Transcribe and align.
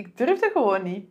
ik 0.00 0.16
durfde 0.16 0.50
gewoon 0.52 0.82
niet. 0.82 1.08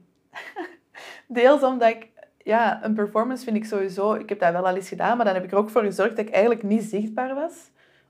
Deels 1.28 1.64
omdat 1.64 1.90
ik... 1.90 2.08
Ja, 2.44 2.84
een 2.84 2.94
performance 2.94 3.44
vind 3.44 3.56
ik 3.56 3.66
sowieso... 3.66 4.14
Ik 4.14 4.30
heb 4.30 4.40
dat 4.40 4.52
wel 4.52 4.68
al 4.68 4.76
eens 4.76 4.88
gedaan, 4.88 5.18
maar 5.18 5.26
dan 5.26 5.36
heb 5.36 5.44
ik 5.44 5.52
er 5.52 5.58
ook 5.58 5.70
voor 5.70 5.84
gezorgd 5.84 6.16
dat 6.16 6.26
ik 6.26 6.34
eigenlijk 6.34 6.64
niet 6.64 6.84
zichtbaar 6.84 7.36
was. 7.36 7.54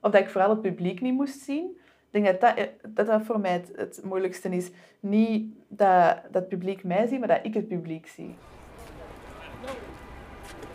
Of 0.01 0.11
dat 0.11 0.21
ik 0.21 0.29
vooral 0.29 0.49
het 0.49 0.61
publiek 0.61 1.01
niet 1.01 1.13
moest 1.13 1.39
zien. 1.39 1.77
Ik 2.11 2.23
denk 2.23 2.39
dat 2.39 2.55
dat, 2.85 3.07
dat, 3.07 3.21
voor 3.23 3.39
mij 3.39 3.51
het, 3.51 3.71
het 3.75 4.01
moeilijkste 4.03 4.49
is. 4.49 4.69
Niet 4.99 5.53
dat, 5.67 6.15
dat 6.31 6.41
het 6.41 6.47
publiek 6.47 6.83
mij 6.83 7.07
ziet, 7.07 7.19
maar 7.19 7.27
dat 7.27 7.39
ik 7.43 7.53
het 7.53 7.67
publiek 7.67 8.07
zie. 8.07 8.35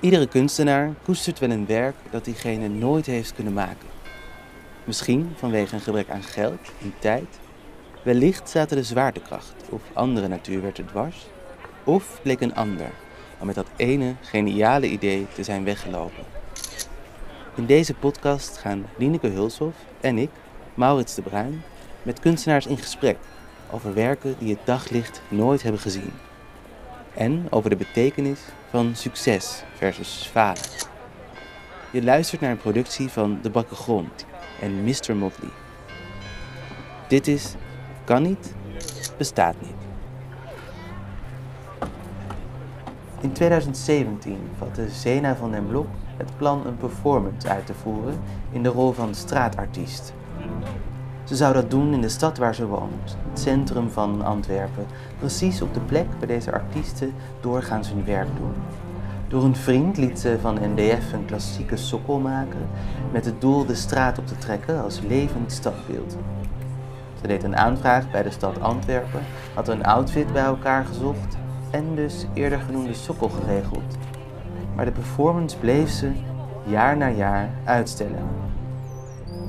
Iedere 0.01 0.29
kunstenaar 0.29 0.95
koestert 1.03 1.39
wel 1.39 1.51
een 1.51 1.67
werk 1.67 1.95
dat 2.11 2.25
diegene 2.25 2.69
nooit 2.69 3.07
heeft 3.07 3.35
kunnen 3.35 3.53
maken. 3.53 3.89
Misschien 4.85 5.33
vanwege 5.35 5.75
een 5.75 5.81
gebrek 5.81 6.09
aan 6.11 6.23
geld 6.23 6.73
en 6.83 6.95
tijd. 6.99 7.39
Wellicht 8.05 8.51
zaten 8.51 8.77
de 8.77 8.83
zwaartekracht 8.83 9.55
of 9.69 9.83
andere 9.93 10.29
natuurwetten 10.29 10.87
dwars. 10.87 11.27
Of 11.85 12.21
bleek 12.23 12.41
een 12.41 12.55
ander 12.55 12.91
al 13.39 13.47
met 13.47 13.55
dat 13.55 13.67
ene 13.77 14.15
geniale 14.21 14.87
idee 14.87 15.27
te 15.35 15.43
zijn 15.43 15.65
weggelopen. 15.65 16.25
In 17.55 17.67
deze 17.67 17.95
podcast 17.95 18.57
gaan 18.59 18.87
Lineke 18.99 19.27
Hulshoff 19.27 19.77
en 20.01 20.19
ik, 20.19 20.31
Maurits 20.75 21.15
de 21.15 21.23
Bruin, 21.23 21.63
met 22.03 22.21
kunstenaars 22.21 22.67
in 22.67 22.77
gesprek 22.77 23.17
over 23.71 23.95
werken 23.95 24.35
die 24.39 24.51
het 24.55 24.67
daglicht 24.67 25.23
nooit 25.29 25.63
hebben 25.63 25.81
gezien. 25.81 26.13
En 27.15 27.47
over 27.51 27.71
de 27.71 27.77
betekenis 27.77 28.41
van 28.71 28.95
succes 28.95 29.63
versus 29.75 30.29
falen. 30.33 30.63
Je 31.91 32.03
luistert 32.03 32.41
naar 32.41 32.51
een 32.51 32.57
productie 32.57 33.09
van 33.09 33.39
De 33.43 33.51
Bakke 33.51 33.75
Grond 33.75 34.27
en 34.61 34.85
Mr. 34.85 35.17
Motley. 35.17 35.51
Dit 37.09 37.29
is 37.29 37.55
Kan 38.05 38.23
niet, 38.23 38.55
bestaat 39.17 39.55
niet. 39.61 39.71
In 43.21 43.33
2017 43.33 44.39
vatte 44.59 44.89
Zena 44.89 45.37
van 45.37 45.51
den 45.51 45.67
Blok 45.67 45.87
het 46.17 46.37
plan 46.37 46.67
een 46.67 46.77
performance 46.77 47.49
uit 47.49 47.67
te 47.67 47.75
voeren 47.75 48.21
in 48.51 48.63
de 48.63 48.69
rol 48.69 48.93
van 48.93 49.15
straatartiest. 49.15 50.15
Ze 51.25 51.37
zou 51.37 51.55
dat 51.55 51.71
doen 51.71 51.93
in 51.93 52.01
de 52.01 52.09
stad 52.09 52.39
waar 52.39 52.55
ze 52.55 52.67
woont, 52.67 53.17
het 53.31 53.41
centrum 53.41 53.91
van 53.91 54.25
Antwerpen, 54.25 54.87
precies 55.19 55.63
op 55.63 55.75
de 55.75 55.81
plek 55.81 56.07
waar 56.19 56.29
deze 56.29 56.53
artiesten 56.53 57.13
doorgaans 57.41 57.89
hun 57.89 58.05
werk 58.05 58.29
doen. 58.37 58.55
Door 59.29 59.45
een 59.45 59.57
vriend 59.57 59.97
liet 59.97 60.19
ze 60.19 60.39
van 60.41 60.59
NDF 60.61 61.13
een 61.13 61.25
klassieke 61.25 61.77
sokkel 61.77 62.19
maken 62.19 62.69
met 63.13 63.25
het 63.25 63.41
doel 63.41 63.67
de 63.67 63.75
straat 63.75 64.19
op 64.19 64.27
te 64.27 64.39
trekken 64.39 64.83
als 64.83 65.01
levend 65.01 65.53
stadbeeld. 65.53 66.17
Ze 67.25 67.31
deed 67.31 67.43
een 67.43 67.57
aanvraag 67.57 68.11
bij 68.11 68.23
de 68.23 68.31
stad 68.31 68.61
Antwerpen, 68.61 69.21
had 69.55 69.69
een 69.69 69.85
outfit 69.85 70.33
bij 70.33 70.43
elkaar 70.43 70.85
gezocht 70.85 71.37
en 71.71 71.95
dus 71.95 72.27
eerder 72.35 72.59
genoemde 72.59 72.95
sokkel 72.95 73.29
geregeld. 73.29 73.97
Maar 74.77 74.85
de 74.85 74.91
performance 74.91 75.59
bleef 75.59 75.91
ze 75.91 76.13
jaar 76.65 76.97
na 76.97 77.09
jaar 77.09 77.51
uitstellen. 77.65 78.29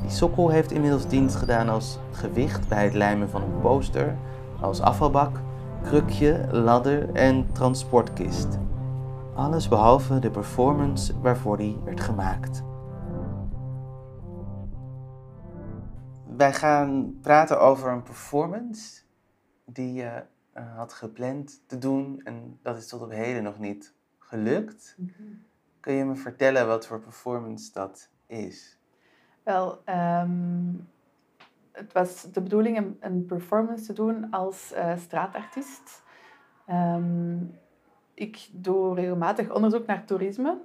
Die 0.01 0.09
sokkel 0.09 0.49
heeft 0.49 0.71
inmiddels 0.71 1.07
dienst 1.07 1.35
gedaan 1.35 1.69
als 1.69 1.99
gewicht 2.11 2.67
bij 2.67 2.83
het 2.83 2.93
lijmen 2.93 3.29
van 3.29 3.41
een 3.41 3.59
poster, 3.61 4.15
als 4.61 4.81
afvalbak, 4.81 5.39
krukje, 5.83 6.45
ladder 6.51 7.13
en 7.13 7.47
transportkist. 7.51 8.47
Alles 9.33 9.67
behalve 9.67 10.19
de 10.19 10.29
performance 10.29 11.13
waarvoor 11.21 11.57
die 11.57 11.77
werd 11.83 12.01
gemaakt. 12.01 12.63
Wij 16.37 16.53
gaan 16.53 17.17
praten 17.21 17.59
over 17.59 17.91
een 17.91 18.03
performance 18.03 19.01
die 19.65 19.93
je 19.93 20.23
uh, 20.57 20.75
had 20.75 20.93
gepland 20.93 21.63
te 21.67 21.77
doen 21.77 22.21
en 22.23 22.59
dat 22.61 22.77
is 22.77 22.87
tot 22.87 23.01
op 23.01 23.11
heden 23.11 23.43
nog 23.43 23.59
niet 23.59 23.93
gelukt. 24.19 24.97
Kun 25.79 25.93
je 25.93 26.05
me 26.05 26.15
vertellen 26.15 26.67
wat 26.67 26.87
voor 26.87 26.99
performance 26.99 27.71
dat 27.73 28.09
is? 28.27 28.79
Wel, 29.43 29.81
ehm, 29.85 30.73
het 31.71 31.93
was 31.93 32.31
de 32.31 32.41
bedoeling 32.41 32.77
om 32.77 32.97
een 32.99 33.25
performance 33.25 33.85
te 33.85 33.93
doen 33.93 34.31
als 34.31 34.73
uh, 34.75 34.97
straatartiest. 34.97 36.03
Ehm, 36.65 37.37
ik 38.13 38.49
doe 38.51 38.95
regelmatig 38.95 39.53
onderzoek 39.53 39.85
naar 39.85 40.05
toerisme. 40.05 40.61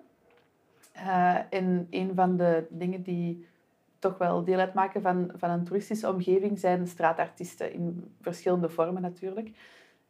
Uh, 0.97 1.53
en 1.53 1.87
een 1.91 2.15
van 2.15 2.37
de 2.37 2.67
dingen 2.71 3.03
die 3.03 3.49
toch 4.01 4.19
wel 4.19 4.45
deel 4.45 4.59
uitmaken 4.59 5.03
van, 5.03 5.31
van 5.37 5.51
een 5.51 5.65
toeristische 5.65 6.09
omgeving 6.09 6.59
zijn 6.59 6.87
straatartiesten 6.87 7.73
in 7.73 8.15
verschillende 8.21 8.69
vormen 8.69 9.03
natuurlijk. 9.03 9.51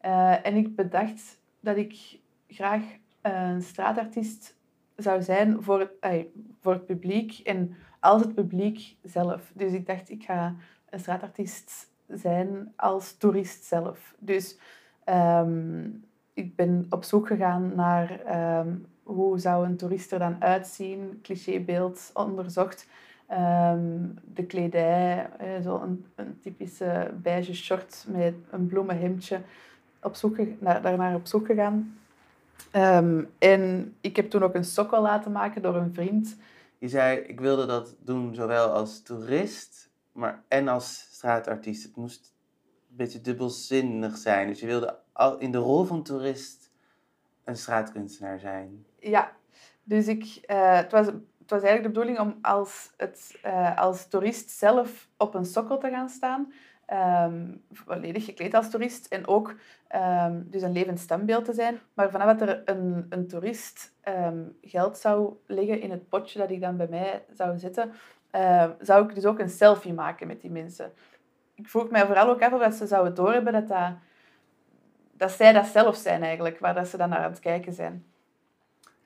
Uh, 0.04 0.46
en 0.46 0.56
ik 0.56 0.76
bedacht 0.76 1.40
dat 1.60 1.76
ik 1.76 2.18
graag 2.48 2.82
een 3.20 3.62
straatartiest 3.62 4.56
zou 4.96 5.22
zijn 5.22 5.62
voor 5.62 5.80
het, 5.80 6.26
voor 6.60 6.72
het 6.72 6.86
publiek 6.86 7.38
en 7.38 7.74
als 8.00 8.22
het 8.22 8.34
publiek 8.34 8.96
zelf. 9.02 9.52
Dus 9.54 9.72
ik 9.72 9.86
dacht, 9.86 10.10
ik 10.10 10.24
ga 10.24 10.54
een 10.90 11.00
straatartiest 11.00 11.90
zijn 12.08 12.72
als 12.76 13.16
toerist 13.16 13.64
zelf. 13.64 14.14
Dus 14.18 14.58
um, 15.04 16.04
ik 16.34 16.56
ben 16.56 16.86
op 16.90 17.04
zoek 17.04 17.26
gegaan 17.26 17.72
naar 17.74 18.20
um, 18.60 18.86
hoe 19.02 19.38
zou 19.38 19.66
een 19.66 19.76
toerist 19.76 20.12
er 20.12 20.18
dan 20.18 20.42
uitzien, 20.42 21.18
clichébeeld 21.22 22.10
onderzocht. 22.14 22.88
Um, 23.32 24.18
de 24.34 24.44
kledij, 24.46 25.30
eh, 25.38 25.60
zo 25.62 25.80
een, 25.80 26.06
een, 26.14 26.38
typische 26.40 27.10
beige 27.22 27.54
short 27.54 28.04
met 28.08 28.34
een 28.50 28.66
bloemenhemdje. 28.66 29.40
Op 30.02 30.14
zoek, 30.14 30.38
naar, 30.60 30.82
daarnaar 30.82 31.14
op 31.14 31.26
zoek 31.26 31.46
gegaan. 31.46 31.98
Um, 32.76 33.30
en 33.38 33.94
ik 34.00 34.16
heb 34.16 34.30
toen 34.30 34.42
ook 34.42 34.54
een 34.54 34.64
sokkel 34.64 35.02
laten 35.02 35.32
maken 35.32 35.62
door 35.62 35.76
een 35.76 35.94
vriend. 35.94 36.36
Je 36.78 36.88
zei, 36.88 37.18
ik 37.18 37.40
wilde 37.40 37.66
dat 37.66 37.96
doen 38.04 38.34
zowel 38.34 38.68
als 38.68 39.02
toerist 39.02 39.90
maar, 40.12 40.42
en 40.48 40.68
als 40.68 41.08
straatartiest. 41.10 41.82
Het 41.82 41.96
moest 41.96 42.34
een 42.90 42.96
beetje 42.96 43.20
dubbelzinnig 43.20 44.16
zijn. 44.16 44.46
Dus 44.46 44.60
je 44.60 44.66
wilde 44.66 44.98
al 45.12 45.38
in 45.38 45.50
de 45.50 45.58
rol 45.58 45.84
van 45.84 46.02
toerist 46.02 46.70
een 47.44 47.56
straatkunstenaar 47.56 48.38
zijn. 48.38 48.86
Ja, 48.98 49.32
dus 49.82 50.06
ik, 50.06 50.22
uh, 50.24 50.76
het, 50.76 50.92
was, 50.92 51.06
het 51.50 51.60
was 51.60 51.70
eigenlijk 51.70 51.94
de 51.94 52.00
bedoeling 52.00 52.34
om 52.34 52.38
als, 52.42 52.92
het, 52.96 53.38
uh, 53.46 53.78
als 53.78 54.08
toerist 54.08 54.50
zelf 54.50 55.08
op 55.16 55.34
een 55.34 55.44
sokkel 55.44 55.78
te 55.78 55.90
gaan 55.90 56.08
staan. 56.08 56.52
Um, 57.26 57.62
volledig 57.72 58.24
gekleed 58.24 58.54
als 58.54 58.70
toerist 58.70 59.06
en 59.06 59.26
ook 59.26 59.54
um, 59.94 60.46
dus 60.50 60.62
een 60.62 60.72
levend 60.72 60.98
standbeeld 60.98 61.44
te 61.44 61.52
zijn. 61.52 61.78
Maar 61.94 62.10
vanaf 62.10 62.38
dat 62.38 62.48
er 62.48 62.62
een, 62.64 63.06
een 63.08 63.28
toerist 63.28 63.94
um, 64.08 64.56
geld 64.62 64.98
zou 64.98 65.34
leggen 65.46 65.80
in 65.80 65.90
het 65.90 66.08
potje 66.08 66.38
dat 66.38 66.50
ik 66.50 66.60
dan 66.60 66.76
bij 66.76 66.88
mij 66.88 67.24
zou 67.32 67.58
zetten, 67.58 67.92
zou 68.80 69.08
ik 69.08 69.14
dus 69.14 69.26
ook 69.26 69.38
een 69.38 69.50
selfie 69.50 69.92
maken 69.92 70.26
met 70.26 70.40
die 70.40 70.50
mensen. 70.50 70.92
Ik 71.54 71.68
vroeg 71.68 71.90
mij 71.90 72.06
vooral 72.06 72.28
ook 72.28 72.42
af 72.42 72.52
of 72.52 72.60
dat 72.60 72.74
ze 72.74 72.86
zouden 72.86 73.14
doorhebben 73.14 73.52
dat, 73.52 73.68
dat, 73.68 73.92
dat 75.12 75.30
zij 75.30 75.52
dat 75.52 75.66
zelf 75.66 75.96
zijn 75.96 76.22
eigenlijk, 76.22 76.58
waar 76.58 76.74
dat 76.74 76.88
ze 76.88 76.96
dan 76.96 77.08
naar 77.08 77.24
aan 77.24 77.30
het 77.30 77.40
kijken 77.40 77.72
zijn. 77.72 78.04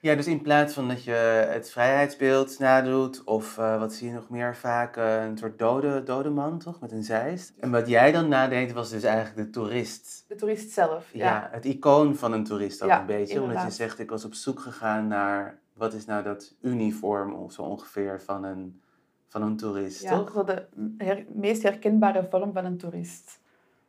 Ja, 0.04 0.14
dus 0.14 0.26
in 0.26 0.42
plaats 0.42 0.74
van 0.74 0.88
dat 0.88 1.04
je 1.04 1.46
het 1.50 1.70
vrijheidsbeeld 1.70 2.58
nadoet, 2.58 3.24
of 3.24 3.58
uh, 3.58 3.78
wat 3.78 3.92
zie 3.92 4.08
je 4.08 4.14
nog 4.14 4.28
meer 4.28 4.56
vaak, 4.56 4.96
uh, 4.96 5.24
een 5.24 5.38
soort 5.38 5.58
dode, 5.58 6.02
dode 6.02 6.30
man, 6.30 6.58
toch? 6.58 6.80
Met 6.80 6.92
een 6.92 7.04
zeist. 7.04 7.52
En 7.60 7.70
wat 7.70 7.88
jij 7.88 8.12
dan 8.12 8.28
nadeed, 8.28 8.72
was 8.72 8.90
dus 8.90 9.02
eigenlijk 9.02 9.36
de 9.36 9.50
toerist. 9.50 10.24
De 10.28 10.34
toerist 10.34 10.70
zelf, 10.70 11.12
ja. 11.12 11.24
ja 11.24 11.48
het 11.52 11.64
icoon 11.64 12.16
van 12.16 12.32
een 12.32 12.44
toerist 12.44 12.82
ook 12.82 12.88
ja, 12.88 13.00
een 13.00 13.06
beetje. 13.06 13.34
Inderdaad. 13.34 13.56
Omdat 13.56 13.76
je 13.76 13.82
zegt, 13.82 13.98
ik 13.98 14.10
was 14.10 14.24
op 14.24 14.34
zoek 14.34 14.60
gegaan 14.60 15.06
naar, 15.06 15.58
wat 15.72 15.94
is 15.94 16.04
nou 16.04 16.22
dat 16.22 16.54
uniform 16.60 17.32
of 17.32 17.52
zo 17.52 17.62
ongeveer 17.62 18.20
van 18.20 18.44
een, 18.44 18.80
van 19.28 19.42
een 19.42 19.56
toerist, 19.56 20.02
ja, 20.02 20.22
toch? 20.22 20.44
de 20.44 20.66
her 20.98 21.24
meest 21.32 21.62
herkenbare 21.62 22.26
vorm 22.30 22.52
van 22.52 22.64
een 22.64 22.78
toerist. 22.78 23.40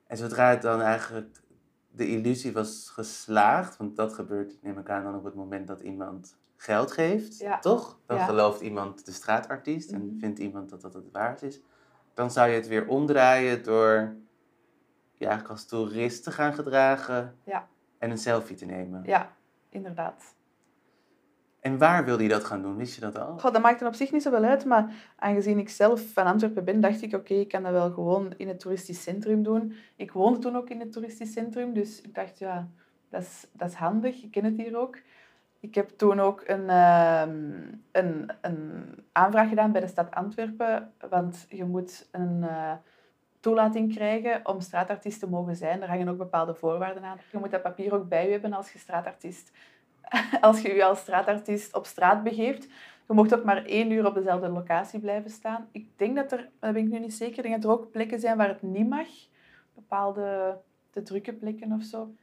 En 0.08 0.18
zodra 0.18 0.50
het 0.50 0.62
dan 0.62 0.82
eigenlijk 0.82 1.42
de 1.96 2.08
illusie 2.08 2.54
was 2.54 2.90
geslaagd, 2.94 3.78
want 3.78 3.96
dat 3.96 4.14
gebeurt, 4.14 4.58
neem 4.62 4.78
ik 4.78 4.90
aan, 4.90 5.04
dan 5.04 5.16
op 5.16 5.24
het 5.24 5.36
moment 5.36 5.68
dat 5.68 5.82
iemand 5.82 6.38
geld 6.56 6.92
geeft, 6.92 7.38
ja. 7.38 7.60
toch? 7.60 8.00
Dan 8.06 8.18
ja. 8.18 8.26
gelooft 8.26 8.62
iemand 8.62 9.06
de 9.06 9.12
straatartiest 9.12 9.92
en 9.92 10.02
mm-hmm. 10.02 10.20
vindt 10.20 10.40
iemand 10.40 10.70
dat 10.70 10.82
dat 10.82 10.94
het 10.94 11.12
waard 11.12 11.42
is. 11.42 11.62
Dan 12.14 12.32
zou 12.32 12.50
je 12.50 12.56
het 12.56 12.68
weer 12.68 12.88
omdraaien 12.88 13.64
door 13.64 14.16
je 15.14 15.26
eigenlijk 15.26 15.50
als 15.50 15.66
toerist 15.66 16.24
te 16.24 16.32
gaan 16.32 16.54
gedragen 16.54 17.38
ja. 17.44 17.68
en 17.98 18.12
een 18.12 18.18
selfie 18.18 18.56
te 18.56 18.66
nemen. 18.66 19.04
Ja, 19.06 19.36
inderdaad. 19.70 20.35
En 21.66 21.78
waar 21.78 22.06
wilde 22.06 22.24
je 22.24 22.30
dat 22.30 22.44
gaan 22.44 22.62
doen? 22.62 22.78
Wist 22.78 22.96
je 22.96 23.02
dat 23.02 23.18
al? 23.18 23.38
Goh, 23.40 23.54
dat 23.54 23.62
maakt 23.62 23.82
er 23.82 23.88
op 23.88 23.94
zich 23.94 24.12
niet 24.12 24.22
zo 24.22 24.32
wel 24.32 24.44
uit, 24.44 24.66
maar 24.66 24.94
aangezien 25.16 25.60
ik 25.60 25.70
zelf 25.70 26.14
van 26.14 26.26
Antwerpen 26.26 26.64
ben, 26.64 26.82
dacht 26.82 27.02
ik, 27.02 27.14
oké, 27.14 27.34
ik 27.34 27.48
kan 27.48 27.64
dat 27.64 27.72
wel 27.72 27.92
gewoon 27.92 28.34
in 28.38 28.48
het 28.48 28.60
toeristisch 28.60 29.04
centrum 29.04 29.44
doen. 29.44 29.76
Ik 29.96 30.12
woonde 30.12 30.40
toen 30.40 30.56
ook 30.56 30.70
in 30.70 30.80
het 30.80 30.92
toeristisch 30.92 31.32
centrum, 31.32 31.74
dus 31.74 32.02
ik 32.02 32.16
dacht, 32.16 32.40
ja, 32.40 32.68
dat 33.10 33.22
is, 33.22 33.48
dat 33.52 33.70
is 33.70 33.76
handig, 33.76 34.24
ik 34.24 34.32
ken 34.32 34.44
het 34.44 34.58
hier 34.58 34.78
ook. 34.78 34.98
Ik 35.60 35.76
heb 35.76 35.90
toen 35.90 36.20
ook 36.20 36.44
een, 36.46 36.64
uh, 36.64 37.24
een, 37.92 38.32
een 38.42 38.86
aanvraag 39.12 39.50
gedaan 39.50 39.72
bij 39.72 39.82
de 39.82 39.88
stad 39.88 40.12
Antwerpen, 40.12 40.92
want 41.10 41.46
je 41.50 41.66
moet 41.66 42.08
een 42.12 42.38
uh, 42.42 42.72
toelating 43.40 43.94
krijgen 43.96 44.42
om 44.44 44.62
straatartiest 44.62 45.20
te 45.20 45.30
mogen 45.30 45.56
zijn. 45.56 45.82
Er 45.82 45.90
hangen 45.90 46.08
ook 46.08 46.18
bepaalde 46.18 46.56
voorwaarden 46.56 47.04
aan. 47.04 47.18
Je 47.32 47.38
moet 47.38 47.52
dat 47.52 47.62
papier 47.62 47.94
ook 47.94 48.10
bij 48.10 48.26
je 48.26 48.32
hebben 48.32 48.54
als 48.54 48.72
je 48.72 48.80
straatartiest... 48.80 49.52
Als 50.42 50.62
je 50.62 50.74
je 50.74 50.84
als 50.84 51.00
straatartiest 51.00 51.76
op 51.76 51.86
straat 51.86 52.24
begeeft. 52.24 52.68
Je 53.08 53.14
mocht 53.14 53.36
ook 53.36 53.44
maar 53.44 53.66
één 53.66 53.92
uur 53.92 54.06
op 54.06 54.14
dezelfde 54.14 54.50
locatie 54.50 55.00
blijven 55.00 55.30
staan. 55.30 55.68
Ik 55.72 55.98
denk 55.98 56.16
dat 56.16 56.32
er, 56.32 56.50
dat 56.60 56.74
ben 56.74 56.84
ik 56.84 56.92
nu 56.92 57.00
niet 57.00 57.14
zeker, 57.14 57.50
dat 57.50 57.64
er 57.64 57.70
ook 57.70 57.92
plekken 57.92 58.20
zijn 58.20 58.38
waar 58.38 58.48
het 58.48 58.62
niet 58.62 58.90
mag. 58.90 59.08
Bepaalde 59.76 60.58
te 60.90 61.02
drukke 61.02 61.34
plekken 61.34 61.72
of 61.72 61.84
zo. 61.84 62.14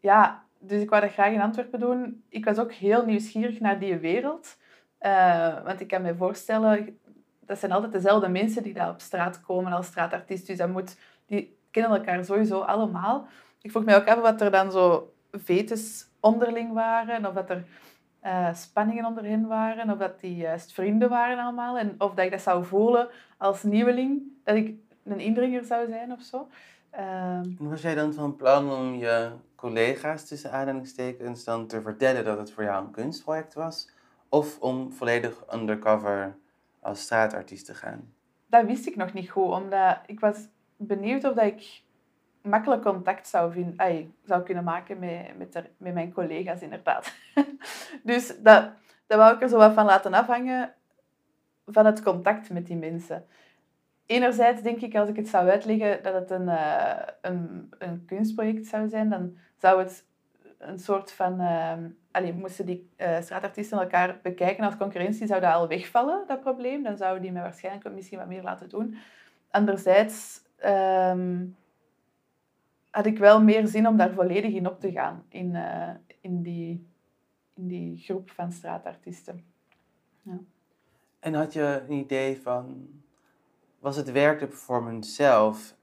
Ja, 0.00 0.44
dus 0.58 0.82
ik 0.82 0.90
wou 0.90 1.02
dat 1.02 1.12
graag 1.12 1.32
in 1.32 1.40
Antwerpen 1.40 1.80
doen. 1.80 2.24
Ik 2.28 2.44
was 2.44 2.58
ook 2.58 2.72
heel 2.72 3.04
nieuwsgierig 3.04 3.60
naar 3.60 3.78
die 3.78 3.96
wereld. 3.96 4.56
Uh, 5.00 5.64
want 5.64 5.80
ik 5.80 5.88
kan 5.88 6.02
me 6.02 6.14
voorstellen, 6.14 6.98
dat 7.40 7.58
zijn 7.58 7.72
altijd 7.72 7.92
dezelfde 7.92 8.28
mensen 8.28 8.62
die 8.62 8.74
daar 8.74 8.90
op 8.90 9.00
straat 9.00 9.40
komen 9.40 9.72
als 9.72 9.86
straatartiest. 9.86 10.46
Dus 10.46 10.56
dat 10.56 10.68
moet, 10.68 10.98
die 11.26 11.58
kennen 11.70 11.98
elkaar 11.98 12.24
sowieso 12.24 12.60
allemaal. 12.60 13.26
Ik 13.62 13.70
vroeg 13.70 13.84
mij 13.84 13.96
ook 13.96 14.08
af 14.08 14.20
wat 14.20 14.40
er 14.40 14.50
dan 14.50 14.72
zo 14.72 15.13
vetes 15.38 16.06
onderling 16.20 16.72
waren, 16.72 17.26
of 17.26 17.34
dat 17.34 17.50
er 17.50 17.64
uh, 18.24 18.54
spanningen 18.54 19.04
onder 19.04 19.24
hen 19.24 19.46
waren, 19.46 19.90
of 19.90 19.98
dat 19.98 20.20
die 20.20 20.36
juist 20.36 20.72
vrienden 20.72 21.08
waren 21.08 21.38
allemaal, 21.38 21.78
en 21.78 21.94
of 21.98 22.14
dat 22.14 22.24
ik 22.24 22.30
dat 22.30 22.40
zou 22.40 22.64
voelen 22.64 23.08
als 23.38 23.62
nieuweling, 23.62 24.22
dat 24.44 24.56
ik 24.56 24.74
een 25.04 25.20
indringer 25.20 25.64
zou 25.64 25.88
zijn 25.88 26.12
of 26.12 26.20
zo. 26.20 26.48
Uh, 26.98 27.40
was 27.58 27.82
jij 27.82 27.94
dan 27.94 28.12
van 28.12 28.36
plan 28.36 28.72
om 28.72 28.94
je 28.94 29.30
collega's 29.54 30.28
tussen 30.28 30.52
aanhalingstekens 30.52 31.44
dan 31.44 31.66
te 31.66 31.82
vertellen 31.82 32.24
dat 32.24 32.38
het 32.38 32.52
voor 32.52 32.64
jou 32.64 32.84
een 32.84 32.90
kunstproject 32.90 33.54
was? 33.54 33.90
Of 34.28 34.60
om 34.60 34.92
volledig 34.92 35.54
undercover 35.54 36.36
als 36.80 37.00
straatartiest 37.00 37.66
te 37.66 37.74
gaan? 37.74 38.12
Dat 38.46 38.64
wist 38.66 38.86
ik 38.86 38.96
nog 38.96 39.12
niet 39.12 39.30
goed, 39.30 39.50
omdat 39.50 39.98
ik 40.06 40.20
was 40.20 40.36
benieuwd 40.76 41.24
of 41.24 41.34
dat 41.34 41.44
ik 41.44 41.82
makkelijk 42.44 42.82
contact 42.82 43.28
zou, 43.28 43.52
vinden, 43.52 44.14
zou 44.24 44.42
kunnen 44.42 44.64
maken 44.64 44.98
met, 44.98 45.38
met, 45.38 45.70
met 45.76 45.94
mijn 45.94 46.12
collega's, 46.12 46.60
inderdaad. 46.60 47.14
dus 48.02 48.26
dat, 48.42 48.70
dat 49.06 49.18
wou 49.18 49.34
ik 49.34 49.42
er 49.42 49.48
zo 49.48 49.56
wat 49.56 49.72
van 49.72 49.84
laten 49.84 50.14
afhangen 50.14 50.74
van 51.66 51.86
het 51.86 52.02
contact 52.02 52.50
met 52.50 52.66
die 52.66 52.76
mensen. 52.76 53.24
Enerzijds 54.06 54.62
denk 54.62 54.80
ik, 54.80 54.94
als 54.94 55.08
ik 55.08 55.16
het 55.16 55.28
zou 55.28 55.48
uitleggen 55.48 56.02
dat 56.02 56.14
het 56.14 56.30
een, 56.30 56.48
uh, 56.48 56.96
een, 57.20 57.72
een 57.78 58.04
kunstproject 58.06 58.66
zou 58.66 58.88
zijn, 58.88 59.10
dan 59.10 59.36
zou 59.58 59.78
het 59.78 60.04
een 60.58 60.78
soort 60.78 61.12
van... 61.12 61.40
Uh, 61.40 61.72
allee, 62.10 62.32
moesten 62.32 62.66
die 62.66 62.90
uh, 62.96 63.20
straatartiesten 63.20 63.78
elkaar 63.78 64.18
bekijken 64.22 64.64
als 64.64 64.76
concurrentie, 64.76 65.26
zou 65.26 65.40
dat 65.40 65.54
al 65.54 65.68
wegvallen, 65.68 66.24
dat 66.26 66.40
probleem. 66.40 66.82
Dan 66.82 66.96
zouden 66.96 67.22
die 67.22 67.32
mij 67.32 67.42
waarschijnlijk 67.42 67.94
misschien 67.94 68.18
wat 68.18 68.26
meer 68.26 68.42
laten 68.42 68.68
doen. 68.68 68.96
Anderzijds 69.50 70.40
um, 70.64 71.56
had 72.94 73.06
ik 73.06 73.18
wel 73.18 73.42
meer 73.42 73.66
zin 73.66 73.86
om 73.86 73.96
daar 73.96 74.12
volledig 74.12 74.52
in 74.52 74.68
op 74.68 74.80
te 74.80 74.92
gaan, 74.92 75.24
in, 75.28 75.54
uh, 75.54 75.90
in, 76.20 76.42
die, 76.42 76.86
in 77.54 77.66
die 77.66 77.96
groep 77.98 78.30
van 78.30 78.52
straatartiesten. 78.52 79.44
Ja. 80.22 80.38
En 81.18 81.34
had 81.34 81.52
je 81.52 81.84
een 81.88 81.96
idee 81.96 82.40
van, 82.40 82.88
was 83.78 83.96
het 83.96 84.12
werk 84.12 84.38
de 84.38 84.46
performance 84.46 85.10
zelf 85.10 85.76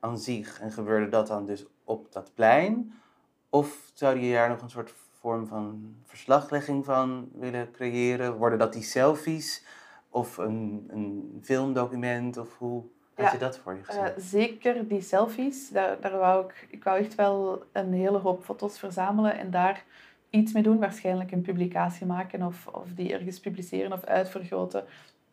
aan 0.00 0.18
zich 0.18 0.60
en 0.60 0.72
gebeurde 0.72 1.08
dat 1.08 1.26
dan 1.26 1.46
dus 1.46 1.66
op 1.84 2.12
dat 2.12 2.30
plein? 2.34 2.92
Of 3.48 3.90
zou 3.94 4.18
je 4.18 4.32
daar 4.32 4.48
nog 4.48 4.62
een 4.62 4.70
soort 4.70 4.94
vorm 5.12 5.46
van 5.46 5.94
verslaglegging 6.04 6.84
van 6.84 7.28
willen 7.34 7.72
creëren? 7.72 8.36
Worden 8.36 8.58
dat 8.58 8.72
die 8.72 8.82
selfies 8.82 9.64
of 10.08 10.36
een, 10.36 10.88
een 10.88 11.38
filmdocument? 11.42 12.36
Of 12.36 12.58
hoe 12.58 12.84
had 13.18 13.32
je 13.32 13.38
dat 13.38 13.58
voor 13.58 13.74
je 13.74 13.84
gezien? 13.84 14.02
Uh, 14.02 14.08
zeker 14.16 14.88
die 14.88 15.00
selfies. 15.00 15.70
Daar, 15.70 16.00
daar 16.00 16.18
wou 16.18 16.44
ik, 16.44 16.66
ik 16.70 16.84
wou 16.84 16.98
echt 16.98 17.14
wel 17.14 17.62
een 17.72 17.92
hele 17.92 18.18
hoop 18.18 18.44
foto's 18.44 18.78
verzamelen 18.78 19.38
en 19.38 19.50
daar 19.50 19.84
iets 20.30 20.52
mee 20.52 20.62
doen. 20.62 20.78
Waarschijnlijk 20.78 21.32
een 21.32 21.42
publicatie 21.42 22.06
maken 22.06 22.42
of, 22.42 22.66
of 22.66 22.86
die 22.94 23.12
ergens 23.12 23.40
publiceren 23.40 23.92
of 23.92 24.04
uitvergroten. 24.04 24.84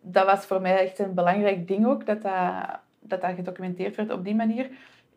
Dat 0.01 0.25
was 0.25 0.45
voor 0.45 0.61
mij 0.61 0.79
echt 0.79 0.99
een 0.99 1.13
belangrijk 1.13 1.67
ding 1.67 1.85
ook, 1.85 2.05
dat 2.05 2.21
dat, 2.21 2.79
dat, 2.99 3.21
dat 3.21 3.35
gedocumenteerd 3.35 3.95
werd 3.95 4.11
op 4.11 4.23
die 4.23 4.35
manier. 4.35 4.69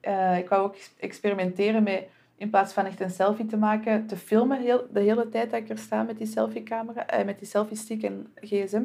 Uh, 0.03 0.39
ik 0.39 0.49
wou 0.49 0.63
ook 0.63 0.77
experimenteren 0.99 1.83
met 1.83 2.09
in 2.39 2.51
plaats 2.51 2.73
van 2.73 2.85
echt 2.85 3.01
een 3.01 3.11
selfie 3.11 3.47
te 3.47 3.57
maken, 3.57 4.07
te 4.07 4.17
filmen 4.17 4.61
heel, 4.61 4.87
de 4.93 5.01
hele 5.01 5.29
tijd 5.29 5.51
dat 5.51 5.61
ik 5.61 5.69
er 5.69 5.79
sta 5.79 6.03
met 6.03 6.19
die 6.19 6.27
selfiecamera, 6.27 7.07
eh, 7.07 7.25
met 7.25 7.39
die 7.39 7.49
selfie-stick 7.49 8.03
en 8.03 8.33
gsm. 8.35 8.85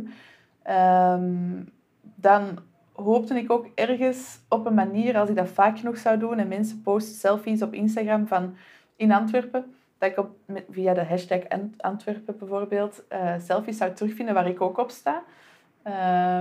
Um, 0.69 1.71
dan 2.15 2.59
hoopte 2.93 3.35
ik 3.35 3.51
ook 3.51 3.67
ergens 3.75 4.39
op 4.49 4.65
een 4.65 4.73
manier, 4.73 5.17
als 5.17 5.29
ik 5.29 5.35
dat 5.35 5.49
vaak 5.49 5.79
genoeg 5.79 5.97
zou 5.97 6.19
doen 6.19 6.39
en 6.39 6.47
mensen 6.47 6.81
posten 6.81 7.15
selfies 7.15 7.61
op 7.61 7.73
Instagram 7.73 8.27
van 8.27 8.55
in 8.95 9.11
Antwerpen, 9.11 9.73
dat 9.97 10.09
ik 10.09 10.17
op, 10.17 10.29
via 10.69 10.93
de 10.93 11.03
hashtag 11.03 11.41
Antwerpen 11.77 12.37
bijvoorbeeld 12.37 13.03
uh, 13.11 13.33
selfies 13.39 13.77
zou 13.77 13.93
terugvinden 13.93 14.33
waar 14.33 14.47
ik 14.47 14.61
ook 14.61 14.77
op 14.77 14.89
sta. 14.89 15.23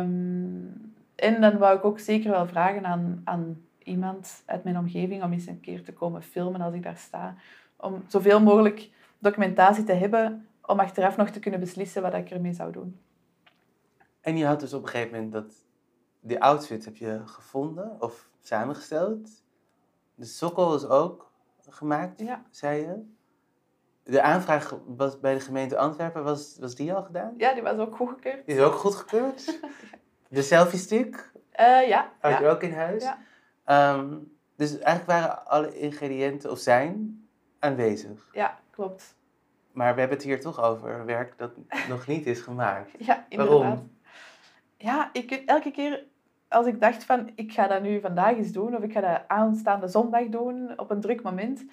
Um, 0.00 0.93
en 1.14 1.40
dan 1.40 1.58
wou 1.58 1.76
ik 1.76 1.84
ook 1.84 1.99
zeker 1.99 2.31
wel 2.31 2.46
vragen 2.46 2.84
aan, 2.84 3.20
aan 3.25 3.60
iemand 3.78 4.43
uit 4.46 4.64
mijn 4.64 4.78
omgeving 4.78 5.22
om 5.22 5.32
eens 5.32 5.46
een 5.46 5.60
keer 5.60 5.82
te 5.82 5.93
komen 5.93 6.22
filmen 6.22 6.60
als 6.60 6.75
ik 6.75 6.82
daar 6.82 6.96
sta. 6.96 7.34
Om 7.76 8.02
zoveel 8.06 8.40
mogelijk 8.40 8.90
documentatie 9.19 9.84
te 9.84 9.93
hebben 9.93 10.46
om 10.66 10.81
achteraf 10.81 11.16
nog 11.16 11.31
te 11.31 11.40
kunnen 11.40 11.60
beslissen 11.60 12.02
wat 12.02 12.14
ik 12.14 12.31
ermee 12.31 12.52
zou 12.52 12.72
doen. 12.72 12.99
En 14.20 14.37
je 14.37 14.46
had 14.46 14.60
dus 14.60 14.72
op 14.72 14.82
een 14.82 14.88
gegeven 14.88 15.12
moment 15.12 15.32
dat... 15.32 15.54
Die 16.24 16.40
outfit 16.42 16.84
heb 16.84 16.96
je 16.96 17.20
gevonden 17.24 17.96
of 18.00 18.28
samengesteld. 18.40 19.28
De 20.14 20.24
sokkel 20.24 20.74
is 20.74 20.86
ook 20.86 21.32
gemaakt, 21.69 22.20
ja. 22.20 22.42
zei 22.50 22.80
je. 22.80 23.10
De 24.02 24.22
aanvraag 24.22 24.78
was 24.86 25.20
bij 25.20 25.34
de 25.34 25.40
gemeente 25.40 25.76
Antwerpen, 25.76 26.24
was, 26.24 26.56
was 26.60 26.74
die 26.74 26.94
al 26.94 27.02
gedaan? 27.02 27.34
Ja, 27.36 27.52
die 27.52 27.62
was 27.62 27.76
ook 27.76 27.96
goedgekeurd. 27.96 28.46
Die 28.46 28.54
is 28.54 28.62
ook 28.62 28.74
goedgekeurd? 28.74 29.58
De 30.28 30.42
selfie 30.42 30.78
stick? 30.78 31.32
Uh, 31.60 31.88
ja. 31.88 32.12
Had 32.20 32.38
je 32.38 32.48
ook 32.48 32.62
in 32.62 32.72
huis? 32.72 33.02
Ja. 33.02 33.18
Ehm, 33.64 34.18
dus 34.56 34.78
eigenlijk 34.78 35.06
waren 35.20 35.46
alle 35.46 35.78
ingrediënten 35.78 36.50
of 36.50 36.58
zijn 36.58 37.26
aanwezig. 37.58 38.28
Ja, 38.32 38.58
klopt. 38.70 39.16
Maar 39.72 39.94
we 39.94 40.00
hebben 40.00 40.18
het 40.18 40.26
hier 40.26 40.40
toch 40.40 40.62
over 40.62 41.04
werk 41.04 41.38
dat 41.38 41.50
nog 41.88 42.06
niet 42.06 42.26
is 42.26 42.40
gemaakt. 42.40 42.90
Ja, 43.06 43.26
inderdaad. 43.28 43.58
Waarom? 43.58 43.90
Ja, 44.76 45.10
ik, 45.12 45.30
elke 45.30 45.70
keer 45.70 46.04
als 46.52 46.66
ik 46.66 46.81
dacht 46.81 47.04
van 47.04 47.31
ik 47.34 47.52
ga 47.52 47.66
dat 47.66 47.82
nu 47.82 48.00
vandaag 48.00 48.37
eens 48.37 48.52
doen 48.52 48.76
of 48.76 48.82
ik 48.82 48.93
ga 48.93 49.00
dat 49.00 49.22
aanstaande 49.26 49.88
zondag 49.88 50.28
doen 50.28 50.72
op 50.76 50.90
een 50.90 51.00
druk 51.00 51.22
moment, 51.22 51.64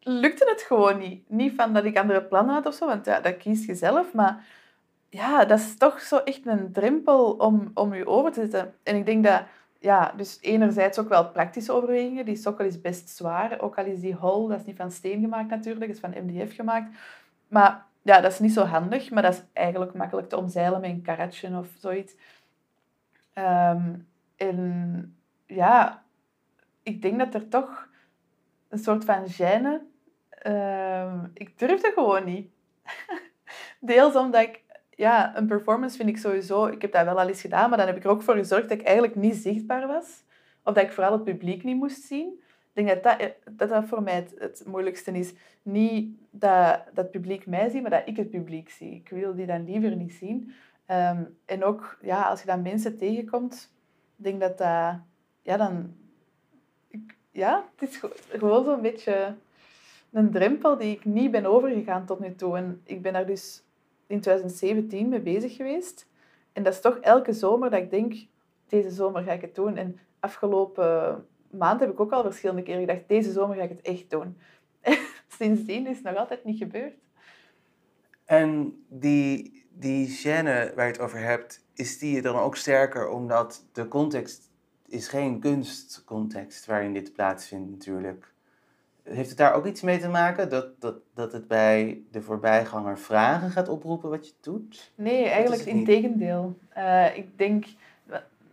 lukte 0.00 0.48
het 0.50 0.62
gewoon 0.62 0.98
niet. 0.98 1.30
Niet 1.30 1.52
van 1.54 1.72
dat 1.72 1.84
ik 1.84 1.98
andere 1.98 2.22
plannen 2.22 2.54
had 2.54 2.66
of 2.66 2.74
zo, 2.74 2.86
want 2.86 3.06
ja, 3.06 3.20
dat 3.20 3.36
kies 3.36 3.66
je 3.66 3.74
zelf, 3.74 4.12
maar 4.12 4.44
ja, 5.08 5.44
dat 5.44 5.58
is 5.58 5.76
toch 5.76 6.00
zo 6.00 6.16
echt 6.16 6.46
een 6.46 6.72
drempel 6.72 7.32
om, 7.32 7.70
om 7.74 7.94
je 7.94 8.06
over 8.06 8.32
te 8.32 8.40
zetten. 8.40 8.74
En 8.82 8.96
ik 8.96 9.06
denk 9.06 9.24
dat, 9.24 9.42
ja, 9.78 10.12
dus 10.16 10.38
enerzijds 10.40 10.98
ook 10.98 11.08
wel 11.08 11.30
praktische 11.30 11.72
overwegingen. 11.72 12.24
Die 12.24 12.36
sokkel 12.36 12.64
is 12.64 12.80
best 12.80 13.08
zwaar, 13.08 13.60
ook 13.60 13.78
al 13.78 13.84
is 13.84 14.00
die 14.00 14.14
hol, 14.14 14.48
dat 14.48 14.60
is 14.60 14.66
niet 14.66 14.76
van 14.76 14.90
steen 14.90 15.20
gemaakt 15.20 15.50
natuurlijk, 15.50 15.86
dat 15.86 15.94
is 15.94 16.00
van 16.00 16.24
MDF 16.24 16.54
gemaakt. 16.54 16.96
Maar 17.48 17.84
ja, 18.02 18.20
dat 18.20 18.32
is 18.32 18.38
niet 18.38 18.52
zo 18.52 18.64
handig, 18.64 19.10
maar 19.10 19.22
dat 19.22 19.32
is 19.32 19.42
eigenlijk 19.52 19.94
makkelijk 19.94 20.28
te 20.28 20.36
omzeilen 20.36 20.80
met 20.80 20.90
een 20.90 21.02
karatje 21.02 21.58
of 21.58 21.68
zoiets. 21.78 22.14
Ehm, 23.32 23.94
en 24.36 25.16
ja, 25.46 26.04
ik 26.82 27.02
denk 27.02 27.18
dat 27.18 27.34
er 27.34 27.48
toch 27.48 27.88
een 28.68 28.78
soort 28.78 29.04
van 29.04 29.24
gêne... 29.26 29.90
Uh, 30.46 31.24
ik 31.34 31.58
durfde 31.58 31.90
gewoon 31.94 32.24
niet. 32.24 32.50
Deels 33.80 34.16
omdat 34.16 34.42
ik 34.42 34.62
ja, 34.90 35.36
een 35.36 35.46
performance 35.46 35.96
vind 35.96 36.08
ik 36.08 36.16
sowieso... 36.16 36.66
Ik 36.66 36.82
heb 36.82 36.92
dat 36.92 37.04
wel 37.04 37.20
al 37.20 37.28
eens 37.28 37.40
gedaan, 37.40 37.68
maar 37.68 37.78
dan 37.78 37.86
heb 37.86 37.96
ik 37.96 38.04
er 38.04 38.10
ook 38.10 38.22
voor 38.22 38.34
gezorgd 38.34 38.68
dat 38.68 38.78
ik 38.78 38.84
eigenlijk 38.84 39.16
niet 39.16 39.34
zichtbaar 39.34 39.86
was. 39.86 40.24
Of 40.64 40.74
dat 40.74 40.84
ik 40.84 40.92
vooral 40.92 41.12
het 41.12 41.24
publiek 41.24 41.64
niet 41.64 41.76
moest 41.76 42.02
zien. 42.02 42.40
Ik 42.74 42.86
denk 42.86 43.02
dat 43.02 43.18
dat, 43.50 43.68
dat, 43.70 43.84
voor 43.84 44.02
mij 44.02 44.14
het, 44.14 44.34
het, 44.38 44.62
moeilijkste 44.66 45.10
is. 45.10 45.34
Niet 45.62 46.16
dat, 46.30 46.80
dat 46.86 47.04
het 47.04 47.10
publiek 47.10 47.46
mij 47.46 47.68
ziet, 47.68 47.82
maar 47.82 47.90
dat 47.90 48.02
ik 48.08 48.16
het 48.16 48.30
publiek 48.30 48.70
zie. 48.70 48.94
Ik 48.94 49.08
wil 49.08 49.34
die 49.34 49.46
dan 49.46 49.64
liever 49.64 49.96
niet 49.96 50.12
zien. 50.12 50.52
Ehm, 50.92 51.22
en 51.44 51.64
ook, 51.64 51.98
ja, 52.02 52.22
als 52.22 52.40
je 52.40 52.46
dan 52.46 52.62
mensen 52.62 52.96
tegenkomt, 52.96 53.72
denk 54.16 54.40
dat 54.40 54.58
dat... 54.58 54.96
Ja, 55.42 55.56
dan... 55.56 55.94
Ik, 56.88 57.16
ja, 57.30 57.68
het 57.76 57.88
is 57.90 58.02
gewoon 58.28 58.64
zo'n 58.64 58.80
beetje 58.80 59.34
een 60.12 60.30
drempel 60.30 60.76
die 60.76 60.96
ik 60.96 61.04
niet 61.04 61.30
ben 61.30 61.46
overgegaan 61.46 62.06
tot 62.06 62.20
nu 62.20 62.34
toe. 62.34 62.56
En 62.56 62.80
ik 62.84 63.02
ben 63.02 63.12
daar 63.12 63.26
dus 63.26 63.62
in 64.06 64.20
2017 64.20 65.08
mee 65.08 65.20
bezig 65.20 65.56
geweest. 65.56 66.06
En 66.52 66.62
dat 66.62 66.72
is 66.72 66.80
toch 66.80 66.96
elke 66.96 67.32
zomer 67.32 67.70
dat 67.70 67.80
ik 67.80 67.90
denk, 67.90 68.14
deze 68.68 68.90
zomer 68.90 69.22
ga 69.22 69.32
ik 69.32 69.40
het 69.40 69.54
doen. 69.54 69.76
En 69.76 69.98
afgelopen 70.20 71.26
maand 71.50 71.80
heb 71.80 71.90
ik 71.90 72.00
ook 72.00 72.12
al 72.12 72.22
verschillende 72.22 72.62
keren 72.62 72.80
gedacht, 72.80 73.08
deze 73.08 73.32
zomer 73.32 73.56
ga 73.56 73.62
ik 73.62 73.68
het 73.68 73.82
echt 73.82 74.10
doen. 74.10 74.36
Sindsdien 75.38 75.86
is 75.86 75.96
het 75.96 76.04
nog 76.04 76.16
altijd 76.16 76.44
niet 76.44 76.58
gebeurd. 76.58 76.94
En 78.24 78.82
die, 78.88 79.61
die 79.74 80.08
gêne 80.08 80.72
waar 80.74 80.86
je 80.86 80.92
het 80.92 81.00
over 81.00 81.18
hebt, 81.18 81.64
is 81.74 81.98
die 81.98 82.22
dan 82.22 82.36
ook 82.36 82.56
sterker 82.56 83.08
omdat 83.08 83.64
de 83.72 83.88
context 83.88 84.50
is 84.88 85.08
geen 85.08 85.40
kunstcontext 85.40 86.66
waarin 86.66 86.92
dit 86.92 87.12
plaatsvindt 87.12 87.70
natuurlijk. 87.70 88.32
Heeft 89.02 89.28
het 89.28 89.38
daar 89.38 89.54
ook 89.54 89.66
iets 89.66 89.80
mee 89.80 89.98
te 89.98 90.08
maken 90.08 90.48
dat, 90.48 90.80
dat, 90.80 90.96
dat 91.14 91.32
het 91.32 91.48
bij 91.48 92.02
de 92.10 92.22
voorbijganger 92.22 92.98
vragen 92.98 93.50
gaat 93.50 93.68
oproepen 93.68 94.10
wat 94.10 94.26
je 94.26 94.34
doet? 94.40 94.92
Nee, 94.94 95.24
eigenlijk 95.24 95.62
in 95.62 95.84
tegendeel. 95.84 96.58
Uh, 96.76 97.16
ik 97.16 97.38
denk, 97.38 97.64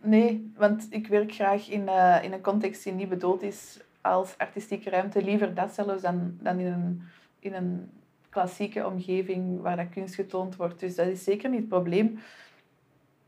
nee, 0.01 0.51
want 0.57 0.87
ik 0.89 1.07
werk 1.07 1.33
graag 1.33 1.69
in, 1.69 1.81
uh, 1.81 2.23
in 2.23 2.33
een 2.33 2.41
context 2.41 2.83
die 2.83 2.93
niet 2.93 3.09
bedoeld 3.09 3.41
is 3.41 3.79
als 4.01 4.37
artistieke 4.37 4.89
ruimte. 4.89 5.23
Liever 5.23 5.53
dat 5.53 5.73
zelfs 5.73 6.01
dan, 6.01 6.37
dan 6.41 6.59
in, 6.59 6.65
een, 6.65 7.01
in 7.39 7.53
een 7.53 7.89
klassieke 8.39 8.85
omgeving 8.85 9.61
waar 9.61 9.75
dat 9.75 9.89
kunst 9.89 10.15
getoond 10.15 10.55
wordt. 10.55 10.79
Dus 10.79 10.95
dat 10.95 11.07
is 11.07 11.23
zeker 11.23 11.49
niet 11.49 11.59
het 11.59 11.69
probleem. 11.69 12.19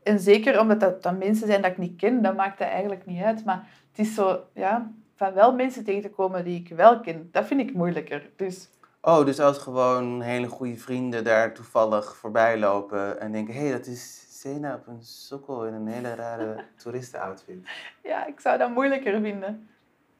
En 0.02 0.20
zeker 0.20 0.60
omdat 0.60 0.80
dat, 0.80 1.02
dat 1.02 1.18
mensen 1.18 1.46
zijn 1.46 1.62
dat 1.62 1.70
ik 1.70 1.78
niet 1.78 1.96
ken, 1.96 2.22
dat 2.22 2.36
maakt 2.36 2.58
dat 2.58 2.68
eigenlijk 2.68 3.06
niet 3.06 3.22
uit. 3.22 3.44
Maar 3.44 3.68
het 3.90 4.06
is 4.06 4.14
zo, 4.14 4.40
ja, 4.54 4.90
van 5.14 5.32
wel 5.32 5.54
mensen 5.54 5.84
tegen 5.84 6.02
te 6.02 6.10
komen 6.10 6.44
die 6.44 6.60
ik 6.60 6.76
wel 6.76 7.00
ken, 7.00 7.28
dat 7.32 7.46
vind 7.46 7.60
ik 7.60 7.74
moeilijker. 7.74 8.30
Dus... 8.36 8.70
Oh, 9.00 9.24
dus 9.24 9.40
als 9.40 9.58
gewoon 9.58 10.20
hele 10.20 10.46
goede 10.46 10.76
vrienden 10.76 11.24
daar 11.24 11.54
toevallig 11.54 12.16
voorbij 12.16 12.58
lopen 12.58 13.20
en 13.20 13.32
denken, 13.32 13.54
hé, 13.54 13.60
hey, 13.60 13.72
dat 13.72 13.86
is 13.86 14.26
Sena 14.40 14.74
op 14.74 14.86
een 14.86 15.02
sokkel 15.02 15.66
in 15.66 15.74
een 15.74 15.86
hele 15.86 16.14
rare 16.14 16.64
toeristenoutfit. 16.82 17.68
Ja, 18.02 18.26
ik 18.26 18.40
zou 18.40 18.58
dat 18.58 18.70
moeilijker 18.70 19.20
vinden. 19.20 19.68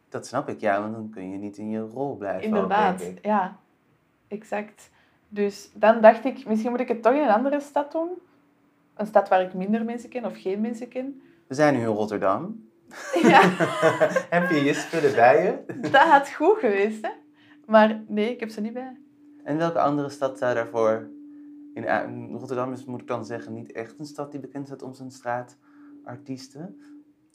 Dat 0.08 0.26
snap 0.26 0.48
ik, 0.48 0.60
ja, 0.60 0.80
want 0.80 0.92
dan 0.92 1.10
kun 1.10 1.30
je 1.30 1.38
niet 1.38 1.56
in 1.56 1.70
je 1.70 1.80
rol 1.80 2.16
blijven. 2.16 2.42
Inderdaad, 2.42 3.02
ja, 3.22 3.58
exact. 4.32 4.90
Dus 5.28 5.70
dan 5.74 6.00
dacht 6.00 6.24
ik, 6.24 6.46
misschien 6.46 6.70
moet 6.70 6.80
ik 6.80 6.88
het 6.88 7.02
toch 7.02 7.12
in 7.12 7.22
een 7.22 7.28
andere 7.28 7.60
stad 7.60 7.92
doen. 7.92 8.08
Een 8.94 9.06
stad 9.06 9.28
waar 9.28 9.42
ik 9.42 9.54
minder 9.54 9.84
mensen 9.84 10.08
ken 10.08 10.24
of 10.24 10.40
geen 10.40 10.60
mensen 10.60 10.88
ken. 10.88 11.22
We 11.46 11.54
zijn 11.54 11.74
nu 11.74 11.80
in 11.80 11.86
Rotterdam. 11.86 12.70
Ja. 13.22 13.40
heb 14.30 14.50
je 14.50 14.64
je 14.64 14.74
spullen 14.74 15.14
bij 15.14 15.42
je? 15.42 15.80
Dat 15.90 16.02
had 16.02 16.32
goed 16.32 16.58
geweest, 16.58 17.02
hè? 17.02 17.10
Maar 17.66 18.02
nee, 18.06 18.30
ik 18.30 18.40
heb 18.40 18.50
ze 18.50 18.60
niet 18.60 18.72
bij. 18.72 18.96
En 19.44 19.56
welke 19.56 19.80
andere 19.80 20.08
stad 20.08 20.38
zou 20.38 20.54
daarvoor... 20.54 21.10
In 21.74 22.36
Rotterdam 22.36 22.72
is, 22.72 22.84
moet 22.84 23.00
ik 23.00 23.06
dan 23.06 23.24
zeggen, 23.24 23.52
niet 23.52 23.72
echt 23.72 23.98
een 23.98 24.06
stad 24.06 24.30
die 24.30 24.40
bekend 24.40 24.66
staat 24.66 24.82
om 24.82 24.92
zijn 24.94 25.10
straatartiesten. 25.10 26.80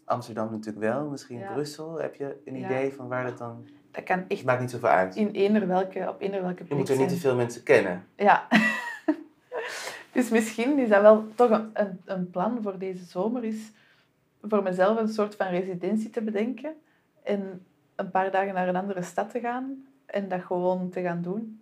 Amsterdam 0.08 0.52
natuurlijk 0.52 0.86
wel, 0.86 1.10
misschien 1.10 1.42
Brussel. 1.54 2.02
Heb 2.02 2.16
je 2.16 2.36
een 2.46 2.56
idee 2.56 2.94
van 2.94 3.08
waar 3.08 3.24
dat 3.24 3.38
dan... 3.38 3.68
Dat 3.92 4.04
kan 4.04 4.26
echt... 4.28 4.44
Maakt 4.44 4.62
niet 4.62 4.72
zoveel 4.72 4.90
uit. 4.90 5.16
In 5.16 5.32
eender 5.32 5.68
welke, 5.68 6.10
op 6.10 6.22
eender 6.22 6.42
welke 6.42 6.56
plek 6.56 6.70
Je 6.70 6.76
moet 6.76 6.90
er 6.90 6.98
niet 6.98 7.10
te 7.10 7.16
veel 7.16 7.36
mensen 7.36 7.64
kennen. 7.64 8.06
Ja. 8.16 8.48
dus 10.12 10.30
misschien 10.30 10.80
is 10.80 10.90
dat 10.90 11.02
wel 11.02 11.28
toch 11.36 11.50
een, 11.50 11.70
een, 11.74 12.02
een 12.06 12.30
plan 12.30 12.62
voor 12.62 12.78
deze 12.78 13.04
zomer, 13.06 13.44
is 13.44 13.72
voor 14.42 14.64
mezelf 14.64 15.00
een 15.00 15.08
soort 15.08 15.36
van 15.36 15.48
residentie 15.48 16.10
te 16.10 16.22
bedenken 16.22 16.76
en 17.24 17.66
een 17.96 18.12
paar 18.12 18.32
dagen 18.32 18.54
naar 18.54 18.68
een 18.68 18.76
andere 18.76 19.02
stad 19.02 19.30
te 19.32 19.40
gaan 19.40 19.86
en 20.06 20.28
dat 20.28 20.42
gewoon 20.42 20.90
te 20.90 21.02
gaan 21.02 21.22
doen. 21.22 21.62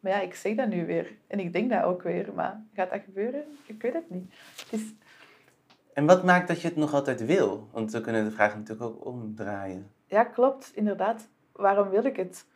Maar 0.00 0.12
ja, 0.12 0.20
ik 0.20 0.34
zeg 0.34 0.54
dat 0.54 0.68
nu 0.68 0.86
weer 0.86 1.12
en 1.26 1.38
ik 1.38 1.52
denk 1.52 1.70
dat 1.70 1.82
ook 1.82 2.02
weer, 2.02 2.32
maar 2.34 2.62
gaat 2.74 2.90
dat 2.90 3.00
gebeuren? 3.04 3.42
Ik 3.66 3.82
weet 3.82 3.92
het 3.92 4.10
niet. 4.10 4.34
Het 4.56 4.72
is... 4.72 4.82
En 5.98 6.06
wat 6.06 6.24
maakt 6.24 6.48
dat 6.48 6.60
je 6.60 6.68
het 6.68 6.76
nog 6.76 6.94
altijd 6.94 7.26
wil? 7.26 7.68
Want 7.72 7.92
we 7.92 8.00
kunnen 8.00 8.24
de 8.24 8.30
vraag 8.30 8.56
natuurlijk 8.56 8.90
ook 8.90 9.04
omdraaien. 9.04 9.90
Ja, 10.06 10.24
klopt, 10.24 10.70
inderdaad. 10.74 11.28
Waarom 11.52 11.88
wil 11.88 12.04
ik 12.04 12.16
het? 12.16 12.46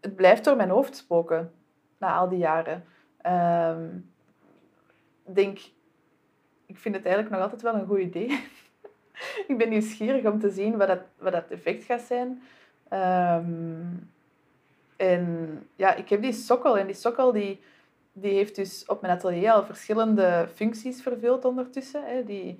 Het 0.00 0.16
blijft 0.16 0.44
door 0.44 0.56
mijn 0.56 0.70
hoofd 0.70 0.96
spoken 0.96 1.52
na 1.98 2.14
al 2.14 2.28
die 2.28 2.38
jaren. 2.38 2.84
Um, 3.26 4.10
denk, 5.22 5.58
ik 6.66 6.78
vind 6.78 6.94
het 6.94 7.04
eigenlijk 7.04 7.34
nog 7.34 7.44
altijd 7.44 7.62
wel 7.62 7.74
een 7.74 7.86
goed 7.86 7.98
idee. 7.98 8.28
ik 9.48 9.54
ben 9.58 9.68
nieuwsgierig 9.68 10.24
om 10.24 10.40
te 10.40 10.50
zien 10.50 10.76
wat 10.76 10.88
dat, 10.88 11.02
wat 11.18 11.32
dat 11.32 11.48
effect 11.48 11.84
gaat 11.84 12.00
zijn. 12.00 12.42
Ehm, 12.88 13.82
en 14.96 15.66
ja, 15.76 15.94
ik 15.94 16.08
heb 16.08 16.22
die 16.22 16.32
sokkel. 16.32 16.78
En 16.78 16.86
die 16.86 16.94
sokkel 16.94 17.32
die, 17.32 17.60
die 18.14 18.32
heeft 18.32 18.56
dus 18.56 18.84
op 18.86 19.00
mijn 19.00 19.12
atelier 19.12 19.52
al 19.52 19.64
verschillende 19.64 20.48
functies 20.54 21.02
vervuld 21.02 21.44
ondertussen. 21.44 22.04
Hè. 22.04 22.24
Die, 22.24 22.58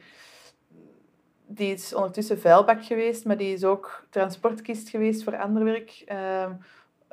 die 1.46 1.72
is 1.72 1.94
ondertussen 1.94 2.40
vuilbak 2.40 2.84
geweest, 2.84 3.24
maar 3.24 3.36
die 3.36 3.52
is 3.52 3.64
ook 3.64 4.06
transportkist 4.10 4.88
geweest 4.88 5.24
voor 5.24 5.36
ander 5.36 5.64
werk. 5.64 6.04
Uh, 6.08 6.50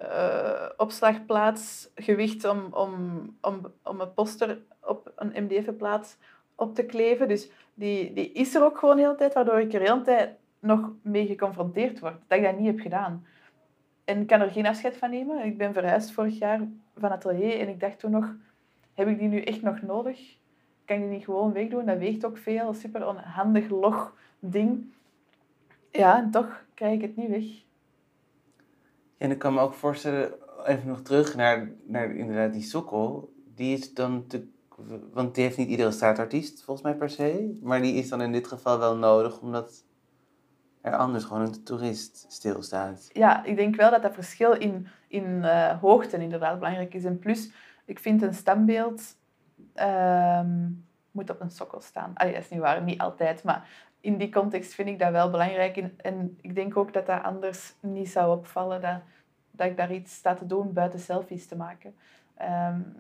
uh, 0.01 0.69
opslagplaats, 0.77 1.89
gewicht 1.95 2.45
om, 2.45 2.67
om, 2.71 2.91
om, 3.41 3.73
om 3.83 4.01
een 4.01 4.13
poster 4.13 4.61
op 4.81 5.11
een 5.15 5.43
MDF-plaats 5.43 6.17
op 6.55 6.75
te 6.75 6.83
kleven. 6.83 7.27
Dus 7.27 7.49
die, 7.73 8.13
die 8.13 8.31
is 8.31 8.55
er 8.55 8.63
ook 8.63 8.77
gewoon 8.77 8.95
de 8.95 9.01
hele 9.01 9.15
tijd, 9.15 9.33
waardoor 9.33 9.59
ik 9.59 9.73
er 9.73 9.79
de 9.79 9.89
hele 9.89 10.01
tijd 10.01 10.29
nog 10.59 10.91
mee 11.01 11.25
geconfronteerd 11.25 11.99
word. 11.99 12.15
Dat 12.27 12.37
ik 12.37 12.43
dat 12.43 12.57
niet 12.57 12.67
heb 12.67 12.79
gedaan. 12.79 13.25
En 14.11 14.25
kan 14.25 14.41
er 14.41 14.51
geen 14.51 14.65
afscheid 14.65 14.97
van 14.97 15.09
nemen. 15.09 15.45
Ik 15.45 15.57
ben 15.57 15.73
verhuisd 15.73 16.11
vorig 16.11 16.39
jaar 16.39 16.67
van 16.97 17.11
atelier 17.11 17.59
en 17.59 17.67
ik 17.67 17.79
dacht 17.79 17.99
toen 17.99 18.11
nog, 18.11 18.35
heb 18.93 19.07
ik 19.07 19.19
die 19.19 19.27
nu 19.27 19.41
echt 19.41 19.61
nog 19.61 19.81
nodig? 19.81 20.37
Kan 20.85 20.95
ik 20.95 21.01
die 21.01 21.11
niet 21.11 21.23
gewoon 21.23 21.53
wegdoen? 21.53 21.85
Dat 21.85 21.97
weegt 21.97 22.25
ook 22.25 22.37
veel. 22.37 22.73
Super 22.73 23.07
onhandig, 23.07 23.69
log 23.69 24.15
ding. 24.39 24.93
Ja, 25.91 26.17
en 26.17 26.31
toch 26.31 26.65
krijg 26.73 26.93
ik 26.93 27.01
het 27.01 27.15
niet 27.15 27.29
weg. 27.29 27.45
En 29.17 29.31
ik 29.31 29.39
kan 29.39 29.53
me 29.53 29.59
ook 29.59 29.73
voorstellen, 29.73 30.33
even 30.65 30.87
nog 30.87 31.01
terug 31.01 31.35
naar, 31.35 31.71
naar 31.83 32.15
inderdaad 32.15 32.53
die 32.53 32.61
sokkel. 32.61 33.33
Die 33.55 33.77
is 33.77 33.93
dan 33.93 34.13
natuurlijk 34.13 34.51
want 35.13 35.35
die 35.35 35.43
heeft 35.43 35.57
niet 35.57 35.69
iedere 35.69 35.91
straatartiest 35.91 36.63
volgens 36.63 36.85
mij 36.85 36.95
per 36.95 37.09
se. 37.09 37.57
Maar 37.61 37.81
die 37.81 37.93
is 37.93 38.09
dan 38.09 38.21
in 38.21 38.31
dit 38.31 38.47
geval 38.47 38.79
wel 38.79 38.95
nodig 38.95 39.41
omdat 39.41 39.83
er 40.81 40.95
anders 40.95 41.23
gewoon 41.23 41.41
een 41.41 41.63
toerist 41.63 42.25
stilstaat. 42.29 43.09
Ja, 43.13 43.43
ik 43.43 43.55
denk 43.55 43.75
wel 43.75 43.91
dat 43.91 44.01
dat 44.01 44.13
verschil 44.13 44.53
in, 44.53 44.87
in 45.07 45.25
uh, 45.25 45.79
hoogte 45.79 46.17
inderdaad 46.17 46.59
belangrijk 46.59 46.93
is. 46.93 47.05
En 47.05 47.19
plus, 47.19 47.51
ik 47.85 47.99
vind 47.99 48.21
een 48.21 48.33
standbeeld 48.33 49.15
ehm, 49.73 50.69
moet 51.11 51.29
op 51.29 51.41
een 51.41 51.51
sokkel 51.51 51.81
staan. 51.81 52.11
Allee, 52.13 52.33
dat 52.33 52.41
is 52.41 52.49
niet 52.49 52.59
waar, 52.59 52.81
niet 52.81 53.01
altijd. 53.01 53.43
Maar 53.43 53.69
in 54.01 54.17
die 54.17 54.31
context 54.31 54.73
vind 54.73 54.89
ik 54.89 54.99
dat 54.99 55.11
wel 55.11 55.29
belangrijk. 55.29 55.77
En, 55.97 56.37
ik 56.41 56.55
denk 56.55 56.77
ook 56.77 56.93
dat 56.93 57.05
dat 57.05 57.23
anders 57.23 57.75
niet 57.79 58.09
zou 58.09 58.37
opvallen. 58.37 58.81
Dat, 58.81 59.01
dat 59.51 59.67
ik 59.67 59.77
daar 59.77 59.93
iets 59.93 60.15
sta 60.15 60.33
te 60.33 60.45
doen 60.45 60.73
buiten 60.73 60.99
selfies 60.99 61.47
te 61.47 61.55
maken. 61.55 61.95
Um, 62.41 62.95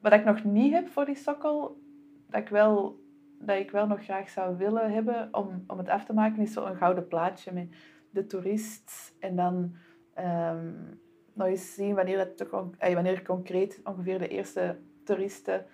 wat 0.00 0.12
ik 0.12 0.24
nog 0.24 0.44
niet 0.44 0.72
heb 0.72 0.88
voor 0.88 1.04
die 1.04 1.16
sokkel, 1.16 1.80
dat 2.26 2.40
ik 2.40 2.48
wel, 2.48 2.99
dat 3.42 3.56
ik 3.56 3.70
wel 3.70 3.86
nog 3.86 4.04
graag 4.04 4.28
zou 4.28 4.56
willen 4.56 4.92
hebben 4.92 5.28
om, 5.32 5.64
om 5.66 5.78
het 5.78 5.88
af 5.88 6.04
te 6.04 6.12
maken, 6.12 6.42
is 6.42 6.52
zo'n 6.52 6.76
gouden 6.76 7.08
plaatje 7.08 7.52
met 7.52 7.68
de 8.10 8.26
toerist. 8.26 9.14
En 9.18 9.36
dan 9.36 9.76
um, 10.18 11.00
nog 11.32 11.46
eens 11.46 11.74
zien 11.74 11.94
wanneer, 11.94 12.18
het 12.18 12.36
toch, 12.36 12.50
wanneer 12.78 13.22
concreet 13.22 13.80
ongeveer 13.84 14.18
de 14.18 14.28
eerste 14.28 14.78
toeristen, 15.04 15.66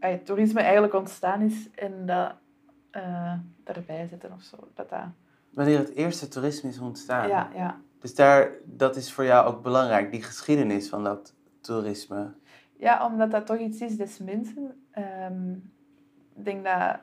uh, 0.00 0.14
toerisme 0.14 0.60
eigenlijk 0.60 0.94
ontstaan 0.94 1.40
is. 1.40 1.70
En 1.70 2.06
dat 2.06 2.34
uh, 2.92 3.34
daarbij 3.64 4.06
zetten 4.06 4.32
of 4.32 4.42
zo. 4.42 4.56
Dat 4.74 4.88
dat... 4.88 5.04
Wanneer 5.50 5.78
het 5.78 5.94
eerste 5.94 6.28
toerisme 6.28 6.68
is 6.68 6.78
ontstaan? 6.78 7.28
Ja, 7.28 7.50
ja. 7.54 7.80
Dus 7.98 8.14
daar, 8.14 8.50
dat 8.64 8.96
is 8.96 9.12
voor 9.12 9.24
jou 9.24 9.46
ook 9.46 9.62
belangrijk, 9.62 10.10
die 10.10 10.22
geschiedenis 10.22 10.88
van 10.88 11.04
dat 11.04 11.34
toerisme. 11.60 12.32
Ja, 12.76 13.06
omdat 13.06 13.30
dat 13.30 13.46
toch 13.46 13.58
iets 13.58 13.80
is 13.80 13.96
des 13.96 14.18
mensen. 14.18 14.84
Um, 15.30 15.72
ik 15.78 15.81
denk 16.34 16.64
dat, 16.64 17.00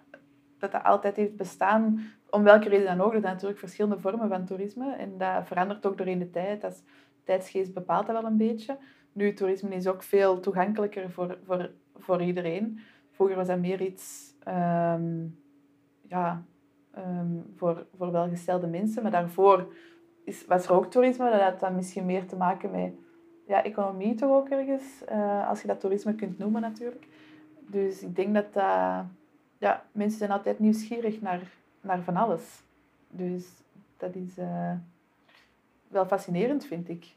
dat 0.57 0.71
dat 0.71 0.83
altijd 0.83 1.15
heeft 1.15 1.35
bestaan, 1.35 1.99
om 2.29 2.43
welke 2.43 2.69
reden 2.69 2.97
dan 2.97 3.05
ook. 3.05 3.13
Er 3.13 3.21
zijn 3.21 3.33
natuurlijk 3.33 3.59
verschillende 3.59 3.99
vormen 3.99 4.29
van 4.29 4.45
toerisme 4.45 4.95
en 4.95 5.17
dat 5.17 5.47
verandert 5.47 5.85
ook 5.85 5.97
doorheen 5.97 6.19
de 6.19 6.29
tijd. 6.29 6.61
Dat 6.61 6.83
tijdsgeest 7.23 7.73
bepaalt 7.73 8.07
dat 8.07 8.21
wel 8.21 8.31
een 8.31 8.37
beetje. 8.37 8.77
Nu, 9.11 9.33
toerisme 9.33 9.75
is 9.75 9.87
ook 9.87 10.03
veel 10.03 10.39
toegankelijker 10.39 11.11
voor, 11.11 11.37
voor, 11.43 11.69
voor 11.95 12.21
iedereen. 12.21 12.79
Vroeger 13.11 13.35
was 13.35 13.47
dat 13.47 13.59
meer 13.59 13.81
iets 13.81 14.33
um, 14.47 15.39
ja, 16.01 16.43
um, 16.97 17.53
voor, 17.55 17.85
voor 17.97 18.11
welgestelde 18.11 18.67
mensen, 18.67 19.01
maar 19.03 19.11
daarvoor 19.11 19.73
is, 20.23 20.45
was 20.45 20.65
er 20.65 20.73
ook 20.73 20.91
toerisme. 20.91 21.31
Dat 21.31 21.41
had 21.41 21.59
dan 21.59 21.75
misschien 21.75 22.05
meer 22.05 22.25
te 22.25 22.35
maken 22.35 22.71
met 22.71 22.93
ja, 23.47 23.63
economie 23.63 24.15
toch 24.15 24.31
ook 24.31 24.49
ergens, 24.49 25.03
uh, 25.11 25.49
als 25.49 25.61
je 25.61 25.67
dat 25.67 25.79
toerisme 25.79 26.15
kunt 26.15 26.37
noemen 26.37 26.61
natuurlijk. 26.61 27.07
Dus 27.67 28.03
ik 28.03 28.15
denk 28.15 28.33
dat 28.33 28.53
dat, 28.53 29.05
ja, 29.59 29.85
mensen 29.91 30.17
zijn 30.17 30.31
altijd 30.31 30.59
nieuwsgierig 30.59 31.21
naar, 31.21 31.41
naar 31.81 32.01
van 32.01 32.15
alles. 32.15 32.63
Dus 33.07 33.45
dat 33.97 34.15
is 34.15 34.37
uh, 34.37 34.73
wel 35.87 36.05
fascinerend, 36.05 36.65
vind 36.65 36.89
ik. 36.89 37.15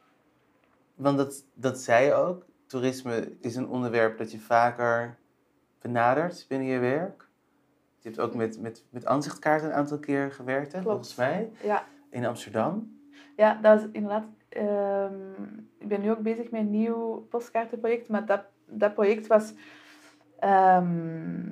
Want 0.94 1.16
dat, 1.16 1.44
dat 1.54 1.78
zei 1.78 2.04
je 2.04 2.12
ook. 2.12 2.44
Toerisme 2.66 3.32
is 3.40 3.56
een 3.56 3.68
onderwerp 3.68 4.18
dat 4.18 4.32
je 4.32 4.38
vaker 4.38 5.16
benadert 5.80 6.44
binnen 6.48 6.68
je 6.68 6.78
werk. 6.78 7.28
Je 7.98 8.08
hebt 8.08 8.20
ook 8.20 8.34
met, 8.34 8.60
met, 8.60 8.84
met 8.90 9.06
aanzichtkaarten 9.06 9.68
een 9.68 9.74
aantal 9.74 9.98
keer 9.98 10.32
gewerkt, 10.32 10.72
hè, 10.72 10.82
volgens 10.82 11.14
mij. 11.14 11.50
Ja. 11.62 11.84
In 12.10 12.26
Amsterdam. 12.26 13.00
Ja, 13.36 13.54
dat 13.54 13.80
is 13.80 13.86
inderdaad 13.92 14.24
Ehm, 14.52 15.32
ik 15.78 15.88
ben 15.88 16.00
nu 16.00 16.10
ook 16.10 16.22
bezig 16.22 16.50
met 16.50 16.60
een 16.60 16.70
nieuw 16.70 17.26
postkaartenproject, 17.30 18.08
maar 18.08 18.26
dat, 18.26 18.44
dat 18.66 18.94
project 18.94 19.26
was 19.26 19.54
ehm, 20.38 21.48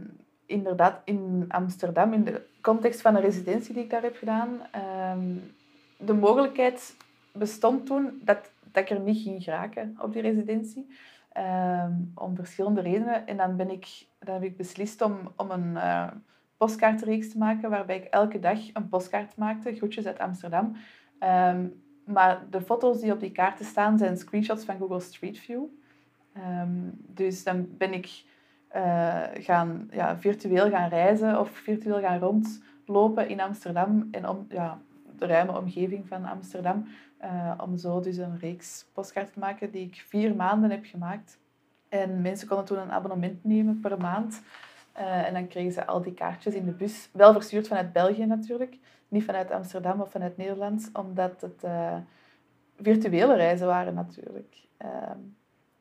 inderdaad 0.50 1.00
in 1.04 1.44
Amsterdam, 1.48 2.12
in 2.12 2.24
de 2.24 2.42
context 2.60 3.00
van 3.00 3.14
een 3.14 3.22
residentie 3.22 3.74
die 3.74 3.82
ik 3.82 3.90
daar 3.90 4.02
heb 4.02 4.16
gedaan. 4.16 4.60
Ehm, 4.70 5.34
de 5.96 6.12
mogelijkheid 6.12 6.96
bestond 7.32 7.86
toen 7.86 8.20
dat, 8.24 8.50
dat 8.72 8.82
ik 8.82 8.90
er 8.90 9.00
niet 9.00 9.22
ging 9.22 9.42
geraken 9.42 9.96
op 10.00 10.12
die 10.12 10.22
residentie. 10.22 10.86
Ehm, 11.32 11.92
om 12.14 12.36
verschillende 12.36 12.80
redenen. 12.80 13.26
En 13.26 13.36
dan, 13.36 13.56
ben 13.56 13.70
ik, 13.70 14.06
dan 14.18 14.34
heb 14.34 14.42
ik 14.42 14.56
beslist 14.56 15.02
om, 15.02 15.32
om 15.36 15.50
een 15.50 15.70
uh, 15.70 16.06
postkaartreeks 16.56 17.30
te 17.30 17.38
maken, 17.38 17.70
waarbij 17.70 17.96
ik 17.96 18.04
elke 18.04 18.38
dag 18.38 18.58
een 18.72 18.88
postkaart 18.88 19.36
maakte, 19.36 19.74
groetjes 19.74 20.06
uit 20.06 20.18
Amsterdam. 20.18 20.76
Ehm, 21.18 21.66
maar 22.04 22.42
de 22.50 22.60
foto's 22.60 23.00
die 23.00 23.12
op 23.12 23.20
die 23.20 23.32
kaarten 23.32 23.64
staan, 23.64 23.98
zijn 23.98 24.16
screenshots 24.16 24.64
van 24.64 24.78
Google 24.78 25.00
Street 25.00 25.38
View. 25.38 25.64
dus 27.06 27.44
dan 27.44 27.68
ben 27.76 27.92
ik 27.92 28.24
uh, 28.76 29.22
gaan, 29.32 29.88
ja, 29.90 30.18
virtueel 30.18 30.70
gaan 30.70 30.88
reizen 30.88 31.40
of 31.40 31.50
virtueel 31.50 32.00
gaan 32.00 32.18
rondlopen 32.18 33.28
in 33.28 33.40
Amsterdam 33.40 34.08
en 34.10 34.28
om 34.28 34.46
ja, 34.48 34.78
de 35.18 35.26
ruime 35.26 35.58
omgeving 35.58 36.08
van 36.08 36.24
Amsterdam. 36.24 36.86
Uh, 37.22 37.54
om 37.56 37.76
zo 37.76 38.00
dus 38.00 38.16
een 38.16 38.38
reeks 38.38 38.86
postkaarten 38.92 39.32
te 39.32 39.38
maken 39.38 39.70
die 39.70 39.86
ik 39.86 40.04
vier 40.06 40.34
maanden 40.34 40.70
heb 40.70 40.84
gemaakt. 40.84 41.38
En 41.88 42.22
mensen 42.22 42.48
konden 42.48 42.66
toen 42.66 42.78
een 42.78 42.92
abonnement 42.92 43.44
nemen 43.44 43.80
per 43.80 44.00
maand. 44.00 44.42
Uh, 44.96 45.26
en 45.26 45.32
dan 45.32 45.48
kregen 45.48 45.72
ze 45.72 45.86
al 45.86 46.02
die 46.02 46.14
kaartjes 46.14 46.54
in 46.54 46.64
de 46.64 46.72
bus. 46.72 47.08
Wel 47.12 47.32
verstuurd 47.32 47.68
vanuit 47.68 47.92
België 47.92 48.26
natuurlijk. 48.26 48.78
Niet 49.08 49.24
vanuit 49.24 49.50
Amsterdam 49.50 50.00
of 50.00 50.10
vanuit 50.10 50.36
Nederland. 50.36 50.90
Omdat 50.92 51.40
het 51.40 51.64
virtuele 52.76 53.34
reizen 53.34 53.66
waren 53.66 53.94
natuurlijk. 53.94 54.66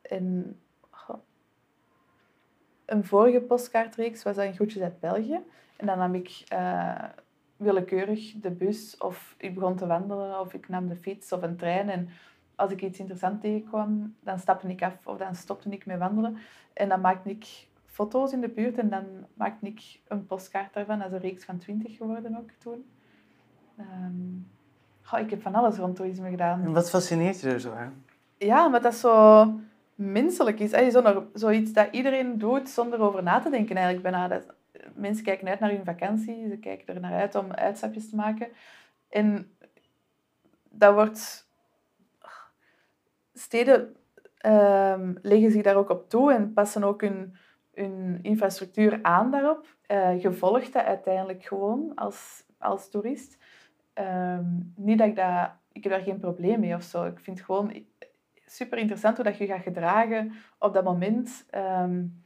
en 0.01 0.55
een 2.89 3.05
vorige 3.05 3.41
postkaartreeks 3.41 4.23
was 4.23 4.35
dan 4.35 4.53
Groetjes 4.53 4.83
uit 4.83 4.99
België. 4.99 5.39
En 5.75 5.85
dan 5.85 5.97
nam 5.97 6.15
ik 6.15 6.43
uh, 6.53 7.03
willekeurig 7.57 8.33
de 8.41 8.51
bus 8.51 8.97
of 8.97 9.35
ik 9.37 9.53
begon 9.53 9.75
te 9.75 9.87
wandelen 9.87 10.39
of 10.39 10.53
ik 10.53 10.69
nam 10.69 10.87
de 10.87 10.95
fiets 10.95 11.31
of 11.31 11.41
een 11.41 11.55
trein. 11.55 11.89
En 11.89 12.09
als 12.55 12.71
ik 12.71 12.81
iets 12.81 12.99
interessants 12.99 13.41
tegenkwam, 13.41 14.15
dan 14.19 14.39
stapte 14.39 14.67
ik 14.67 14.83
af 14.83 15.07
of 15.07 15.17
dan 15.17 15.35
stopte 15.35 15.69
ik 15.69 15.85
met 15.85 15.99
wandelen. 15.99 16.37
En 16.73 16.89
dan 16.89 17.01
maakte 17.01 17.29
ik 17.29 17.67
foto's 17.85 18.31
in 18.31 18.41
de 18.41 18.49
buurt 18.49 18.77
en 18.77 18.89
dan 18.89 19.05
maakte 19.33 19.65
ik 19.65 19.99
een 20.07 20.25
postkaart 20.25 20.73
daarvan. 20.73 20.99
Dat 20.99 21.07
is 21.07 21.13
een 21.13 21.19
reeks 21.19 21.45
van 21.45 21.57
twintig 21.57 21.97
geworden 21.97 22.37
ook 22.37 22.49
toen. 22.51 22.85
Um, 23.79 24.47
ik 25.17 25.29
heb 25.29 25.41
van 25.41 25.55
alles 25.55 25.77
rond 25.77 25.95
toerisme 25.95 26.29
gedaan. 26.29 26.63
En 26.63 26.73
wat 26.73 26.89
fascineert 26.89 27.41
je 27.41 27.49
er 27.49 27.59
zo 27.59 27.71
aan? 27.71 28.03
Ja, 28.37 28.65
omdat 28.65 28.83
dat 28.83 28.95
zo 28.95 29.45
menselijk 29.99 30.59
is. 30.59 30.91
Zonder, 30.93 31.23
zoiets 31.33 31.73
dat 31.73 31.87
iedereen 31.91 32.37
doet 32.37 32.69
zonder 32.69 32.99
over 32.99 33.23
na 33.23 33.39
te 33.39 33.49
denken 33.49 33.75
eigenlijk 33.75 34.03
bijna. 34.03 34.27
Dat, 34.27 34.53
mensen 34.93 35.23
kijken 35.23 35.47
uit 35.47 35.59
naar 35.59 35.71
hun 35.71 35.85
vakantie, 35.85 36.47
ze 36.49 36.57
kijken 36.57 36.95
er 36.95 37.01
naar 37.01 37.19
uit 37.19 37.35
om 37.35 37.51
uitstapjes 37.51 38.09
te 38.09 38.15
maken. 38.15 38.47
En 39.09 39.51
dat 40.69 40.93
wordt... 40.93 41.47
Steden 43.33 43.95
um, 44.45 45.17
leggen 45.21 45.51
zich 45.51 45.63
daar 45.63 45.75
ook 45.75 45.89
op 45.89 46.09
toe 46.09 46.33
en 46.33 46.53
passen 46.53 46.83
ook 46.83 47.01
hun, 47.01 47.35
hun 47.73 48.19
infrastructuur 48.21 48.99
aan 49.01 49.31
daarop. 49.31 49.75
Uh, 49.87 50.21
je 50.21 50.37
dat 50.71 50.83
uiteindelijk 50.83 51.43
gewoon 51.43 51.91
als, 51.95 52.43
als 52.57 52.89
toerist. 52.89 53.37
Um, 53.93 54.73
niet 54.75 54.97
dat 54.97 55.07
ik 55.07 55.15
dat... 55.15 55.51
Ik 55.71 55.83
heb 55.83 55.93
daar 55.93 56.01
geen 56.01 56.19
probleem 56.19 56.59
mee 56.59 56.75
of 56.75 56.83
zo. 56.83 57.05
Ik 57.05 57.19
vind 57.19 57.41
gewoon 57.41 57.83
super 58.51 58.77
interessant 58.77 59.15
hoe 59.15 59.25
dat 59.25 59.37
je 59.37 59.45
gaat 59.45 59.61
gedragen 59.61 60.33
op 60.59 60.73
dat 60.73 60.83
moment. 60.83 61.45
Um, 61.55 62.23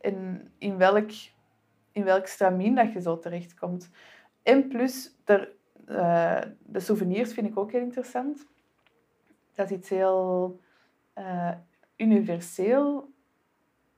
in, 0.00 0.50
in, 0.58 0.76
welk, 0.76 1.10
in 1.92 2.04
welk 2.04 2.26
stramien 2.26 2.74
dat 2.74 2.92
je 2.92 3.00
zo 3.00 3.18
terechtkomt. 3.18 3.90
En 4.42 4.68
plus, 4.68 5.14
er, 5.24 5.52
uh, 5.88 6.40
de 6.58 6.80
souvenirs 6.80 7.32
vind 7.32 7.46
ik 7.46 7.58
ook 7.58 7.72
heel 7.72 7.80
interessant. 7.80 8.46
Dat 9.54 9.70
is 9.70 9.76
iets 9.76 9.88
heel 9.88 10.60
uh, 11.18 11.52
universeel. 11.96 13.12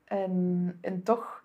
En, 0.04 0.78
en 0.80 1.02
toch 1.02 1.44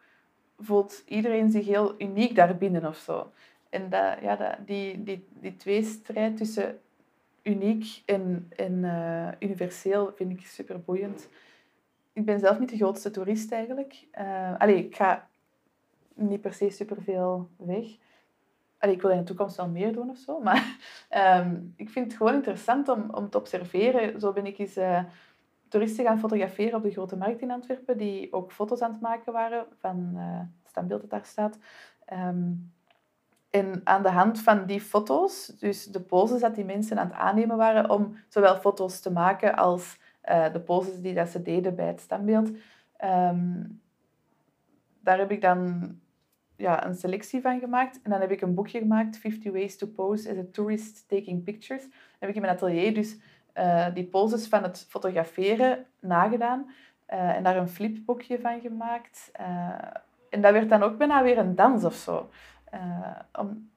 voelt 0.59 1.03
iedereen 1.05 1.51
zich 1.51 1.65
heel 1.65 2.01
uniek 2.01 2.35
daarbinnen 2.35 2.85
of 2.85 2.97
zo. 2.97 3.31
En 3.69 3.89
dat, 3.89 4.17
ja, 4.21 4.35
dat, 4.35 4.57
die, 4.65 5.03
die, 5.03 5.27
die 5.29 5.55
tweestrijd 5.55 6.37
tussen 6.37 6.79
uniek 7.47 8.01
en, 8.05 8.47
en 8.55 8.73
uh, 8.73 9.31
universeel 9.39 10.11
vind 10.15 10.31
ik 10.31 10.45
super 10.45 10.81
boeiend. 10.81 11.29
Ik 12.13 12.25
ben 12.25 12.39
zelf 12.39 12.59
niet 12.59 12.69
de 12.69 12.75
grootste 12.75 13.11
toerist 13.11 13.51
eigenlijk. 13.51 14.07
Uh, 14.19 14.77
ik 14.77 14.95
ga 14.95 15.27
niet 16.13 16.41
per 16.41 16.53
se 16.53 16.69
superveel 16.69 17.49
weg. 17.57 17.85
Allee, 18.77 18.95
ik 18.95 19.01
wil 19.01 19.11
in 19.11 19.17
de 19.17 19.23
toekomst 19.23 19.55
wel 19.55 19.69
meer 19.69 19.93
doen 19.93 20.09
of 20.09 20.17
zo. 20.17 20.39
Maar 20.39 20.77
um, 21.41 21.73
ik 21.83 21.89
vind 21.89 22.05
het 22.05 22.15
gewoon 22.17 22.33
interessant 22.33 22.89
om, 22.89 23.09
om 23.09 23.29
te 23.29 23.37
observeren. 23.37 24.19
Zo 24.19 24.33
ben 24.33 24.45
ik 24.45 24.57
eens 24.57 24.77
uh, 24.77 25.03
toeristen 25.67 26.05
gaan 26.05 26.19
fotograferen 26.19 26.75
op 26.75 26.83
de 26.83 26.91
Grote 26.91 27.17
Markt 27.17 27.41
in 27.41 27.51
Antwerpen, 27.51 27.97
die 27.97 28.33
ook 28.33 28.51
foto's 28.51 28.81
aan 28.81 28.91
het 28.91 29.01
maken 29.01 29.33
waren 29.33 29.65
van 29.79 30.11
het 30.15 30.69
standbeeld 30.69 31.01
dat 31.01 31.09
daar 31.09 31.25
staat. 31.25 31.57
Um, 32.13 32.71
en 33.49 33.81
aan 33.83 34.03
de 34.03 34.09
hand 34.09 34.41
van 34.41 34.65
die 34.65 34.81
foto's, 34.81 35.45
dus 35.59 35.85
de 35.85 36.01
poses 36.01 36.41
dat 36.41 36.55
die 36.55 36.65
mensen 36.65 36.99
aan 36.99 37.07
het 37.07 37.15
aannemen 37.15 37.57
waren 37.57 37.89
om 37.89 38.17
zowel 38.27 38.55
foto's 38.55 38.99
te 38.99 39.11
maken 39.11 39.55
als 39.55 39.97
uh, 40.29 40.53
de 40.53 40.59
poses 40.59 41.01
die 41.01 41.13
dat 41.13 41.29
ze 41.29 41.41
deden 41.41 41.75
bij 41.75 41.87
het 41.87 42.01
standbeeld, 42.01 42.49
um, 43.03 43.81
daar 44.99 45.17
heb 45.17 45.31
ik 45.31 45.41
dan 45.41 45.89
ja, 46.55 46.85
een 46.85 46.95
selectie 46.95 47.41
van 47.41 47.59
gemaakt. 47.59 47.99
En 48.03 48.11
dan 48.11 48.21
heb 48.21 48.31
ik 48.31 48.41
een 48.41 48.53
boekje 48.53 48.79
gemaakt, 48.79 49.17
50 49.17 49.51
Ways 49.51 49.77
to 49.77 49.87
Pose 49.87 50.29
as 50.29 50.37
a 50.37 50.43
Tourist 50.51 51.07
Taking 51.07 51.43
Pictures. 51.43 51.81
Dan 51.81 51.91
heb 52.19 52.29
ik 52.29 52.35
in 52.35 52.41
mijn 52.41 52.53
atelier 52.53 52.93
dus 52.93 53.17
uh, 53.55 53.93
die 53.93 54.05
poses 54.05 54.47
van 54.47 54.63
het 54.63 54.85
fotograferen 54.89 55.85
nagedaan 55.99 56.71
uh, 57.09 57.35
en 57.35 57.43
daar 57.43 57.57
een 57.57 57.69
flipboekje 57.69 58.39
van 58.39 58.61
gemaakt. 58.61 59.31
en 60.29 60.41
dat 60.41 60.51
werd 60.51 60.69
dan 60.69 60.83
ook 60.83 60.97
bijna 60.97 61.23
weer 61.23 61.37
een 61.37 61.55
dans 61.55 61.83
of 61.83 61.95
zo. 61.95 62.29
Uh, 62.73 63.19
om, 63.33 63.69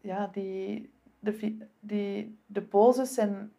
ja, 0.00 0.26
die, 0.26 0.92
de, 1.18 1.56
die, 1.80 2.38
de 2.46 2.62
poses 2.62 3.14
zijn 3.14 3.52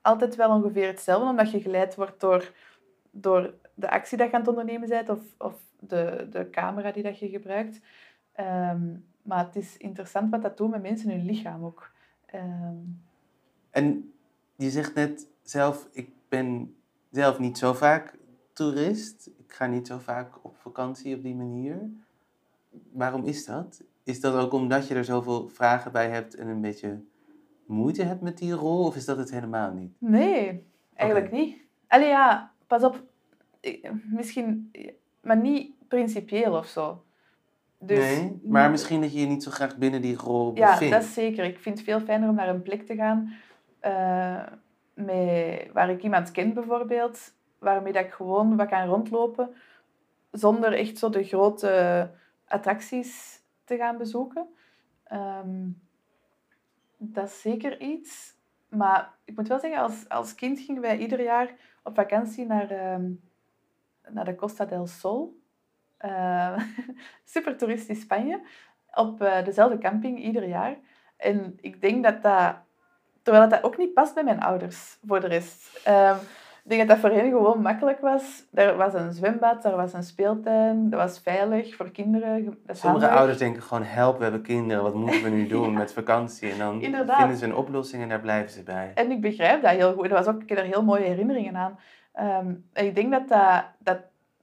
altijd 0.00 0.36
wel 0.36 0.50
ongeveer 0.50 0.86
hetzelfde, 0.86 1.28
omdat 1.28 1.50
je 1.50 1.60
geleid 1.60 1.94
wordt 1.94 2.20
door, 2.20 2.52
door 3.10 3.54
de 3.74 3.90
actie 3.90 4.18
dat 4.18 4.26
je 4.28 4.32
aan 4.32 4.40
het 4.40 4.48
ondernemen 4.48 4.88
bent 4.88 5.08
of, 5.08 5.20
of 5.38 5.60
de, 5.78 6.26
de 6.30 6.50
camera 6.50 6.92
die 6.92 7.02
dat 7.02 7.18
je 7.18 7.28
gebruikt. 7.28 7.80
Um, 8.40 9.04
maar 9.22 9.44
het 9.44 9.56
is 9.56 9.76
interessant 9.76 10.30
wat 10.30 10.42
dat 10.42 10.56
doet 10.56 10.70
met 10.70 10.82
mensen 10.82 11.10
hun 11.10 11.24
lichaam 11.24 11.64
ook. 11.64 11.90
Um, 12.34 13.02
en 13.70 14.12
je 14.56 14.70
zegt 14.70 14.94
net 14.94 15.28
zelf, 15.42 15.88
ik 15.92 16.10
ben 16.28 16.76
zelf 17.10 17.38
niet 17.38 17.58
zo 17.58 17.72
vaak 17.72 18.18
toerist. 18.52 19.30
Ik 19.36 19.52
ga 19.52 19.66
niet 19.66 19.86
zo 19.86 19.98
vaak 19.98 20.44
op 20.44 20.56
vakantie 20.56 21.16
op 21.16 21.22
die 21.22 21.34
manier 21.34 21.90
waarom 22.92 23.24
is 23.24 23.44
dat? 23.44 23.82
Is 24.04 24.20
dat 24.20 24.34
ook 24.34 24.52
omdat 24.52 24.88
je 24.88 24.94
er 24.94 25.04
zoveel 25.04 25.48
vragen 25.48 25.92
bij 25.92 26.08
hebt 26.08 26.34
en 26.34 26.48
een 26.48 26.60
beetje 26.60 27.00
moeite 27.66 28.02
hebt 28.02 28.20
met 28.20 28.38
die 28.38 28.52
rol? 28.52 28.84
Of 28.84 28.96
is 28.96 29.04
dat 29.04 29.18
het 29.18 29.30
helemaal 29.30 29.72
niet? 29.72 29.92
Nee, 29.98 30.66
eigenlijk 30.94 31.32
niet. 31.32 31.56
Allee 31.88 32.08
ja, 32.08 32.52
pas 32.66 32.82
op. 32.82 33.02
Misschien, 34.02 34.70
maar 35.20 35.36
niet 35.36 35.72
principieel 35.88 36.56
of 36.56 36.66
zo. 36.66 37.02
Dus, 37.80 37.98
nee, 37.98 38.40
maar 38.44 38.70
misschien 38.70 39.00
dat 39.00 39.12
je 39.12 39.20
je 39.20 39.26
niet 39.26 39.42
zo 39.42 39.50
graag 39.50 39.76
binnen 39.76 40.02
die 40.02 40.16
rol 40.16 40.52
bevindt. 40.52 40.80
Ja, 40.80 40.90
dat 40.90 41.02
is 41.02 41.14
zeker. 41.14 41.44
Ik 41.44 41.58
vind 41.58 41.76
het 41.76 41.84
veel 41.84 42.00
fijner 42.00 42.28
om 42.28 42.34
naar 42.34 42.48
een 42.48 42.62
plek 42.62 42.86
te 42.86 42.94
gaan 42.94 43.32
uh, 43.82 44.42
met, 44.94 45.72
waar 45.72 45.90
ik 45.90 46.02
iemand 46.02 46.30
ken 46.30 46.54
bijvoorbeeld, 46.54 47.34
waarmee 47.58 47.92
dat 47.92 48.04
ik 48.04 48.12
gewoon 48.12 48.56
wat 48.56 48.68
kan 48.68 48.86
rondlopen, 48.86 49.50
zonder 50.30 50.72
echt 50.72 50.98
zo 50.98 51.10
de 51.10 51.24
grote 51.24 52.10
attracties 52.48 53.42
te 53.64 53.76
gaan 53.76 53.96
bezoeken. 53.96 54.46
Ehm, 55.04 55.68
dat 56.96 57.26
is 57.26 57.40
zeker 57.40 57.80
iets. 57.80 58.36
Maar 58.68 59.14
ik 59.24 59.36
moet 59.36 59.48
wel 59.48 59.58
zeggen, 59.58 59.80
als, 59.80 60.08
als 60.08 60.34
kind 60.34 60.58
gingen 60.60 60.82
wij 60.82 60.98
ieder 60.98 61.22
jaar 61.22 61.54
op 61.82 61.94
vakantie 61.94 62.46
naar, 62.46 62.70
ehm, 62.70 63.10
naar 64.08 64.24
de 64.24 64.34
Costa 64.34 64.64
del 64.64 64.86
Sol. 64.86 65.40
Uh, 66.00 66.58
super 67.24 67.56
toeristisch 67.56 68.00
Spanje. 68.00 68.40
Op 68.94 69.22
uh, 69.22 69.44
dezelfde 69.44 69.78
camping 69.78 70.18
ieder 70.18 70.48
jaar. 70.48 70.76
En 71.16 71.58
ik 71.60 71.80
denk 71.80 72.04
dat 72.04 72.22
dat... 72.22 72.56
Terwijl 73.22 73.48
dat 73.48 73.62
ook 73.62 73.76
niet 73.76 73.94
past 73.94 74.14
bij 74.14 74.24
mijn 74.24 74.40
ouders, 74.40 74.98
voor 75.06 75.20
de 75.20 75.26
rest. 75.26 75.80
Ik 76.68 76.76
denk 76.76 76.88
dat 76.88 77.00
dat 77.00 77.10
voor 77.10 77.20
hen 77.20 77.30
gewoon 77.30 77.62
makkelijk 77.62 78.00
was. 78.00 78.44
Er 78.52 78.76
was 78.76 78.94
een 78.94 79.12
zwembad, 79.12 79.64
er 79.64 79.76
was 79.76 79.92
een 79.92 80.02
speeltuin, 80.02 80.90
dat 80.90 81.00
was 81.00 81.18
veilig 81.18 81.76
voor 81.76 81.90
kinderen. 81.90 82.58
Sommige 82.66 83.08
ouders 83.08 83.38
denken 83.38 83.62
gewoon, 83.62 83.82
help, 83.82 84.16
we 84.16 84.22
hebben 84.22 84.42
kinderen, 84.42 84.82
wat 84.82 84.94
moeten 84.94 85.22
we 85.22 85.28
nu 85.28 85.46
doen 85.46 85.72
met 85.72 85.92
vakantie? 85.92 86.50
En 86.50 86.58
dan 86.58 86.80
vinden 87.18 87.36
ze 87.36 87.44
een 87.44 87.54
oplossing 87.54 88.02
en 88.02 88.08
daar 88.08 88.20
blijven 88.20 88.50
ze 88.50 88.62
bij. 88.62 88.92
En 88.94 89.10
ik 89.10 89.20
begrijp 89.20 89.62
dat 89.62 89.70
heel 89.70 89.92
goed. 89.92 90.04
Er 90.04 90.10
was 90.10 90.26
ook, 90.26 90.42
ik 90.42 90.48
heb 90.48 90.58
er 90.58 90.64
heel 90.64 90.84
mooie 90.84 91.04
herinneringen 91.04 91.56
aan. 91.56 91.78
Um, 92.46 92.68
en 92.72 92.86
ik 92.86 92.94
denk 92.94 93.12
dat, 93.12 93.28
dat, 93.28 93.64
dat 93.78 93.98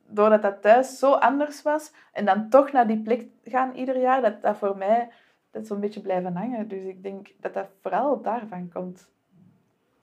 doordat 0.08 0.42
dat 0.42 0.62
thuis 0.62 1.00
zo 1.00 1.12
anders 1.12 1.62
was, 1.62 1.94
en 2.14 2.26
dan 2.26 2.50
toch 2.50 2.72
naar 2.72 2.88
die 2.88 3.02
plek 3.02 3.28
gaan 3.44 3.76
ieder 3.76 4.00
jaar, 4.00 4.22
dat 4.22 4.42
dat 4.42 4.58
voor 4.58 4.78
mij 4.78 5.10
dat 5.52 5.68
zo'n 5.68 5.80
beetje 5.80 6.02
blijven 6.02 6.36
hangen. 6.36 6.68
Dus 6.68 6.84
ik 6.84 7.04
denk 7.04 7.28
dat 7.40 7.54
dat 7.54 7.68
vooral 7.82 8.22
daarvan 8.22 8.70
komt. 8.70 9.10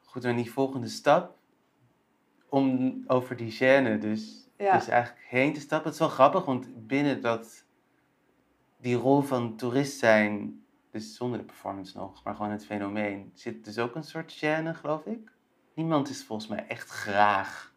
Goed, 0.04 0.24
en 0.24 0.36
die 0.36 0.52
volgende 0.52 0.88
stap, 0.88 1.40
om 2.52 3.02
over 3.06 3.36
die 3.36 3.50
scène 3.50 3.98
dus, 3.98 4.48
dus 4.56 4.88
eigenlijk 4.88 5.26
heen 5.28 5.52
te 5.52 5.60
stappen. 5.60 5.84
Het 5.84 5.94
is 5.94 6.06
wel 6.06 6.08
grappig, 6.08 6.44
want 6.44 6.86
binnen 6.86 7.20
dat, 7.20 7.64
die 8.80 8.94
rol 8.94 9.20
van 9.20 9.56
toerist 9.56 9.98
zijn, 9.98 10.62
dus 10.90 11.16
zonder 11.16 11.38
de 11.38 11.44
performance 11.44 11.98
nog, 11.98 12.24
maar 12.24 12.34
gewoon 12.34 12.50
het 12.50 12.66
fenomeen, 12.66 13.30
zit 13.34 13.64
dus 13.64 13.78
ook 13.78 13.94
een 13.94 14.04
soort 14.04 14.32
scène, 14.32 14.74
geloof 14.74 15.06
ik. 15.06 15.32
Niemand 15.74 16.08
is 16.08 16.24
volgens 16.24 16.48
mij 16.48 16.66
echt 16.66 16.88
graag 16.88 17.74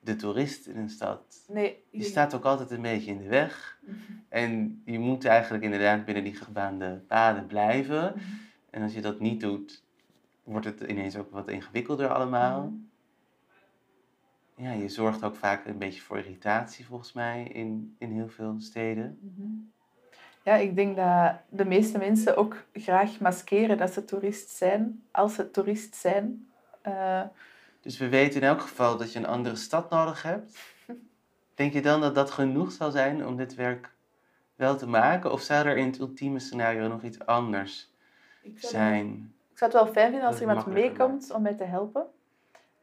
de 0.00 0.16
toerist 0.16 0.66
in 0.66 0.76
een 0.76 0.90
stad. 0.90 1.44
Nee. 1.48 1.84
Je 1.90 2.02
staat 2.02 2.34
ook 2.34 2.44
altijd 2.44 2.70
een 2.70 2.82
beetje 2.82 3.10
in 3.10 3.18
de 3.18 3.28
weg. 3.28 3.80
En 4.28 4.82
je 4.84 4.98
moet 4.98 5.24
eigenlijk 5.24 5.64
inderdaad 5.64 6.04
binnen 6.04 6.24
die 6.24 6.36
gebaande 6.36 7.04
paden 7.08 7.46
blijven. 7.46 8.14
En 8.70 8.82
als 8.82 8.94
je 8.94 9.00
dat 9.00 9.20
niet 9.20 9.40
doet, 9.40 9.84
wordt 10.44 10.66
het 10.66 10.80
ineens 10.80 11.16
ook 11.16 11.30
wat 11.30 11.48
ingewikkelder 11.48 12.08
allemaal. 12.08 12.62
Mhm. 12.62 12.90
Ja, 14.62 14.72
je 14.72 14.88
zorgt 14.88 15.24
ook 15.24 15.36
vaak 15.36 15.66
een 15.66 15.78
beetje 15.78 16.00
voor 16.00 16.18
irritatie 16.18 16.86
volgens 16.86 17.12
mij 17.12 17.42
in, 17.42 17.96
in 17.98 18.12
heel 18.12 18.28
veel 18.28 18.54
steden. 18.58 19.18
Ja, 20.42 20.54
ik 20.54 20.76
denk 20.76 20.96
dat 20.96 21.34
de 21.48 21.64
meeste 21.64 21.98
mensen 21.98 22.36
ook 22.36 22.64
graag 22.72 23.20
maskeren 23.20 23.78
dat 23.78 23.92
ze 23.92 24.04
toerist 24.04 24.50
zijn, 24.50 25.02
als 25.10 25.34
ze 25.34 25.50
toerist 25.50 25.94
zijn. 25.94 26.48
Uh, 26.86 27.22
dus 27.80 27.98
we 27.98 28.08
weten 28.08 28.40
in 28.40 28.46
elk 28.46 28.60
geval 28.60 28.96
dat 28.96 29.12
je 29.12 29.18
een 29.18 29.26
andere 29.26 29.56
stad 29.56 29.90
nodig 29.90 30.22
hebt. 30.22 30.58
Denk 31.54 31.72
je 31.72 31.82
dan 31.82 32.00
dat 32.00 32.14
dat 32.14 32.30
genoeg 32.30 32.72
zal 32.72 32.90
zijn 32.90 33.26
om 33.26 33.36
dit 33.36 33.54
werk 33.54 33.90
wel 34.54 34.76
te 34.76 34.88
maken? 34.88 35.32
Of 35.32 35.40
zou 35.40 35.66
er 35.66 35.76
in 35.76 35.86
het 35.86 35.98
ultieme 35.98 36.38
scenario 36.38 36.88
nog 36.88 37.02
iets 37.02 37.26
anders 37.26 37.90
zijn? 38.54 39.34
ik 39.52 39.58
zou 39.58 39.72
het 39.72 39.82
wel 39.82 39.92
fijn 39.92 40.10
vinden 40.10 40.28
als 40.28 40.36
er 40.36 40.48
iemand 40.48 40.66
meekomt 40.66 41.32
om 41.32 41.42
mij 41.42 41.54
te 41.54 41.64
helpen. 41.64 42.06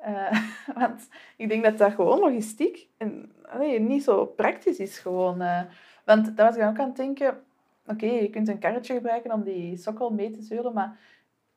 Uh, 0.08 0.44
want 0.82 1.08
ik 1.36 1.50
denk 1.50 1.64
dat 1.64 1.78
dat 1.78 1.94
gewoon 1.94 2.20
logistiek 2.20 2.88
en 2.98 3.32
nee, 3.58 3.80
niet 3.80 4.04
zo 4.04 4.26
praktisch 4.26 4.78
is. 4.78 5.00
Gewoon, 5.00 5.42
uh, 5.42 5.62
want 6.06 6.38
daar 6.38 6.46
was 6.46 6.56
ik 6.56 6.62
dan 6.62 6.70
ook 6.70 6.80
aan 6.80 6.88
het 6.88 6.96
denken. 6.96 7.42
Oké, 7.86 8.06
je 8.06 8.30
kunt 8.30 8.48
een 8.48 8.60
karretje 8.60 8.94
gebruiken 8.94 9.32
om 9.32 9.44
die 9.44 9.78
sokkel 9.78 10.10
mee 10.10 10.32
te 10.32 10.42
zeulen, 10.42 10.74
maar 10.74 10.98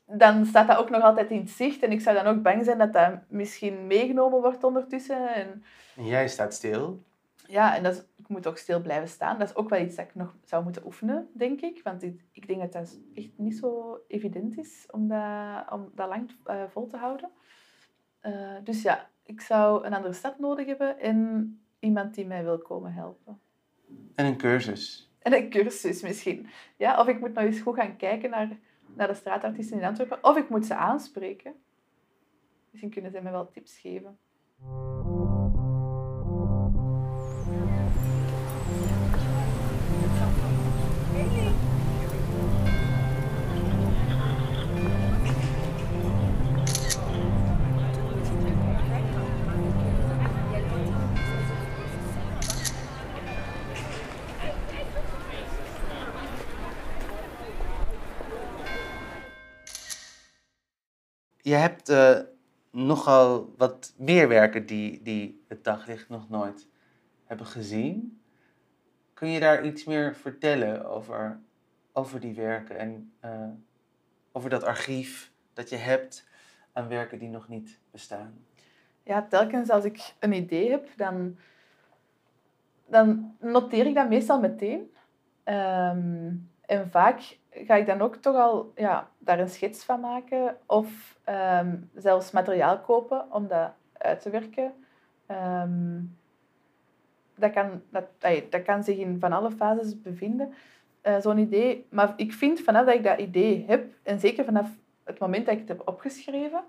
dan 0.07 0.46
staat 0.46 0.68
dat 0.68 0.76
ook 0.76 0.90
nog 0.90 1.02
altijd 1.02 1.31
in 1.31 1.40
het 1.40 1.50
zicht. 1.50 1.83
En 1.83 1.92
ik 1.92 2.00
zou 2.00 2.16
dan 2.16 2.26
ook 2.26 2.42
bang 2.42 2.64
zijn 2.64 2.78
dat 2.78 2.92
dat 2.92 3.14
misschien 3.28 3.87
meegenomen 3.87 4.40
wordt 4.40 4.64
ondertussen. 4.64 5.35
En, 5.35 5.64
en 5.96 6.07
jij 6.07 6.28
staat 6.28 6.55
stil. 6.55 7.02
Ja, 7.46 7.76
en 7.76 7.83
dat 7.83 7.94
is, 7.94 8.02
ik 8.16 8.28
moet 8.28 8.46
ook 8.46 8.59
stil 8.59 8.81
blijven 8.81 9.09
staan. 9.09 9.38
Dat 9.38 9.48
is 9.48 9.55
ook 9.55 9.68
wel 9.68 9.81
iets 9.81 9.96
dat 9.96 10.05
ik 10.05 10.14
nog 10.14 10.35
zou 10.44 10.64
moeten 10.64 10.85
oefenen, 10.85 11.28
denk 11.33 11.61
ik. 11.61 11.81
Want 11.85 12.02
ik, 12.02 12.20
ik 12.33 12.46
denk 12.46 12.61
dat 12.61 12.72
dat 12.72 12.98
echt 13.14 13.31
niet 13.37 13.57
zo 13.57 14.00
evident 14.09 14.59
is 14.59 14.87
om 14.90 15.09
dat, 15.09 15.70
om 15.70 15.90
dat 15.94 16.09
lang 16.09 16.31
uh, 16.46 16.62
vol 16.68 16.87
te 16.87 16.96
houden. 16.96 17.31
Uh, 18.22 18.56
dus 18.64 18.82
ja, 18.82 19.11
ik 19.22 19.40
zou 19.40 19.87
een 19.87 19.94
andere 19.94 20.14
stad 20.14 20.38
nodig 20.38 20.66
hebben 20.66 20.98
en 20.98 21.61
iemand 21.78 22.14
die 22.14 22.26
mij 22.26 22.44
wil 22.44 22.58
komen 22.58 22.92
helpen. 22.92 23.40
En 24.14 24.26
een 24.26 24.37
cursus. 24.37 25.11
En 25.18 25.32
een 25.32 25.50
cursus 25.50 26.02
misschien. 26.02 26.48
Ja, 26.76 27.00
of 27.00 27.08
ik 27.08 27.20
moet 27.20 27.32
nog 27.32 27.44
eens 27.44 27.61
goed 27.61 27.74
gaan 27.74 27.96
kijken 27.96 28.30
naar 28.30 28.58
naar 28.94 29.06
de 29.06 29.14
straatartiesten 29.14 29.78
in 29.78 29.85
Antwerpen. 29.85 30.24
Of 30.24 30.37
ik 30.37 30.48
moet 30.48 30.66
ze 30.66 30.74
aanspreken. 30.74 31.54
Misschien 32.70 32.90
kunnen 32.90 33.11
ze 33.11 33.20
me 33.20 33.30
wel 33.30 33.50
tips 33.50 33.78
geven. 33.78 34.18
Je 61.52 61.58
hebt 61.58 61.90
uh, 61.90 62.18
nogal 62.70 63.54
wat 63.56 63.94
meer 63.96 64.28
werken 64.28 64.66
die, 64.66 65.02
die 65.02 65.44
het 65.48 65.64
daglicht 65.64 66.08
nog 66.08 66.28
nooit 66.28 66.68
hebben 67.24 67.46
gezien. 67.46 68.20
Kun 69.14 69.28
je 69.28 69.40
daar 69.40 69.64
iets 69.64 69.84
meer 69.84 70.14
vertellen 70.14 70.86
over, 70.86 71.40
over 71.92 72.20
die 72.20 72.34
werken 72.34 72.78
en 72.78 73.12
uh, 73.24 73.48
over 74.32 74.50
dat 74.50 74.64
archief 74.64 75.32
dat 75.52 75.68
je 75.68 75.76
hebt 75.76 76.28
aan 76.72 76.88
werken 76.88 77.18
die 77.18 77.28
nog 77.28 77.48
niet 77.48 77.78
bestaan? 77.90 78.44
Ja, 79.02 79.22
telkens 79.22 79.70
als 79.70 79.84
ik 79.84 80.14
een 80.18 80.32
idee 80.32 80.70
heb, 80.70 80.88
dan, 80.96 81.36
dan 82.86 83.36
noteer 83.40 83.86
ik 83.86 83.94
dat 83.94 84.08
meestal 84.08 84.40
meteen. 84.40 84.90
Um, 85.44 86.50
en 86.60 86.90
vaak 86.90 87.38
ga 87.52 87.74
ik 87.74 87.86
dan 87.86 88.00
ook 88.00 88.16
toch 88.16 88.36
al 88.36 88.72
ja, 88.74 89.08
daar 89.18 89.38
een 89.38 89.48
schets 89.48 89.84
van 89.84 90.00
maken 90.00 90.56
of 90.66 91.18
ehm, 91.24 91.76
zelfs 91.94 92.30
materiaal 92.30 92.80
kopen 92.80 93.32
om 93.32 93.46
dat 93.48 93.70
uit 93.92 94.20
te 94.20 94.30
werken. 94.30 94.72
Ehm, 95.26 96.00
dat, 97.34 97.52
kan, 97.52 97.82
dat, 97.90 98.04
dat 98.50 98.62
kan 98.62 98.84
zich 98.84 98.96
in 98.96 99.20
van 99.20 99.32
alle 99.32 99.50
fases 99.50 100.02
bevinden, 100.02 100.54
uh, 101.02 101.20
zo'n 101.20 101.38
idee. 101.38 101.86
Maar 101.90 102.12
ik 102.16 102.32
vind 102.32 102.60
vanaf 102.60 102.84
dat 102.84 102.94
ik 102.94 103.04
dat 103.04 103.18
idee 103.18 103.64
heb, 103.66 103.92
en 104.02 104.20
zeker 104.20 104.44
vanaf 104.44 104.70
het 105.04 105.18
moment 105.18 105.44
dat 105.46 105.54
ik 105.54 105.60
het 105.60 105.68
heb 105.68 105.88
opgeschreven, 105.88 106.60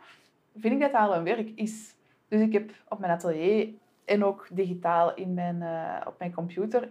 vind 0.57 0.73
ik 0.73 0.79
dat 0.79 0.91
het 0.91 0.99
al 0.99 1.15
een 1.15 1.23
werk 1.23 1.49
is. 1.55 1.95
Dus 2.27 2.41
ik 2.41 2.53
heb 2.53 2.71
op 2.89 2.99
mijn 2.99 3.11
atelier 3.11 3.69
en 4.05 4.23
ook 4.23 4.47
digitaal 4.51 5.13
in 5.13 5.33
mijn, 5.33 5.55
uh, 5.61 6.01
op 6.07 6.19
mijn 6.19 6.33
computer 6.33 6.89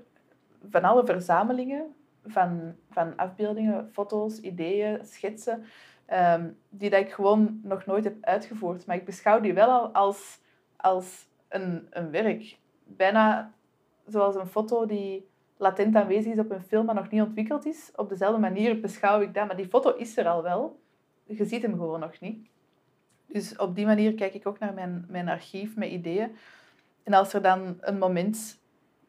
van 0.71 0.85
alle 0.85 1.05
verzamelingen 1.05 1.95
van, 2.27 2.75
van 2.91 3.17
afbeeldingen, 3.17 3.89
foto's, 3.93 4.41
ideeën, 4.41 4.99
schetsen, 5.05 5.65
ehm, 6.07 6.49
die 6.69 6.91
dat 6.91 7.01
ik 7.01 7.13
gewoon 7.13 7.61
nog 7.63 7.87
nooit 7.87 8.05
heb 8.05 8.17
uitgevoerd. 8.21 8.87
Maar 8.87 8.97
ik 8.97 9.05
beschouw 9.05 9.41
die 9.41 9.55
wel 9.55 9.69
al 9.69 9.93
als, 9.93 10.41
als 10.77 11.29
een, 11.49 11.87
een 11.91 12.11
werk. 12.11 12.59
Bijna 12.85 13.53
zoals 14.07 14.35
een 14.35 14.47
foto 14.47 14.87
die 14.87 15.29
latent 15.57 15.97
aanwezig 15.97 16.33
is 16.33 16.39
op 16.39 16.51
een 16.51 16.63
film, 16.63 16.87
maar 16.87 16.95
nog 16.95 17.11
niet 17.11 17.23
ontwikkeld 17.23 17.67
is. 17.67 17.91
Op 17.97 18.09
dezelfde 18.09 18.41
manier 18.41 18.81
beschouw 18.81 19.21
ik 19.21 19.35
dat. 19.35 19.47
Maar 19.47 19.57
die 19.57 19.69
foto 19.69 19.97
is 19.97 20.17
er 20.17 20.29
al 20.29 20.43
wel. 20.43 20.81
Je 21.25 21.45
ziet 21.45 21.63
hem 21.63 21.73
gewoon 21.73 22.01
nog 22.01 22.21
niet. 22.21 22.47
Dus 23.27 23.57
op 23.57 23.75
die 23.75 23.87
manier 23.87 24.15
kijk 24.15 24.35
ik 24.35 24.47
ook 24.47 24.59
naar 24.59 24.75
mijn, 24.75 25.05
mijn 25.09 25.29
archief 25.29 25.77
met 25.77 25.91
ideeën. 25.91 26.37
En 27.03 27.13
als 27.13 27.33
er 27.33 27.43
dan 27.43 27.77
een 27.81 27.99
moment 27.99 28.62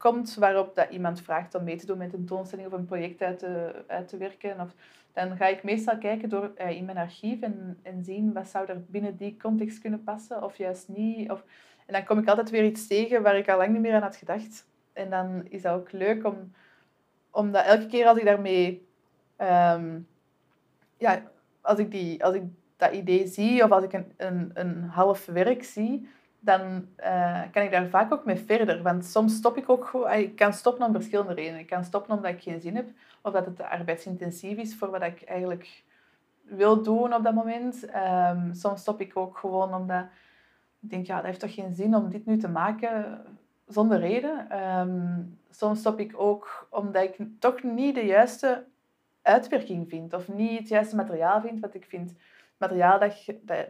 komt 0.04 0.36
waarop 0.36 0.76
dat 0.76 0.90
iemand 0.90 1.22
vraagt 1.22 1.56
om 1.56 1.64
mee 1.64 1.76
te 1.76 1.86
doen 1.86 1.98
met 1.98 2.14
een 2.14 2.20
tentoonstelling 2.20 2.68
of 2.68 2.74
een 2.74 2.86
project 2.86 3.22
uit 3.22 3.40
te, 3.40 3.84
uit 3.88 4.08
te 4.08 4.18
werken. 4.18 4.60
Of, 4.60 4.74
dan 5.14 5.38
ga 5.38 5.48
ik 5.48 5.64
meestal 5.64 5.98
kijken 5.98 6.30
door, 6.30 6.52
uh, 6.58 6.70
in 6.70 6.86
mijn 6.86 6.98
archief 6.98 7.42
en, 7.42 7.80
en 7.82 8.04
zien 8.04 8.34
wat 8.34 8.48
zou 8.48 8.68
er 8.68 8.84
binnen 8.88 9.18
die 9.18 9.38
context 9.42 9.80
kunnen 9.80 10.04
passen 10.04 10.44
of 10.44 10.58
juist 10.58 10.88
niet. 10.88 11.32
Of, 11.32 11.44
en 11.86 11.94
dan 11.94 12.04
kom 12.04 12.20
ik 12.20 12.28
altijd 12.28 12.50
weer 12.50 12.66
iets 12.66 12.88
tegen 12.88 13.22
waar 13.22 13.38
ik 13.38 13.50
al 13.50 13.58
lang 13.58 13.72
niet 13.72 13.82
meer 13.82 13.96
aan 13.96 14.02
had 14.02 14.16
gedacht. 14.16 14.68
En 14.94 15.10
dan 15.10 15.46
is 15.50 15.62
dat 15.62 15.74
ook 15.76 15.92
leuk 15.92 16.26
om, 16.26 16.52
om 17.32 17.52
dat 17.52 17.66
elke 17.66 17.86
keer 17.86 18.08
als 18.08 18.18
ik 18.18 18.26
daarmee... 18.26 18.88
Um, 19.38 20.08
ja, 20.98 21.24
als 21.62 21.80
ik, 21.80 21.92
die, 21.92 22.24
als 22.24 22.36
ik 22.36 22.44
dat 22.78 22.94
idee 22.94 23.28
zie 23.28 23.64
of 23.64 23.72
als 23.72 23.84
ik 23.84 23.94
een, 23.94 24.14
een, 24.18 24.52
een 24.54 24.84
half 24.84 25.26
werk 25.26 25.64
zie, 25.64 26.08
dan 26.44 26.88
uh, 27.00 27.42
kan 27.52 27.64
ik 27.64 27.72
daar 27.72 27.88
vaak 27.88 28.14
ook 28.14 28.26
mee 28.26 28.36
verder. 28.36 28.82
Want 28.82 29.06
soms 29.06 29.36
stop 29.36 29.58
ik 29.58 29.70
ook 29.70 29.86
gewoon... 29.86 30.12
Ik 30.12 30.36
kan 30.36 30.54
stoppen 30.54 30.86
om 30.86 30.94
verschillende 30.94 31.34
redenen. 31.34 31.60
Ik 31.60 31.68
kan 31.68 31.84
stoppen 31.84 32.16
omdat 32.16 32.32
ik 32.32 32.42
geen 32.42 32.62
zin 32.62 32.76
heb. 32.76 32.88
Of 33.22 33.34
dat 33.34 33.46
het 33.46 33.56
te 33.56 33.68
arbeidsintensief 33.68 34.58
is 34.58 34.76
voor 34.76 34.90
wat 34.90 35.04
ik 35.04 35.24
eigenlijk 35.24 35.84
wil 36.44 36.84
doen 36.84 37.14
op 37.14 37.24
dat 37.24 37.34
moment. 37.34 37.88
Um, 37.96 38.54
soms 38.54 38.82
stop 38.82 39.02
ik 39.02 39.18
ook 39.18 39.38
gewoon 39.38 39.74
omdat 39.74 40.04
ik 40.82 40.90
denk, 40.90 41.06
ja, 41.06 41.16
dat 41.16 41.26
heeft 41.26 41.40
toch 41.40 41.54
geen 41.54 41.74
zin 41.74 41.96
om 41.96 42.10
dit 42.10 42.26
nu 42.26 42.38
te 42.38 42.50
maken 42.50 43.22
zonder 43.68 44.00
reden. 44.00 44.60
Um, 44.60 45.40
soms 45.50 45.80
stop 45.80 46.00
ik 46.00 46.14
ook 46.16 46.68
omdat 46.70 47.04
ik 47.04 47.18
toch 47.40 47.64
niet 47.64 47.96
de 47.96 48.06
juiste 48.06 48.66
uitwerking 49.22 49.90
vind. 49.90 50.14
Of 50.14 50.28
niet 50.28 50.60
het 50.60 50.68
juiste 50.68 50.96
materiaal 50.96 51.42
vind 51.42 51.60
wat 51.60 51.74
ik 51.74 51.86
vind 51.86 52.14
materiaal 52.68 53.00
dat, 53.00 53.16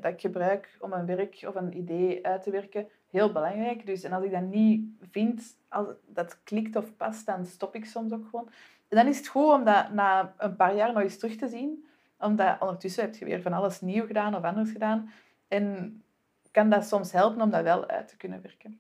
dat, 0.02 0.14
ik 0.14 0.22
gebruik 0.22 0.78
om 0.80 0.94
een 0.94 1.06
werk 1.06 1.44
of 1.48 1.56
een 1.56 1.78
idee 1.78 2.26
uit 2.26 2.44
te 2.44 2.52
werken 2.52 2.88
heel 3.10 3.32
belangrijk. 3.32 3.86
Dus, 3.86 4.04
en 4.04 4.12
als 4.12 4.24
ik 4.24 4.32
dat 4.32 4.42
niet 4.42 4.86
vind, 5.12 5.44
als 5.70 5.88
dat 6.08 6.44
klikt 6.44 6.76
of 6.76 6.96
past, 6.98 7.26
dan 7.26 7.46
stop 7.46 7.76
ik 7.76 7.86
soms 7.86 8.12
ook 8.12 8.26
gewoon. 8.30 8.50
En 8.88 8.98
dan 8.98 9.08
is 9.08 9.18
het 9.18 9.28
goed 9.28 9.52
om 9.52 9.64
dat 9.64 9.94
na 9.94 10.34
een 10.38 10.56
paar 10.56 10.76
jaar 10.76 10.94
nog 10.94 11.02
eens 11.02 11.18
terug 11.18 11.36
te 11.36 11.48
zien. 11.48 11.86
Omdat 12.20 12.56
ondertussen 12.60 13.04
heb 13.04 13.16
je 13.16 13.26
weer 13.26 13.42
van 13.42 13.54
alles 13.54 13.82
nieuw 13.82 14.06
gedaan 14.06 14.36
of 14.36 14.44
anders 14.44 14.72
gedaan. 14.72 15.12
En 15.48 16.02
kan 16.52 16.70
dat 16.70 16.86
soms 16.86 17.12
helpen 17.12 17.42
om 17.42 17.50
dat 17.50 17.64
wel 17.64 17.88
uit 17.88 18.08
te 18.08 18.18
kunnen 18.18 18.42
werken. 18.42 18.80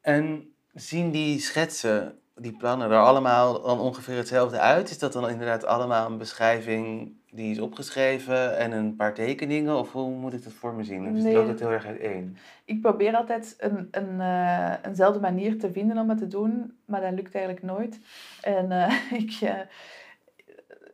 En 0.00 0.52
Zien 0.72 1.10
die 1.10 1.40
schetsen, 1.40 2.18
die 2.34 2.56
plannen 2.56 2.90
er 2.90 2.98
allemaal 2.98 3.62
dan 3.62 3.80
ongeveer 3.80 4.16
hetzelfde 4.16 4.58
uit? 4.58 4.90
Is 4.90 4.98
dat 4.98 5.12
dan 5.12 5.28
inderdaad 5.28 5.64
allemaal 5.64 6.10
een 6.10 6.18
beschrijving 6.18 7.16
die 7.34 7.50
is 7.50 7.58
opgeschreven 7.60 8.58
en 8.58 8.72
een 8.72 8.96
paar 8.96 9.14
tekeningen? 9.14 9.78
Of 9.78 9.92
hoe 9.92 10.10
moet 10.10 10.32
ik 10.32 10.44
dat 10.44 10.52
voor 10.52 10.74
me 10.74 10.84
zien? 10.84 11.06
Of 11.06 11.22
Nee. 11.22 11.34
loopt 11.34 11.48
het 11.48 11.60
heel 11.60 11.70
erg 11.70 11.86
uiteen? 11.86 12.36
Ik 12.64 12.80
probeer 12.80 13.14
altijd 13.14 13.54
een, 13.58 13.88
een, 13.90 14.20
eh, 14.20 14.72
eenzelfde 14.82 15.20
manier 15.20 15.58
te 15.58 15.72
vinden 15.72 15.98
om 15.98 16.08
het 16.08 16.18
te 16.18 16.28
doen, 16.28 16.76
maar 16.84 17.00
dat 17.00 17.12
lukt 17.12 17.34
eigenlijk 17.34 17.64
nooit. 17.64 17.98
En 18.40 18.72
eh, 18.72 19.12
ik, 19.22 19.38
eh, 19.40 19.60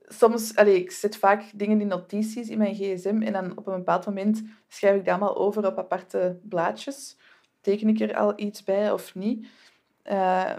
soms, 0.09 0.57
allee, 0.57 0.81
ik 0.81 0.91
zet 0.91 1.17
vaak 1.17 1.43
dingen 1.55 1.81
in 1.81 1.87
notities 1.87 2.49
in 2.49 2.59
mijn 2.59 2.75
gsm 2.75 3.23
en 3.23 3.33
dan 3.33 3.57
op 3.57 3.67
een 3.67 3.77
bepaald 3.77 4.07
moment 4.07 4.43
schrijf 4.69 4.97
ik 4.97 5.05
dat 5.05 5.15
allemaal 5.15 5.37
over 5.37 5.67
op 5.67 5.79
aparte 5.79 6.39
blaadjes. 6.43 7.17
Teken 7.61 7.89
ik 7.89 8.01
er 8.01 8.17
al 8.17 8.33
iets 8.37 8.65
bij 8.65 8.93
of 8.93 9.15
niet? 9.15 9.47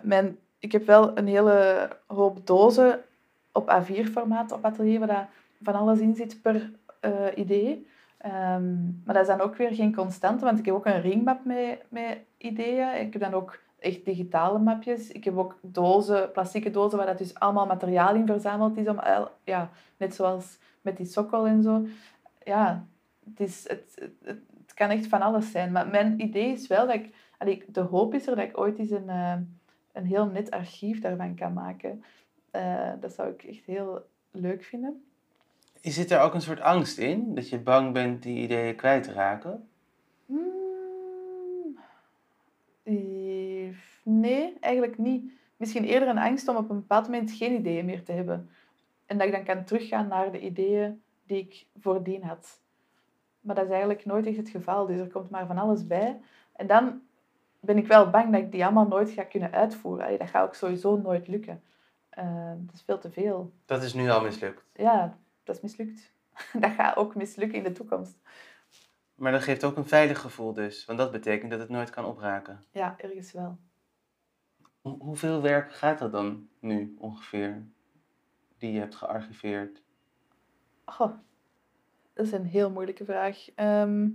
Mijn, 0.03 0.37
ik 0.59 0.71
heb 0.71 0.85
wel 0.85 1.17
een 1.17 1.27
hele 1.27 1.89
hoop 2.07 2.47
dozen 2.47 2.99
op 3.51 3.69
A4-formaat 3.69 4.51
op 4.51 4.65
atelier, 4.65 4.99
waar 4.99 5.29
van 5.61 5.73
alles 5.73 5.99
in 5.99 6.15
zit 6.15 6.41
per 6.41 6.71
eh, 6.99 7.11
idee. 7.35 7.87
Ehm, 8.17 8.83
maar 9.05 9.13
dat 9.13 9.21
is 9.21 9.27
dan 9.27 9.41
ook 9.41 9.55
weer 9.55 9.73
geen 9.73 9.95
constante, 9.95 10.45
want 10.45 10.59
ik 10.59 10.65
heb 10.65 10.75
ook 10.75 10.85
een 10.85 11.01
ringmap 11.01 11.45
met, 11.45 11.83
met 11.89 12.19
ideeën. 12.37 12.99
Ik 13.01 13.13
heb 13.13 13.21
dan 13.21 13.33
ook 13.33 13.59
echt 13.79 14.05
digitale 14.05 14.59
mapjes. 14.59 15.11
Ik 15.11 15.23
heb 15.23 15.37
ook 15.37 15.57
dozen, 15.61 16.31
plastieke 16.31 16.69
dozen, 16.69 16.97
waar 16.97 17.07
dat 17.07 17.17
dus 17.17 17.33
allemaal 17.33 17.65
materiaal 17.65 18.15
in 18.15 18.25
verzameld 18.25 18.77
is. 18.77 18.87
Om, 18.87 18.99
ja, 19.43 19.69
net 19.97 20.15
zoals 20.15 20.57
met 20.81 20.97
die 20.97 21.05
sokkel 21.05 21.47
en 21.47 21.63
zo. 21.63 21.85
Ja, 22.43 22.87
het, 23.25 23.39
is, 23.39 23.67
het, 23.67 24.09
het, 24.23 24.73
kan 24.73 24.89
echt 24.89 25.07
van 25.07 25.21
alles 25.21 25.51
zijn. 25.51 25.71
Maar 25.71 25.87
mijn 25.87 26.21
idee 26.21 26.51
is 26.51 26.67
wel 26.67 26.87
dat 26.87 26.95
ik... 27.47 27.73
de 27.73 27.81
hoop 27.81 28.13
is 28.13 28.27
er 28.27 28.35
dat 28.35 28.45
ik 28.45 28.57
ooit 28.57 28.79
eens 28.79 28.91
een, 28.91 29.09
eh, 29.09 29.37
een 29.91 30.05
heel 30.05 30.25
net 30.25 30.51
archief 30.51 31.01
daarvan 31.01 31.35
kan 31.35 31.53
maken. 31.53 32.03
Eh, 32.51 32.91
dat 32.99 33.13
zou 33.13 33.29
ik 33.29 33.43
echt 33.43 33.65
heel 33.65 34.05
leuk 34.31 34.63
vinden. 34.63 35.08
Zit 35.81 36.11
er 36.11 36.21
ook 36.21 36.33
een 36.33 36.41
soort 36.41 36.61
angst 36.61 36.97
in? 36.97 37.35
Dat 37.35 37.49
je 37.49 37.59
bang 37.59 37.93
bent 37.93 38.23
die 38.23 38.43
ideeën 38.43 38.75
kwijt 38.75 39.03
te 39.03 39.13
raken? 39.13 39.69
Hmm, 40.25 41.77
Nee, 44.03 44.57
eigenlijk 44.59 44.97
niet. 44.97 45.31
Misschien 45.57 45.83
eerder 45.83 46.09
een 46.09 46.17
angst 46.17 46.47
om 46.47 46.55
op 46.55 46.69
een 46.69 46.79
bepaald 46.79 47.05
moment 47.05 47.31
geen 47.31 47.53
ideeën 47.53 47.85
meer 47.85 48.03
te 48.03 48.11
hebben. 48.11 48.49
En 49.05 49.17
dat 49.17 49.27
ik 49.27 49.33
dan 49.33 49.43
kan 49.43 49.63
teruggaan 49.63 50.07
naar 50.07 50.31
de 50.31 50.39
ideeën 50.39 51.01
die 51.25 51.37
ik 51.37 51.65
voordien 51.79 52.23
had. 52.23 52.61
Maar 53.39 53.55
dat 53.55 53.63
is 53.65 53.69
eigenlijk 53.71 54.05
nooit 54.05 54.25
echt 54.25 54.37
het 54.37 54.49
geval. 54.49 54.85
Dus 54.85 54.99
er 54.99 55.07
komt 55.07 55.29
maar 55.29 55.47
van 55.47 55.57
alles 55.57 55.87
bij. 55.87 56.19
En 56.55 56.67
dan 56.67 57.01
ben 57.59 57.77
ik 57.77 57.87
wel 57.87 58.09
bang 58.09 58.31
dat 58.31 58.41
ik 58.41 58.51
die 58.51 58.63
allemaal 58.63 58.87
nooit 58.87 59.09
ga 59.09 59.23
kunnen 59.23 59.51
uitvoeren. 59.51 60.05
Allee, 60.05 60.17
dat 60.17 60.29
gaat 60.29 60.47
ook 60.47 60.55
sowieso 60.55 60.97
nooit 60.97 61.27
lukken. 61.27 61.61
Eh, 62.09 62.51
dat 62.57 62.75
is 62.75 62.81
veel 62.81 62.99
te 62.99 63.11
veel. 63.11 63.51
Dat 63.65 63.83
is 63.83 63.93
nu 63.93 64.09
al 64.09 64.21
mislukt. 64.21 64.63
Ja, 64.75 65.17
dat 65.49 65.63
is 65.63 65.77
mislukt. 65.77 66.11
Dat 66.61 66.71
gaat 66.71 66.95
ook 66.95 67.15
mislukken 67.15 67.57
in 67.57 67.63
de 67.63 67.71
toekomst. 67.71 68.17
Maar 69.15 69.31
dat 69.31 69.43
geeft 69.43 69.63
ook 69.63 69.77
een 69.77 69.87
veilig 69.87 70.19
gevoel 70.19 70.53
dus. 70.53 70.85
Want 70.85 70.99
dat 70.99 71.11
betekent 71.11 71.51
dat 71.51 71.59
het 71.59 71.69
nooit 71.69 71.89
kan 71.89 72.05
opraken. 72.05 72.65
Ja, 72.71 72.95
ergens 72.99 73.31
wel. 73.31 73.57
Hoe- 74.81 74.99
hoeveel 75.03 75.41
werk 75.41 75.73
gaat 75.73 75.99
dat 75.99 76.11
dan 76.11 76.49
nu 76.59 76.95
ongeveer? 76.97 77.67
Die 78.57 78.71
je 78.71 78.79
hebt 78.79 78.95
gearchiveerd? 78.95 79.81
Goh, 80.85 81.13
dat 82.13 82.25
is 82.25 82.31
een 82.31 82.45
heel 82.45 82.71
moeilijke 82.71 83.05
vraag. 83.05 83.49
Ehm, 83.55 84.09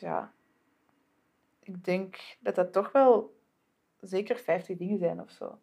ja, 0.00 0.32
ik 1.60 1.84
denk 1.84 2.36
dat 2.40 2.54
dat 2.54 2.72
toch 2.72 2.92
wel 2.92 3.36
zeker 4.00 4.36
50 4.38 4.76
dingen 4.76 4.98
zijn 4.98 5.20
of 5.20 5.30
zo. 5.30 5.58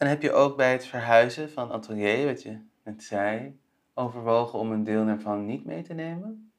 En 0.00 0.08
heb 0.08 0.22
je 0.22 0.32
ook 0.32 0.56
bij 0.56 0.72
het 0.72 0.86
verhuizen 0.86 1.50
van 1.50 1.70
atelier, 1.70 2.26
wat 2.26 2.42
je 2.42 2.58
net 2.84 3.02
zei, 3.02 3.60
overwogen 3.94 4.58
om 4.58 4.72
een 4.72 4.84
deel 4.84 5.06
daarvan 5.06 5.46
niet 5.46 5.64
mee 5.64 5.82
te 5.82 5.94
nemen? 5.94 6.52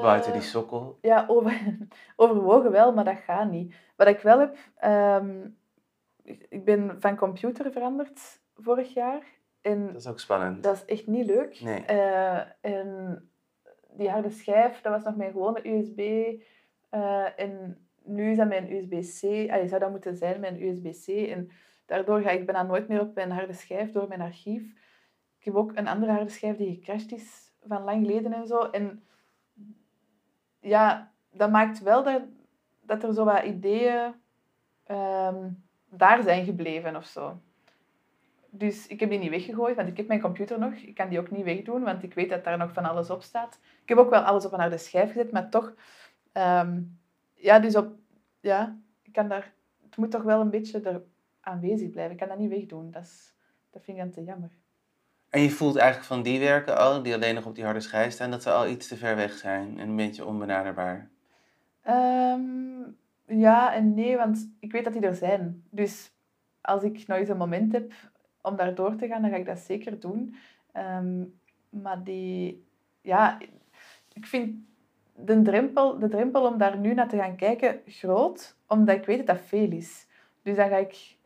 Buiten 0.00 0.32
die 0.32 0.40
sokkel? 0.42 0.98
Ja, 1.02 1.24
over, 1.28 1.76
overwogen 2.16 2.70
wel, 2.70 2.92
maar 2.92 3.04
dat 3.04 3.18
gaat 3.18 3.50
niet. 3.50 3.74
Wat 3.96 4.06
ik 4.06 4.20
wel 4.20 4.38
heb, 4.38 4.56
ehm, 4.76 5.46
ik 6.22 6.46
ik 6.48 6.64
ben 6.64 6.96
van 7.00 7.16
computer 7.16 7.72
veranderd 7.72 8.40
vorig 8.56 8.94
jaar. 8.94 9.22
En 9.60 9.86
Dat 9.86 9.96
is 9.96 10.06
ook 10.06 10.20
spannend. 10.20 10.62
dat 10.62 10.74
is 10.76 10.84
echt 10.84 11.06
niet 11.06 11.26
leuk. 11.26 11.60
Nee. 11.60 11.84
Eh, 11.84 12.40
en 12.60 13.22
die 13.90 14.10
harde 14.10 14.30
schijf, 14.30 14.80
dat 14.80 14.92
was 14.92 15.02
nog 15.04 15.16
mijn 15.16 15.30
gewone 15.32 15.68
USB. 15.68 15.98
eh, 16.88 17.40
en 17.40 17.78
nu 18.04 18.30
is 18.30 18.36
dat 18.36 18.48
mijn 18.48 18.72
USB-C. 18.72 19.50
Ah, 19.50 19.62
je 19.62 19.68
zou 19.68 19.80
dat 19.80 19.90
moeten 19.90 20.16
zijn, 20.16 20.40
mijn 20.40 20.62
USB-C. 20.62 21.08
En 21.28 21.50
daardoor 21.88 22.20
ga 22.20 22.30
ik 22.30 22.46
bijna 22.46 22.62
nooit 22.62 22.88
meer 22.88 23.00
op 23.00 23.14
mijn 23.14 23.30
harde 23.30 23.52
schijf 23.52 23.92
door 23.92 24.08
mijn 24.08 24.20
archief. 24.20 24.62
Ik 25.38 25.44
heb 25.44 25.54
ook 25.54 25.72
een 25.74 25.88
andere 25.88 26.12
harde 26.12 26.30
schijf 26.30 26.56
die 26.56 26.74
gecrashed 26.74 27.12
is 27.12 27.52
van 27.66 27.82
lang 27.82 28.06
geleden 28.06 28.32
en 28.32 28.46
zo. 28.46 28.60
En 28.60 29.04
ja, 30.60 31.12
dat 31.30 31.50
maakt 31.50 31.82
wel 31.82 32.02
dat, 32.80 33.02
er 33.02 33.14
zo 33.14 33.24
wat 33.24 33.44
ideeën 33.44 34.14
ehm, 34.84 35.48
daar 35.88 36.22
zijn 36.22 36.44
gebleven 36.44 36.96
of 36.96 37.04
zo. 37.04 37.40
Dus 38.50 38.86
ik 38.86 39.00
heb 39.00 39.10
die 39.10 39.18
niet 39.18 39.30
weggegooid, 39.30 39.76
want 39.76 39.88
ik 39.88 39.96
heb 39.96 40.06
mijn 40.06 40.20
computer 40.20 40.58
nog. 40.58 40.72
Ik 40.72 40.94
kan 40.94 41.08
die 41.08 41.18
ook 41.18 41.30
niet 41.30 41.44
wegdoen, 41.44 41.82
want 41.82 42.02
ik 42.02 42.14
weet 42.14 42.30
dat 42.30 42.44
daar 42.44 42.58
nog 42.58 42.72
van 42.72 42.84
alles 42.84 43.10
op 43.10 43.22
staat. 43.22 43.58
Ik 43.82 43.88
heb 43.88 43.98
ook 43.98 44.10
wel 44.10 44.22
alles 44.22 44.46
op 44.46 44.52
een 44.52 44.60
harde 44.60 44.78
schijf 44.78 45.12
gezet, 45.12 45.32
maar 45.32 45.50
toch... 45.50 45.74
ehm, 46.32 46.80
ja, 47.34 47.58
dus 47.58 47.76
op... 47.76 47.92
Ja, 48.40 48.78
ik 49.02 49.12
kan 49.12 49.28
daar... 49.28 49.52
Het 49.84 49.96
moet 49.96 50.10
toch 50.10 50.22
wel 50.22 50.40
een 50.40 50.50
beetje 50.50 50.80
er 50.80 51.02
aanwezig 51.48 51.90
blijven. 51.90 52.12
Ik 52.12 52.18
kan 52.18 52.28
dat 52.28 52.38
niet 52.38 52.50
wegdoen. 52.50 52.90
Dat, 52.90 53.02
is, 53.02 53.34
dat 53.70 53.82
vind 53.82 53.96
ik 53.96 54.02
dan 54.02 54.12
te 54.12 54.24
jammer. 54.24 54.50
En 55.28 55.40
je 55.40 55.50
voelt 55.50 55.76
eigenlijk 55.76 56.08
van 56.08 56.22
die 56.22 56.38
werken 56.38 56.78
al, 56.78 57.02
die 57.02 57.14
alleen 57.14 57.34
nog 57.34 57.46
op 57.46 57.54
die 57.54 57.64
harde 57.64 57.80
schijf 57.80 58.12
staan, 58.12 58.30
dat 58.30 58.42
ze 58.42 58.50
al 58.50 58.68
iets 58.68 58.88
te 58.88 58.96
ver 58.96 59.16
weg 59.16 59.32
zijn 59.32 59.78
en 59.78 59.88
een 59.88 59.96
beetje 59.96 60.24
onbenaderbaar. 60.24 61.10
Ehm, 61.82 62.42
ja 63.26 63.74
en 63.74 63.94
nee, 63.94 64.16
want 64.16 64.50
ik 64.60 64.72
weet 64.72 64.84
dat 64.84 64.92
die 64.92 65.02
er 65.02 65.14
zijn. 65.14 65.64
Dus 65.70 66.12
als 66.60 66.82
ik 66.82 67.08
eens 67.08 67.28
een 67.28 67.36
moment 67.36 67.72
heb 67.72 67.92
om 68.42 68.56
daar 68.56 68.74
door 68.74 68.96
te 68.96 69.06
gaan, 69.06 69.22
dan 69.22 69.30
ga 69.30 69.36
ik 69.36 69.46
dat 69.46 69.58
zeker 69.58 70.00
doen. 70.00 70.36
Ehm, 70.72 71.24
maar 71.68 72.04
die... 72.04 72.66
Ja, 73.00 73.38
ik 74.12 74.26
vind 74.26 74.56
de 75.14 75.42
drempel, 75.42 75.98
de 75.98 76.08
drempel 76.08 76.46
om 76.46 76.58
daar 76.58 76.78
nu 76.78 76.94
naar 76.94 77.08
te 77.08 77.16
gaan 77.16 77.36
kijken 77.36 77.80
groot, 77.86 78.56
omdat 78.66 78.96
ik 78.96 79.04
weet 79.04 79.16
dat 79.16 79.36
dat 79.36 79.46
veel 79.46 79.70
is. 79.70 80.06
Dus 80.42 80.56
dan 80.56 80.68
ga 80.68 80.76
ik 80.76 81.16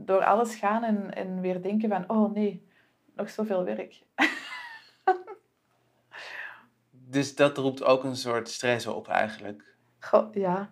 door 0.00 0.24
alles 0.24 0.54
gaan 0.54 0.84
en, 0.84 1.14
en 1.14 1.40
weer 1.40 1.62
denken 1.62 1.88
van, 1.88 2.10
oh 2.10 2.32
nee, 2.32 2.66
nog 3.14 3.30
zoveel 3.30 3.64
werk. 3.64 4.02
Dus 7.10 7.34
dat 7.34 7.58
roept 7.58 7.84
ook 7.84 8.04
een 8.04 8.16
soort 8.16 8.48
stress 8.48 8.86
op 8.86 9.08
eigenlijk. 9.08 9.76
Goh, 9.98 10.34
ja, 10.34 10.70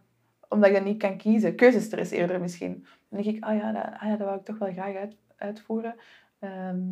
omdat 0.49 0.71
je 0.71 0.81
niet 0.81 0.99
kan 0.99 1.17
kiezen. 1.17 1.57
Keuzestress 1.57 2.11
eerder 2.11 2.41
misschien. 2.41 2.87
Dan 3.09 3.23
denk 3.23 3.37
ik, 3.37 3.45
ah 3.45 3.57
ja, 3.57 3.73
dat, 3.73 3.85
ah 4.01 4.09
ja, 4.09 4.17
dat 4.17 4.27
wou 4.27 4.39
ik 4.39 4.45
toch 4.45 4.59
wel 4.59 4.73
graag 4.73 4.95
uit, 4.95 5.17
uitvoeren. 5.37 5.95
Ehm, 6.39 6.85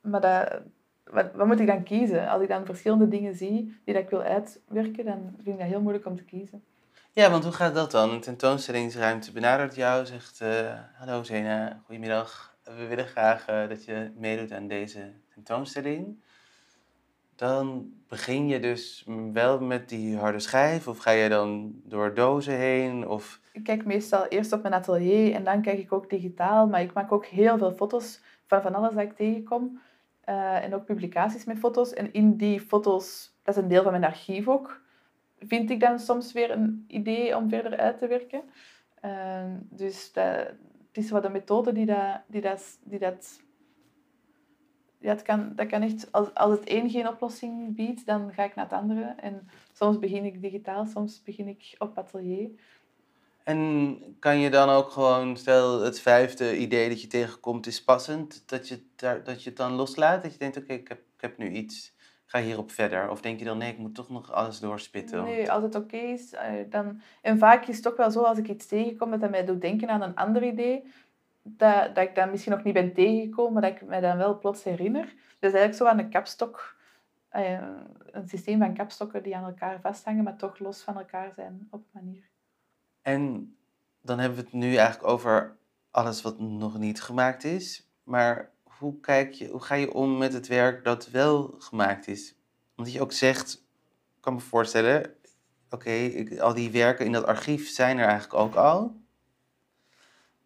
maar 0.00 0.20
dat, 0.20 0.62
wat, 1.04 1.32
wat 1.34 1.46
moet 1.46 1.60
ik 1.60 1.66
dan 1.66 1.82
kiezen? 1.82 2.28
Als 2.28 2.42
ik 2.42 2.48
dan 2.48 2.64
verschillende 2.64 3.08
dingen 3.08 3.34
zie 3.34 3.80
die 3.84 3.94
dat 3.94 4.02
ik 4.02 4.10
wil 4.10 4.22
uitwerken, 4.22 5.04
dan 5.04 5.32
vind 5.34 5.48
ik 5.48 5.58
dat 5.58 5.66
heel 5.66 5.82
moeilijk 5.82 6.06
om 6.06 6.16
te 6.16 6.24
kiezen. 6.24 6.64
Ja, 7.16 7.30
want 7.30 7.44
hoe 7.44 7.52
gaat 7.52 7.74
dat 7.74 7.90
dan? 7.90 8.10
Een 8.10 8.20
tentoonstellingsruimte 8.20 9.32
benadert 9.32 9.74
jou, 9.74 10.06
zegt: 10.06 10.40
eh, 10.40 10.72
Hallo 10.94 11.22
Zena, 11.22 11.80
goedemiddag. 11.84 12.56
We 12.64 12.86
willen 12.86 13.06
graag 13.06 13.46
eh, 13.46 13.68
dat 13.68 13.84
je 13.84 14.12
meedoet 14.16 14.52
aan 14.52 14.68
deze 14.68 15.12
tentoonstelling. 15.34 16.22
Dan 17.36 17.92
begin 18.08 18.48
je 18.48 18.60
dus 18.60 19.04
wel 19.32 19.60
met 19.60 19.88
die 19.88 20.16
harde 20.16 20.38
schijf, 20.38 20.88
of 20.88 20.98
ga 20.98 21.10
je 21.10 21.28
dan 21.28 21.80
door 21.84 22.14
dozen 22.14 22.54
heen? 22.54 23.08
Of 23.08 23.40
Ik 23.52 23.62
kijk 23.62 23.84
meestal 23.84 24.26
eerst 24.26 24.52
op 24.52 24.62
mijn 24.62 24.74
atelier 24.74 25.34
en 25.34 25.44
dan 25.44 25.62
kijk 25.62 25.78
ik 25.78 25.92
ook 25.92 26.10
digitaal. 26.10 26.66
Maar 26.66 26.80
ik 26.80 26.92
maak 26.92 27.12
ook 27.12 27.26
heel 27.26 27.58
veel 27.58 27.72
foto's 27.72 28.20
van 28.46 28.62
van 28.62 28.74
alles 28.74 28.94
dat 28.94 29.02
ik 29.02 29.16
tegenkom. 29.16 29.80
Eh, 30.20 30.64
en 30.64 30.74
ook 30.74 30.84
publicaties 30.84 31.44
met 31.44 31.58
foto's. 31.58 31.92
En 31.92 32.12
in 32.12 32.36
die 32.36 32.60
foto's, 32.60 33.36
dat 33.42 33.56
is 33.56 33.62
een 33.62 33.68
deel 33.68 33.82
van 33.82 33.92
mijn 33.92 34.04
archief 34.04 34.48
ook, 34.48 34.84
vind 35.38 35.70
ik 35.70 35.80
dan 35.80 35.98
soms 35.98 36.32
weer 36.32 36.50
een 36.50 36.84
idee 36.88 37.36
om 37.36 37.48
verder 37.48 37.76
uit 37.76 37.98
te 37.98 38.06
werken. 38.06 38.42
Eh, 39.00 39.44
dus 39.60 40.10
het 40.14 40.56
is 40.92 41.10
wat 41.10 41.24
een 41.24 41.32
methode 41.32 41.72
die 41.72 41.86
dat... 41.86 42.20
Die 42.26 42.40
dat, 42.40 42.78
die 42.84 42.98
dat 42.98 43.44
ja, 44.98 45.14
kan, 45.14 45.52
dat 45.54 45.66
kan 45.66 45.82
echt, 45.82 46.12
als, 46.12 46.34
als 46.34 46.58
het 46.58 46.70
een 46.70 46.90
geen 46.90 47.08
oplossing 47.08 47.74
biedt, 47.74 48.06
dan 48.06 48.32
ga 48.32 48.44
ik 48.44 48.54
naar 48.54 48.64
het 48.64 48.74
andere. 48.74 49.14
En 49.20 49.48
soms 49.72 49.98
begin 49.98 50.24
ik 50.24 50.42
digitaal, 50.42 50.86
soms 50.86 51.22
begin 51.22 51.48
ik 51.48 51.74
op 51.78 51.98
atelier. 51.98 52.50
En 53.44 53.98
kan 54.18 54.38
je 54.38 54.50
dan 54.50 54.68
ook 54.68 54.90
gewoon, 54.90 55.36
stel 55.36 55.80
het 55.80 56.00
vijfde 56.00 56.58
idee 56.58 56.88
dat 56.88 57.00
je 57.00 57.06
tegenkomt 57.06 57.66
is 57.66 57.84
passend, 57.84 58.42
dat 58.48 58.68
je, 58.68 58.82
dat 59.24 59.42
je 59.42 59.48
het 59.48 59.56
dan 59.56 59.72
loslaat? 59.72 60.22
Dat 60.22 60.32
je 60.32 60.38
denkt, 60.38 60.56
oké, 60.56 60.72
ik, 60.72 60.88
heb, 60.88 60.98
ik 60.98 61.20
heb 61.20 61.38
nu 61.38 61.50
iets 61.50 61.94
ga 62.26 62.40
hierop 62.40 62.70
verder? 62.70 63.10
Of 63.10 63.20
denk 63.20 63.38
je 63.38 63.44
dan, 63.44 63.58
nee, 63.58 63.72
ik 63.72 63.78
moet 63.78 63.94
toch 63.94 64.08
nog 64.08 64.32
alles 64.32 64.60
doorspitten? 64.60 65.22
Nee, 65.22 65.50
als 65.50 65.62
het 65.62 65.74
oké 65.74 65.96
is, 65.96 66.32
eh, 66.32 66.52
dan... 66.70 67.00
En 67.22 67.38
vaak 67.38 67.66
is 67.66 67.76
het 67.76 67.88
ook 67.88 67.96
wel 67.96 68.10
zo, 68.10 68.22
als 68.22 68.38
ik 68.38 68.48
iets 68.48 68.66
tegenkom 68.66 69.10
dat 69.10 69.20
dat 69.20 69.30
mij 69.30 69.44
doet 69.44 69.60
denken 69.60 69.88
aan 69.88 70.02
een 70.02 70.14
ander 70.14 70.44
idee, 70.44 70.92
dat, 71.42 71.94
dat 71.94 72.04
ik 72.04 72.14
dan 72.14 72.30
misschien 72.30 72.52
nog 72.52 72.64
niet 72.64 72.74
ben 72.74 72.92
tegengekomen, 72.92 73.52
maar 73.52 73.62
dat 73.62 73.70
ik 73.70 73.88
mij 73.88 74.00
dan 74.00 74.16
wel 74.16 74.38
plots 74.38 74.64
herinner. 74.64 75.04
Dus 75.38 75.52
eigenlijk 75.52 75.74
zo 75.74 75.84
aan 75.86 75.98
een 75.98 76.10
kapstok, 76.10 76.76
eh, 77.28 77.62
een 78.10 78.28
systeem 78.28 78.58
van 78.58 78.74
kapstokken 78.74 79.22
die 79.22 79.36
aan 79.36 79.44
elkaar 79.44 79.80
vasthangen, 79.80 80.24
maar 80.24 80.36
toch 80.36 80.58
los 80.58 80.82
van 80.82 80.96
elkaar 80.96 81.32
zijn 81.32 81.68
op 81.70 81.80
een 81.80 82.04
manier. 82.04 82.28
En 83.02 83.56
dan 84.00 84.18
hebben 84.18 84.38
we 84.38 84.44
het 84.44 84.52
nu 84.52 84.74
eigenlijk 84.74 85.08
over 85.08 85.56
alles 85.90 86.22
wat 86.22 86.38
nog 86.38 86.78
niet 86.78 87.02
gemaakt 87.02 87.44
is. 87.44 87.90
Maar 88.02 88.50
hoe, 88.78 89.00
kijk 89.00 89.32
je, 89.32 89.48
hoe 89.48 89.62
ga 89.62 89.74
je 89.74 89.92
om 89.92 90.18
met 90.18 90.32
het 90.32 90.46
werk 90.46 90.84
dat 90.84 91.10
wel 91.10 91.54
gemaakt 91.58 92.06
is? 92.06 92.34
Omdat 92.76 92.92
je 92.92 93.00
ook 93.00 93.12
zegt, 93.12 93.54
ik 94.16 94.20
kan 94.20 94.34
me 94.34 94.40
voorstellen, 94.40 95.14
oké, 95.70 96.24
al 96.38 96.54
die 96.54 96.70
werken 96.70 97.06
in 97.06 97.12
dat 97.12 97.24
archief 97.24 97.68
zijn 97.68 97.98
er 97.98 98.06
eigenlijk 98.06 98.34
ook 98.34 98.54
al. 98.54 98.96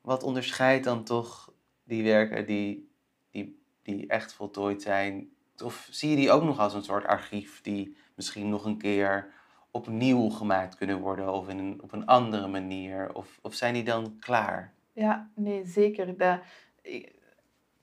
Wat 0.00 0.22
onderscheidt 0.22 0.84
dan 0.84 1.04
toch 1.04 1.52
die 1.84 2.02
werken 2.02 2.46
die, 2.46 2.90
die, 3.30 3.62
die 3.82 4.06
echt 4.06 4.32
voltooid 4.32 4.82
zijn? 4.82 5.28
Of 5.64 5.88
zie 5.90 6.10
je 6.10 6.16
die 6.16 6.30
ook 6.30 6.42
nog 6.42 6.58
als 6.58 6.74
een 6.74 6.82
soort 6.82 7.04
archief 7.04 7.60
die 7.60 7.96
misschien 8.14 8.48
nog 8.48 8.64
een 8.64 8.78
keer 8.78 9.32
opnieuw 9.70 10.28
gemaakt 10.28 10.76
kunnen 10.76 11.00
worden 11.00 11.32
of 11.32 11.48
in 11.48 11.58
een, 11.58 11.82
op 11.82 11.92
een 11.92 12.06
andere 12.06 12.46
manier? 12.46 13.14
Of, 13.14 13.38
of 13.42 13.54
zijn 13.54 13.74
die 13.74 13.84
dan 13.84 14.16
klaar? 14.18 14.74
Ja, 14.92 15.30
nee, 15.34 15.66
zeker. 15.66 16.14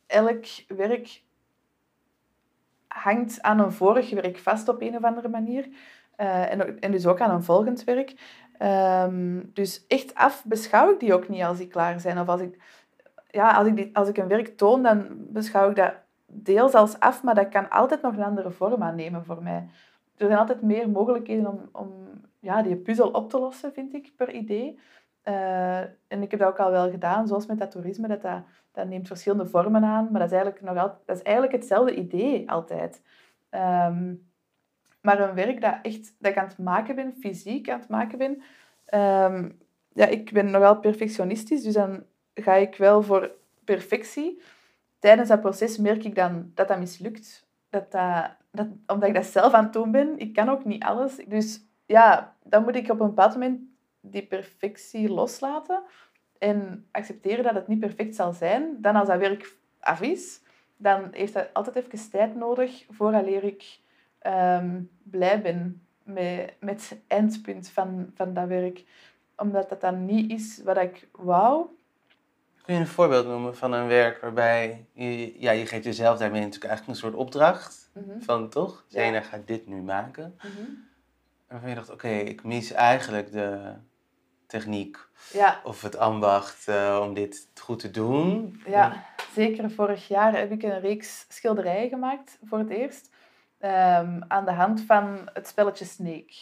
Elk 0.08 0.46
werk 0.68 1.24
hangt 2.88 3.42
aan 3.42 3.60
een 3.60 3.72
vorig 3.72 4.10
werk 4.10 4.38
vast 4.38 4.68
op 4.68 4.82
een 4.82 4.96
of 4.96 5.04
andere 5.04 5.28
manier. 5.30 5.68
Uh, 6.18 6.52
en, 6.84 6.92
dus 6.92 7.06
ook 7.06 7.22
aan 7.22 7.32
een 7.32 7.44
volgend 7.44 7.84
werk. 7.84 8.14
Um, 8.62 9.52
dus 9.54 9.86
echt 9.88 10.16
af 10.16 10.44
beschouw 10.46 10.92
ik 10.92 11.00
die 11.00 11.14
ook 11.14 11.30
niet 11.30 11.44
als 11.44 11.58
die 11.58 11.68
klaar 11.68 12.00
zijn. 12.00 12.20
Of 12.20 12.28
als 12.28 12.42
ik, 12.42 12.58
ja, 13.28 13.52
als 13.52 13.68
ik, 13.68 13.98
als 13.98 14.10
ik 14.10 14.18
een 14.18 14.28
werk 14.28 14.58
toon, 14.58 14.84
dan 14.84 15.08
beschouw 15.10 15.70
ik 15.70 15.76
dat 15.76 15.94
deels 16.26 16.74
als 16.74 17.00
af, 17.00 17.24
maar 17.24 17.36
dat 17.36 17.50
kan 17.50 17.70
altijd 17.70 18.02
nog 18.02 18.14
een 18.14 18.24
andere 18.24 18.52
vorm 18.52 18.84
aannemen 18.84 19.26
voor 19.26 19.44
mij. 19.44 19.70
Er 20.16 20.26
zijn 20.28 20.40
altijd 20.40 20.62
meer 20.62 20.90
mogelijkheden 20.90 21.48
om, 21.48 21.70
om 21.72 22.08
ja, 22.40 22.62
die 22.62 22.76
puzzel 22.76 23.10
op 23.10 23.30
te 23.30 23.40
lossen, 23.40 23.74
vind 23.74 23.94
ik, 23.94 24.12
per 24.16 24.32
idee. 24.32 24.80
Uh, 25.24 25.80
en 25.80 26.22
ik 26.22 26.32
heb 26.32 26.40
dat 26.40 26.50
ook 26.50 26.60
al 26.60 26.72
wel 26.72 26.90
gedaan, 26.90 27.28
zoals 27.28 27.46
met 27.46 27.58
dat 27.58 27.72
toerisme, 27.72 28.08
dat, 28.08 28.22
dat, 28.22 28.42
dat 28.78 28.88
neemt 28.88 29.08
verschillende 29.08 29.46
vormen 29.46 29.84
aan, 29.84 30.08
maar 30.12 30.20
dat 30.22 30.32
is 30.32 30.36
eigenlijk, 30.36 30.62
nog 30.62 30.78
altijd, 30.78 31.06
dat 31.06 31.16
is 31.16 31.22
eigenlijk 31.22 31.56
hetzelfde 31.56 31.96
idee 31.96 32.52
altijd. 32.52 33.02
Um, 33.50 34.30
maar 35.02 35.20
een 35.20 35.36
werk 35.36 35.62
dat, 35.62 35.76
echt, 35.82 36.16
dat 36.20 36.32
ik 36.32 36.38
aan 36.38 36.48
het 36.48 36.58
maken 36.58 36.96
ben, 36.96 37.14
fysiek 37.20 37.70
aan 37.70 37.80
het 37.80 37.90
maken 37.90 38.18
ben, 38.18 38.42
um, 38.94 39.58
ja, 39.94 40.06
ik 40.06 40.32
ben 40.32 40.52
nogal 40.52 40.80
perfectionistisch, 40.80 41.64
dus 41.64 41.74
dan 41.74 42.04
ga 42.34 42.54
ik 42.54 42.76
wel 42.76 43.04
voor 43.04 43.32
perfectie. 43.64 44.42
Tijdens 45.00 45.30
dat 45.30 45.42
proces 45.42 45.78
merk 45.78 46.04
ik 46.04 46.16
dan 46.16 46.52
dat 46.54 46.68
dat 46.68 46.80
mislukt. 46.80 47.48
Dat 47.70 47.92
dat, 47.92 48.36
dat, 48.52 48.68
omdat 48.88 49.10
ik 49.10 49.16
dat 49.16 49.26
zelf 49.26 49.54
aan 49.54 49.64
het 49.64 49.74
doen 49.74 49.92
ben. 49.92 50.18
Ik 50.18 50.34
kan 50.34 50.50
ook 50.50 50.66
niet 50.66 50.84
alles. 50.84 51.16
Dus 51.28 51.62
ja, 51.86 52.36
dan 52.44 52.64
moet 52.64 52.76
ik 52.76 52.90
op 52.90 53.00
een 53.00 53.08
bepaald 53.08 53.34
moment 53.34 53.60
die 54.02 54.28
perfectie 54.28 55.10
loslaten 55.10 55.84
en 56.40 56.88
accepteren 56.92 57.44
dat 57.44 57.56
het 57.56 57.68
niet 57.68 57.80
perfect 57.80 58.16
zal 58.16 58.34
zijn. 58.34 58.78
Dan 58.82 58.96
als 58.96 59.08
dat 59.08 59.20
werk 59.20 59.56
af 59.80 60.02
is, 60.02 60.42
dan 60.78 61.08
heeft 61.12 61.34
dat 61.34 61.50
altijd 61.54 61.76
even 61.76 62.10
tijd 62.10 62.36
nodig 62.36 62.86
vooraleer 62.90 63.44
ik 63.44 63.80
um, 64.28 64.90
blij 65.04 65.42
ben 65.42 65.82
met, 66.04 66.54
met 66.60 66.90
het 66.90 67.00
eindpunt 67.08 67.70
van, 67.70 68.12
van 68.16 68.34
dat 68.34 68.48
werk. 68.48 68.84
Omdat 69.36 69.70
dat 69.70 69.82
dan 69.82 70.06
niet 70.06 70.32
is 70.32 70.62
wat 70.64 70.78
ik 70.78 71.08
wou. 71.12 71.66
Kun 72.64 72.74
je 72.74 72.80
een 72.80 72.88
voorbeeld 72.88 73.28
noemen 73.28 73.56
van 73.56 73.74
een 73.74 73.88
werk 73.88 74.22
waarbij 74.22 74.86
je, 74.94 75.42
ja, 75.42 75.52
je 75.52 75.66
geeft 75.66 75.84
jezelf 75.84 76.18
daarmee 76.18 76.42
natuurlijk 76.42 76.66
eigenlijk 76.66 77.00
een 77.00 77.10
soort 77.10 77.20
opdracht 77.20 77.92
mhm. 77.94 78.20
van 78.20 78.50
toch? 78.50 78.86
Zena 78.88 79.16
ja. 79.16 79.22
gaat 79.22 79.48
dit 79.48 79.68
nu 79.68 79.82
maken. 79.82 80.40
Mm 80.44 80.86
Waarvan 81.48 81.70
je 81.70 81.76
dacht, 81.76 81.90
oké, 81.90 82.08
ik 82.08 82.44
mis 82.44 82.72
eigenlijk 82.72 83.32
de 83.32 83.74
techniek 84.48 85.08
ja. 85.34 85.62
of 85.64 85.82
het 85.82 85.98
ambacht 85.98 86.68
uh, 86.68 87.00
om 87.04 87.14
dit 87.14 87.50
goed 87.62 87.80
te 87.80 87.92
doen. 87.92 88.62
Ja, 88.66 89.06
zeker 89.34 89.72
vorig 89.72 90.08
jaar 90.08 90.38
heb 90.38 90.52
ik 90.52 90.64
een 90.64 90.80
reeks 90.80 91.26
schilderijen 91.30 91.90
gemaakt 91.90 92.40
voor 92.44 92.58
het 92.58 92.70
eerst. 92.70 93.16
Um, 93.60 94.24
aan 94.28 94.46
de 94.46 94.52
hand 94.52 94.82
van 94.82 95.30
het 95.34 95.48
spelletje 95.48 95.86
Snake. 95.86 96.34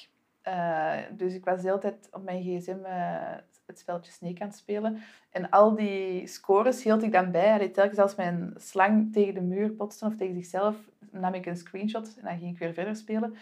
Uh, 0.47 0.93
dus 1.11 1.33
ik 1.33 1.45
was 1.45 1.61
de 1.61 1.67
hele 1.67 1.79
tijd 1.79 2.07
op 2.11 2.23
mijn 2.23 2.43
gsm 2.43 2.77
uh, 2.85 3.35
het 3.65 3.79
spelletje 3.79 4.11
Snake 4.11 4.41
aan 4.41 4.47
het 4.47 4.57
spelen. 4.57 5.03
En 5.31 5.49
al 5.49 5.75
die 5.75 6.27
scores 6.27 6.83
hield 6.83 7.03
ik 7.03 7.11
dan 7.11 7.31
bij. 7.31 7.53
Allee, 7.53 7.71
telkens 7.71 7.99
als 7.99 8.15
mijn 8.15 8.53
slang 8.57 9.13
tegen 9.13 9.33
de 9.33 9.41
muur 9.41 9.75
botste 9.75 10.05
of 10.05 10.15
tegen 10.15 10.35
zichzelf, 10.35 10.75
nam 11.11 11.33
ik 11.33 11.45
een 11.45 11.57
screenshot 11.57 12.15
en 12.17 12.23
dan 12.23 12.37
ging 12.37 12.51
ik 12.51 12.57
weer 12.57 12.73
verder 12.73 12.95
spelen. 12.95 13.35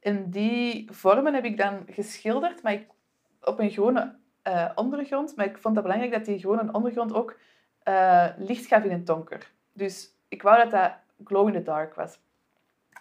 En 0.00 0.30
die 0.30 0.88
vormen 0.92 1.34
heb 1.34 1.44
ik 1.44 1.56
dan 1.56 1.82
geschilderd, 1.90 2.62
maar 2.62 2.72
ik, 2.72 2.86
op 3.44 3.58
een 3.58 3.70
gewone 3.70 4.14
uh, 4.48 4.70
ondergrond. 4.74 5.36
Maar 5.36 5.46
ik 5.46 5.58
vond 5.58 5.74
het 5.74 5.84
belangrijk 5.84 6.12
dat 6.12 6.24
die 6.24 6.38
gewone 6.38 6.72
ondergrond 6.72 7.14
ook 7.14 7.38
licht 8.36 8.66
gaf 8.66 8.84
in 8.84 8.90
een 8.90 9.04
donker. 9.04 9.52
Dus 9.72 10.08
ik 10.28 10.42
wou 10.42 10.58
dat 10.58 10.70
dat 10.70 10.92
glow 11.24 11.48
in 11.48 11.54
the 11.54 11.62
dark 11.62 11.94
was. 11.94 12.18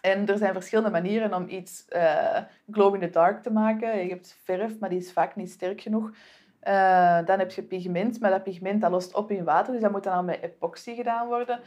En 0.02 0.28
er 0.28 0.38
zijn 0.38 0.54
verschillende 0.54 0.90
manieren 0.90 1.34
om 1.34 1.50
iets 1.50 1.86
uh, 1.90 2.38
glow 2.72 2.94
in 2.94 3.00
the 3.00 3.10
dark 3.10 3.44
te 3.44 3.52
maken. 3.52 3.98
Je 3.98 4.10
hebt 4.10 4.40
verf, 4.44 4.80
maar 4.80 4.90
die 4.90 5.00
is 5.00 5.14
vaak 5.14 5.36
niet 5.36 5.50
sterk 5.52 5.82
genoeg. 5.82 6.12
Uh, 6.64 7.26
dan 7.26 7.40
heb 7.40 7.52
je 7.52 7.64
pigment, 7.64 8.20
maar 8.20 8.32
dat 8.32 8.44
pigment 8.44 8.82
dat 8.82 8.92
lost 8.92 9.14
op 9.14 9.32
in 9.32 9.44
water, 9.44 9.74
dus 9.74 9.82
dat 9.82 9.92
moet 9.92 10.04
dan 10.04 10.14
al 10.14 10.24
met 10.24 10.42
epoxy 10.42 10.96
gedaan 10.96 11.28
worden. 11.28 11.60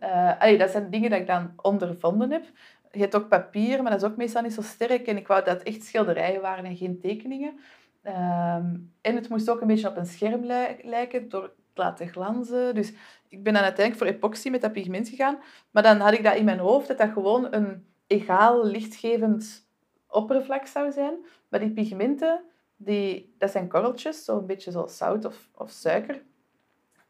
Uh, 0.00 0.58
dat 0.58 0.70
zijn 0.70 0.90
dingen 0.90 1.10
die 1.10 1.20
ik 1.20 1.26
dan 1.26 1.52
ondervonden 1.56 2.30
heb. 2.30 2.44
Je 2.92 3.00
hebt 3.00 3.14
ook 3.14 3.28
papier, 3.28 3.82
maar 3.82 3.92
dat 3.92 4.02
is 4.02 4.08
ook 4.08 4.16
meestal 4.16 4.42
niet 4.42 4.54
zo 4.54 4.62
sterk. 4.62 5.06
En 5.06 5.16
ik 5.16 5.26
wou 5.26 5.44
dat 5.44 5.58
het 5.58 5.66
echt 5.66 5.84
schilderijen 5.84 6.40
waren 6.40 6.64
en 6.64 6.76
geen 6.76 7.00
tekeningen. 7.00 7.60
Ehm, 8.02 8.76
en 9.00 9.14
het 9.14 9.28
moest 9.28 9.50
ook 9.50 9.60
een 9.60 9.66
beetje 9.66 9.88
op 9.88 9.96
een 9.96 10.06
scherm 10.06 10.44
lijken, 10.82 11.28
door 11.28 11.52
laten 11.74 12.08
glanzen. 12.08 12.74
Dus 12.74 12.92
ik 13.28 13.42
ben 13.42 13.52
dan 13.52 13.62
uiteindelijk 13.62 14.04
voor 14.04 14.16
epoxy 14.16 14.50
met 14.50 14.60
dat 14.60 14.72
pigment 14.72 15.08
gegaan. 15.08 15.38
Maar 15.70 15.82
dan 15.82 16.00
had 16.00 16.12
ik 16.12 16.24
dat 16.24 16.34
in 16.34 16.44
mijn 16.44 16.58
hoofd, 16.58 16.88
dat 16.88 16.98
dat 16.98 17.12
gewoon 17.12 17.54
een 17.54 17.86
egaal 18.06 18.64
lichtgevend 18.66 19.68
oppervlak 20.08 20.66
zou 20.66 20.92
zijn. 20.92 21.14
Maar 21.48 21.60
die 21.60 21.70
pigmenten, 21.70 22.42
die, 22.76 23.34
dat 23.38 23.50
zijn 23.50 23.68
korreltjes, 23.68 24.24
zo'n 24.24 24.46
beetje 24.46 24.70
zoals 24.70 24.96
zout 24.96 25.24
of, 25.24 25.48
of 25.54 25.70
suiker. 25.70 26.22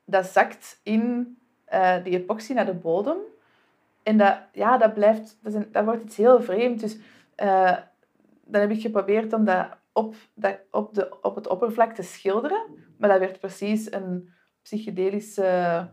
Dat 0.05 0.26
zakt 0.26 0.81
in 0.83 1.37
uh, 1.72 2.05
die 2.05 2.12
epoxy 2.12 2.53
naar 2.53 2.66
de 2.66 2.74
bodem. 2.74 3.18
En 4.03 4.16
dat, 4.16 4.38
ja, 4.53 4.79
dat, 4.79 4.94
blijft, 4.94 5.38
dat, 5.42 5.72
dat 5.72 5.85
wordt 5.85 6.03
iets 6.03 6.16
heel 6.16 6.42
vreemd. 6.42 6.81
Dus 6.81 6.96
uh, 7.37 7.76
dan 8.44 8.61
heb 8.61 8.70
ik 8.70 8.81
geprobeerd 8.81 9.33
om 9.33 9.44
dat 9.44 9.66
op, 10.01 10.15
dat 10.35 10.59
op, 10.71 10.95
de, 10.95 11.21
op 11.23 11.35
het 11.35 11.49
oppervlak 11.49 11.93
te 11.95 12.03
schilderen. 12.03 12.63
Maar 12.99 13.09
dat 13.09 13.19
werd 13.19 13.41
precies 13.41 13.93
een 13.93 14.29
psychedelische 14.63 15.89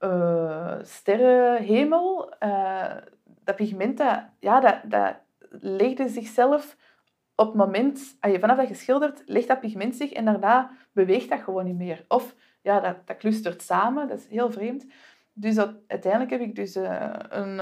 uh, 0.00 0.76
sterrenhemel. 0.82 2.34
Uh, 2.42 2.96
dat 3.24 3.56
pigment, 3.56 3.98
dat, 3.98 4.22
ja, 4.38 4.60
dat, 4.60 4.78
dat 4.84 5.14
legde 5.60 6.08
zichzelf 6.08 6.76
op 7.34 7.46
het 7.46 7.56
moment... 7.56 8.16
Vanaf 8.20 8.56
dat 8.56 8.68
je 8.68 8.74
schildert, 8.74 9.22
legt 9.26 9.48
dat 9.48 9.60
pigment 9.60 9.96
zich 9.96 10.12
en 10.12 10.24
daarna 10.24 10.70
beweegt 10.92 11.28
dat 11.28 11.40
gewoon 11.40 11.64
niet 11.64 11.76
meer. 11.76 12.04
Of 12.08 12.34
ja, 12.62 12.80
dat, 12.80 13.06
dat 13.06 13.16
clustert 13.16 13.62
samen, 13.62 14.08
dat 14.08 14.18
is 14.18 14.26
heel 14.26 14.50
vreemd. 14.50 14.86
Dus 15.32 15.58
uiteindelijk 15.86 16.30
heb 16.30 16.40
ik 16.40 16.54
dus 16.54 16.76
uh, 16.76 17.12
een 17.28 17.60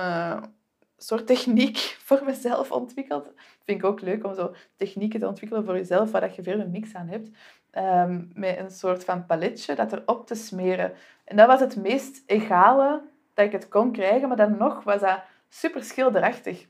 soort 0.98 1.26
techniek 1.26 1.76
voor 1.78 2.24
mezelf 2.24 2.72
ontwikkeld. 2.72 3.32
Vind 3.64 3.78
ik 3.78 3.84
ook 3.84 4.00
leuk 4.00 4.24
om 4.24 4.34
zo 4.34 4.54
technieken 4.76 5.20
te 5.20 5.26
ontwikkelen 5.26 5.64
voor 5.64 5.76
jezelf, 5.76 6.10
waar 6.10 6.34
je 6.34 6.42
verder 6.42 6.68
niks 6.68 6.94
aan 6.94 7.08
hebt. 7.08 7.28
Ehm, 7.70 8.24
met 8.34 8.58
een 8.58 8.70
soort 8.70 9.04
van 9.04 9.26
paletje 9.26 9.74
dat 9.74 9.92
erop 9.92 10.26
te 10.26 10.34
smeren. 10.34 10.92
En 11.24 11.36
dat 11.36 11.46
was 11.46 11.60
het 11.60 11.76
meest 11.76 12.22
egale 12.26 13.02
dat 13.34 13.46
ik 13.46 13.52
het 13.52 13.68
kon 13.68 13.92
krijgen, 13.92 14.28
maar 14.28 14.36
dan 14.36 14.56
nog 14.56 14.84
was 14.84 15.00
dat 15.00 15.20
super 15.48 15.84
schilderachtig. 15.84 16.66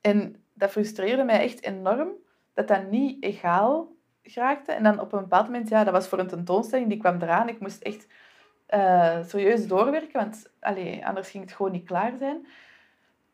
En 0.00 0.44
dat 0.54 0.70
frustreerde 0.70 1.24
mij 1.24 1.40
echt 1.40 1.62
enorm, 1.62 2.08
dat 2.54 2.68
dat 2.68 2.90
niet 2.90 3.24
egaal 3.24 3.94
geraakte. 4.22 4.72
En 4.72 4.82
dan 4.82 5.00
op 5.00 5.12
een 5.12 5.20
bepaald 5.20 5.46
moment, 5.46 5.68
ja, 5.68 5.84
dat 5.84 5.92
was 5.92 6.08
voor 6.08 6.18
een 6.18 6.26
tentoonstelling, 6.26 6.88
die 6.88 6.98
kwam 6.98 7.22
eraan. 7.22 7.48
Ik 7.48 7.60
moest 7.60 7.82
echt 7.82 8.06
uh, 8.70 9.24
serieus 9.24 9.66
doorwerken, 9.66 10.20
want 10.20 10.50
anders 11.02 11.30
ging 11.30 11.44
het 11.44 11.52
gewoon 11.52 11.72
niet 11.72 11.86
klaar 11.86 12.16
zijn. 12.18 12.46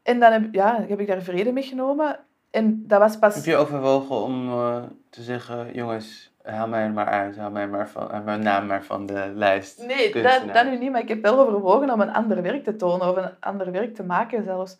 En 0.02 0.20
dan 0.20 0.32
heb, 0.32 0.54
ja, 0.54 0.84
heb 0.88 1.00
ik 1.00 1.06
daar 1.06 1.22
vrede 1.22 1.52
mee 1.52 1.62
genomen. 1.62 2.18
En 2.50 2.86
dat 2.86 2.98
was 2.98 3.18
pas... 3.18 3.34
Heb 3.34 3.44
je 3.44 3.56
overwogen 3.56 4.16
om 4.16 4.48
uh, 4.48 4.82
te 5.10 5.22
zeggen, 5.22 5.72
jongens, 5.72 6.34
haal 6.42 6.68
mij 6.68 6.90
maar 6.90 7.06
uit, 7.06 7.36
haal 7.36 7.50
mij 7.50 7.68
maar 7.68 7.88
van, 7.88 8.08
uh, 8.14 8.24
mijn 8.24 8.42
naam 8.42 8.66
maar 8.66 8.84
van 8.84 9.06
de 9.06 9.32
lijst? 9.34 9.86
Nee, 9.86 10.22
dat, 10.22 10.42
dat 10.52 10.64
nu 10.64 10.78
niet, 10.78 10.90
maar 10.90 11.00
ik 11.00 11.08
heb 11.08 11.22
wel 11.22 11.38
overwogen 11.38 11.90
om 11.90 12.00
een 12.00 12.12
ander 12.12 12.42
werk 12.42 12.64
te 12.64 12.76
tonen, 12.76 13.08
of 13.08 13.16
een 13.16 13.30
ander 13.40 13.72
werk 13.72 13.94
te 13.94 14.04
maken 14.04 14.44
zelfs. 14.44 14.78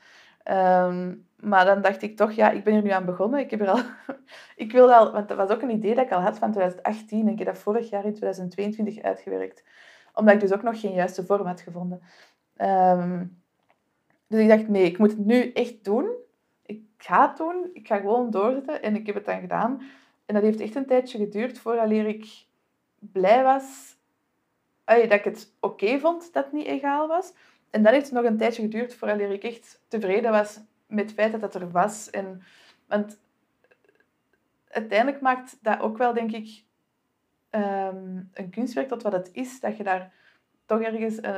Um, 0.50 1.26
maar 1.42 1.64
dan 1.64 1.80
dacht 1.80 2.02
ik 2.02 2.16
toch, 2.16 2.32
ja, 2.32 2.50
ik 2.50 2.64
ben 2.64 2.74
er 2.74 2.82
nu 2.82 2.90
aan 2.90 3.04
begonnen. 3.04 3.40
Ik, 3.40 3.50
heb 3.50 3.60
er 3.60 3.68
al, 3.68 3.80
ik 4.56 4.72
wilde 4.72 4.96
al, 4.96 5.12
want 5.12 5.28
dat 5.28 5.36
was 5.36 5.50
ook 5.50 5.62
een 5.62 5.70
idee 5.70 5.94
dat 5.94 6.04
ik 6.04 6.12
al 6.12 6.20
had 6.20 6.38
van 6.38 6.50
2018 6.50 7.26
en 7.26 7.32
ik 7.32 7.38
heb 7.38 7.46
dat 7.46 7.58
vorig 7.58 7.90
jaar 7.90 8.04
in 8.04 8.14
2022 8.14 9.02
uitgewerkt. 9.02 9.64
Omdat 10.14 10.34
ik 10.34 10.40
dus 10.40 10.52
ook 10.52 10.62
nog 10.62 10.80
geen 10.80 10.94
juiste 10.94 11.24
vorm 11.24 11.46
had 11.46 11.60
gevonden. 11.60 12.02
Ehm, 12.56 13.24
dus 14.32 14.40
ik 14.40 14.48
dacht, 14.48 14.68
nee, 14.68 14.84
ik 14.84 14.98
moet 14.98 15.10
het 15.10 15.26
nu 15.26 15.52
echt 15.52 15.84
doen. 15.84 16.10
Ik 16.66 16.82
ga 16.96 17.28
het 17.28 17.36
doen. 17.36 17.70
Ik 17.72 17.86
ga 17.86 17.96
gewoon 17.96 18.30
doorzetten. 18.30 18.82
En 18.82 18.94
ik 18.94 19.06
heb 19.06 19.14
het 19.14 19.24
dan 19.24 19.40
gedaan. 19.40 19.82
En 20.26 20.34
dat 20.34 20.42
heeft 20.42 20.60
echt 20.60 20.74
een 20.74 20.86
tijdje 20.86 21.18
geduurd 21.18 21.58
voordat 21.58 21.90
ik 21.90 22.46
blij 22.98 23.42
was 23.42 23.96
dat 24.84 25.12
ik 25.12 25.24
het 25.24 25.52
oké 25.60 25.98
vond 25.98 26.32
dat 26.32 26.44
het 26.44 26.52
niet 26.52 26.66
egaal 26.66 27.08
was. 27.08 27.32
En 27.70 27.82
dan 27.82 27.92
heeft 27.92 28.12
nog 28.12 28.24
een 28.24 28.36
tijdje 28.36 28.62
geduurd 28.62 28.94
voordat 28.94 29.20
ik 29.20 29.42
echt 29.42 29.80
tevreden 29.88 30.30
was 30.30 30.60
met 30.86 31.04
het 31.04 31.14
feit 31.14 31.32
dat 31.32 31.40
het 31.40 31.54
er 31.54 31.70
was. 31.70 32.10
En, 32.10 32.42
want 32.86 33.18
uiteindelijk 34.68 35.22
maakt 35.22 35.58
dat 35.60 35.80
ook 35.80 35.98
wel, 35.98 36.12
denk 36.12 36.32
ik, 36.32 36.64
ehm, 37.50 38.22
een 38.32 38.50
kunstwerk 38.50 38.88
tot 38.88 39.02
wat 39.02 39.12
het 39.12 39.30
is. 39.32 39.60
Dat 39.60 39.76
je 39.76 39.84
daar 39.84 40.12
toch 40.66 40.80
ergens 40.80 41.18
uh, 41.18 41.36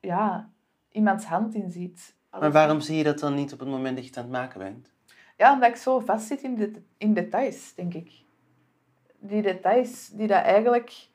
ja, 0.00 0.50
iemands 0.96 1.24
hand 1.24 1.54
in 1.54 1.70
ziet. 1.70 2.14
Maar 2.30 2.52
waarom 2.52 2.80
zie 2.80 2.96
je 2.96 3.04
dat 3.04 3.18
dan 3.18 3.34
niet 3.34 3.52
op 3.52 3.58
het 3.58 3.68
moment 3.68 3.94
dat 3.94 4.04
je 4.04 4.10
het 4.10 4.18
aan 4.18 4.24
het 4.24 4.32
maken 4.32 4.58
bent? 4.58 4.92
Ja, 5.36 5.52
omdat 5.52 5.68
ik 5.68 5.76
zo 5.76 5.98
vastzit 5.98 6.42
in, 6.42 6.54
de, 6.54 6.82
in 6.96 7.14
details, 7.14 7.74
denk 7.74 7.94
ik. 7.94 8.10
Die 9.18 9.42
details 9.42 10.08
die 10.08 10.26
dat 10.26 10.42
eigenlijk 10.42 11.08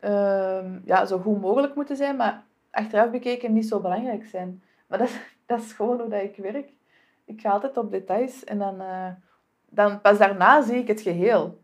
ehm, 0.00 0.78
ja, 0.84 1.06
zo 1.06 1.18
goed 1.18 1.40
mogelijk 1.40 1.74
moeten 1.74 1.96
zijn, 1.96 2.16
maar 2.16 2.44
achteraf 2.70 3.10
bekeken 3.10 3.52
niet 3.52 3.68
zo 3.68 3.80
belangrijk 3.80 4.24
zijn. 4.24 4.62
Maar 4.86 4.98
dat, 4.98 5.10
dat 5.46 5.60
is 5.60 5.72
gewoon 5.72 6.00
hoe 6.00 6.08
dat 6.08 6.22
ik 6.22 6.36
werk. 6.36 6.72
Ik 7.24 7.40
ga 7.40 7.50
altijd 7.50 7.76
op 7.76 7.90
details 7.90 8.44
en 8.44 8.58
dan, 8.58 8.80
uh, 8.80 9.08
dan 9.68 10.00
pas 10.00 10.18
daarna 10.18 10.62
zie 10.62 10.78
ik 10.78 10.88
het 10.88 11.00
geheel. 11.00 11.60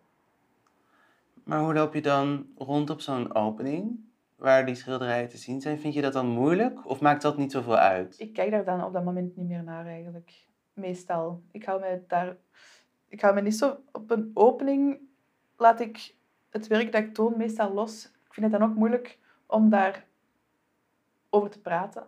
Maar 1.44 1.60
hoe 1.60 1.74
loop 1.74 1.94
je 1.94 2.02
dan 2.02 2.46
rond 2.56 2.90
op 2.90 3.00
zo'n 3.00 3.34
opening 3.34 4.07
waar 4.38 4.66
die 4.66 4.74
schilderijen 4.74 5.28
te 5.28 5.36
zien 5.36 5.60
zijn? 5.60 5.78
Vind 5.78 5.94
je 5.94 6.02
dat 6.02 6.12
dan 6.12 6.26
moeilijk 6.26 6.86
of 6.86 7.00
maakt 7.00 7.22
dat 7.22 7.36
niet 7.36 7.52
zoveel 7.52 7.76
uit? 7.76 8.14
Ik 8.18 8.32
kijk 8.32 8.50
daar 8.50 8.64
dan 8.64 8.84
op 8.84 8.92
dat 8.92 9.04
moment 9.04 9.36
niet 9.36 9.48
meer 9.48 9.62
naar 9.62 9.86
eigenlijk. 9.86 10.46
Meestal. 10.72 11.42
Ik 11.50 11.64
hou 11.64 11.80
me 11.80 12.02
daar... 12.06 12.36
Ik 13.08 13.20
hou 13.20 13.34
me 13.34 13.40
niet 13.40 13.56
zo... 13.56 13.76
Op 13.92 14.10
een 14.10 14.30
opening 14.34 14.98
laat 15.56 15.80
ik 15.80 16.14
het 16.50 16.66
werk 16.66 16.92
dat 16.92 17.02
ik 17.02 17.14
toon 17.14 17.36
meestal 17.36 17.72
los. 17.72 18.04
Ik 18.04 18.34
vind 18.34 18.50
het 18.50 18.60
dan 18.60 18.70
ook 18.70 18.76
moeilijk 18.76 19.18
om 19.46 19.70
daar 19.70 20.06
over 21.30 21.50
te 21.50 21.60
praten. 21.60 22.06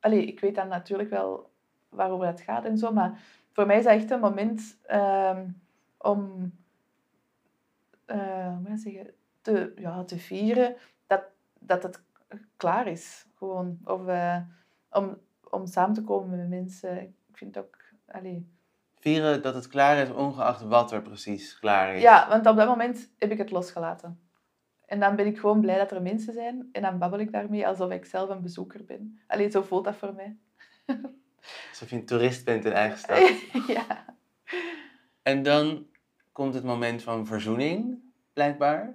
Allee, 0.00 0.24
ik 0.24 0.40
weet 0.40 0.54
dan 0.54 0.68
natuurlijk 0.68 1.10
wel 1.10 1.50
waarover 1.88 2.26
het 2.26 2.40
gaat 2.40 2.64
en 2.64 2.78
zo, 2.78 2.92
maar 2.92 3.20
voor 3.52 3.66
mij 3.66 3.78
is 3.78 3.84
dat 3.84 3.92
echt 3.92 4.10
een 4.10 4.20
moment 4.20 4.78
ehm, 4.82 5.48
om 5.98 6.52
uh, 8.06 8.56
hoe 8.66 8.76
zeggen, 8.76 9.14
te, 9.40 9.72
ja, 9.76 10.04
te 10.04 10.18
vieren 10.18 10.76
dat, 11.66 11.82
het 11.82 12.00
klaar 12.56 12.86
is. 12.86 13.26
Gewoon. 13.34 13.78
Of 13.84 14.06
uh, 14.06 14.36
om, 14.90 15.18
om 15.50 15.66
samen 15.66 15.94
te 15.94 16.02
komen 16.02 16.38
met 16.38 16.48
mensen. 16.48 17.00
Ik 17.02 17.12
vind 17.32 17.54
het 17.54 17.64
ook... 17.64 17.76
Allee. 18.06 18.52
Vieren 18.94 19.42
dat 19.42 19.54
het 19.54 19.68
klaar 19.68 19.96
is, 19.96 20.10
ongeacht 20.10 20.62
wat 20.62 20.92
er 20.92 21.02
precies 21.02 21.58
klaar 21.58 21.94
is. 21.94 22.02
Ja, 22.02 22.28
want 22.28 22.46
op 22.46 22.56
dat 22.56 22.68
moment 22.68 23.10
heb 23.18 23.30
ik 23.30 23.38
het 23.38 23.50
losgelaten. 23.50 24.18
En 24.86 25.00
dan 25.00 25.16
ben 25.16 25.26
ik 25.26 25.38
gewoon 25.38 25.60
blij 25.60 25.78
dat 25.78 25.90
er 25.90 26.02
mensen 26.02 26.32
zijn. 26.32 26.68
En 26.72 26.82
dan 26.82 26.98
babbel 26.98 27.18
ik 27.18 27.32
daarmee 27.32 27.66
alsof 27.66 27.90
ik 27.90 28.04
zelf 28.04 28.28
een 28.28 28.42
bezoeker 28.42 28.84
ben. 28.84 29.20
Alleen 29.26 29.50
zo 29.50 29.62
voelt 29.62 29.84
dat 29.84 29.96
voor 29.96 30.14
mij. 30.14 30.36
Alsof 31.70 31.90
je 31.90 31.96
een 31.96 32.06
toerist 32.06 32.44
bent 32.44 32.64
in 32.64 32.72
eigen 32.72 32.98
stad. 32.98 33.32
ja. 33.76 34.04
En 35.22 35.42
dan 35.42 35.86
komt 36.32 36.54
het 36.54 36.64
moment 36.64 37.02
van 37.02 37.26
verzoening, 37.26 37.98
blijkbaar. 38.32 38.94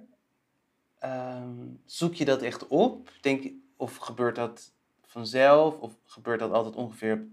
Ehm, 1.00 1.66
zoek 1.84 2.14
je 2.14 2.24
dat 2.24 2.42
echt 2.42 2.66
op? 2.66 3.10
Denk, 3.20 3.52
of 3.76 3.96
gebeurt 3.96 4.36
dat 4.36 4.72
vanzelf? 5.06 5.78
Of 5.78 5.92
gebeurt 6.04 6.38
dat 6.40 6.52
altijd 6.52 6.76
ongeveer 6.76 7.26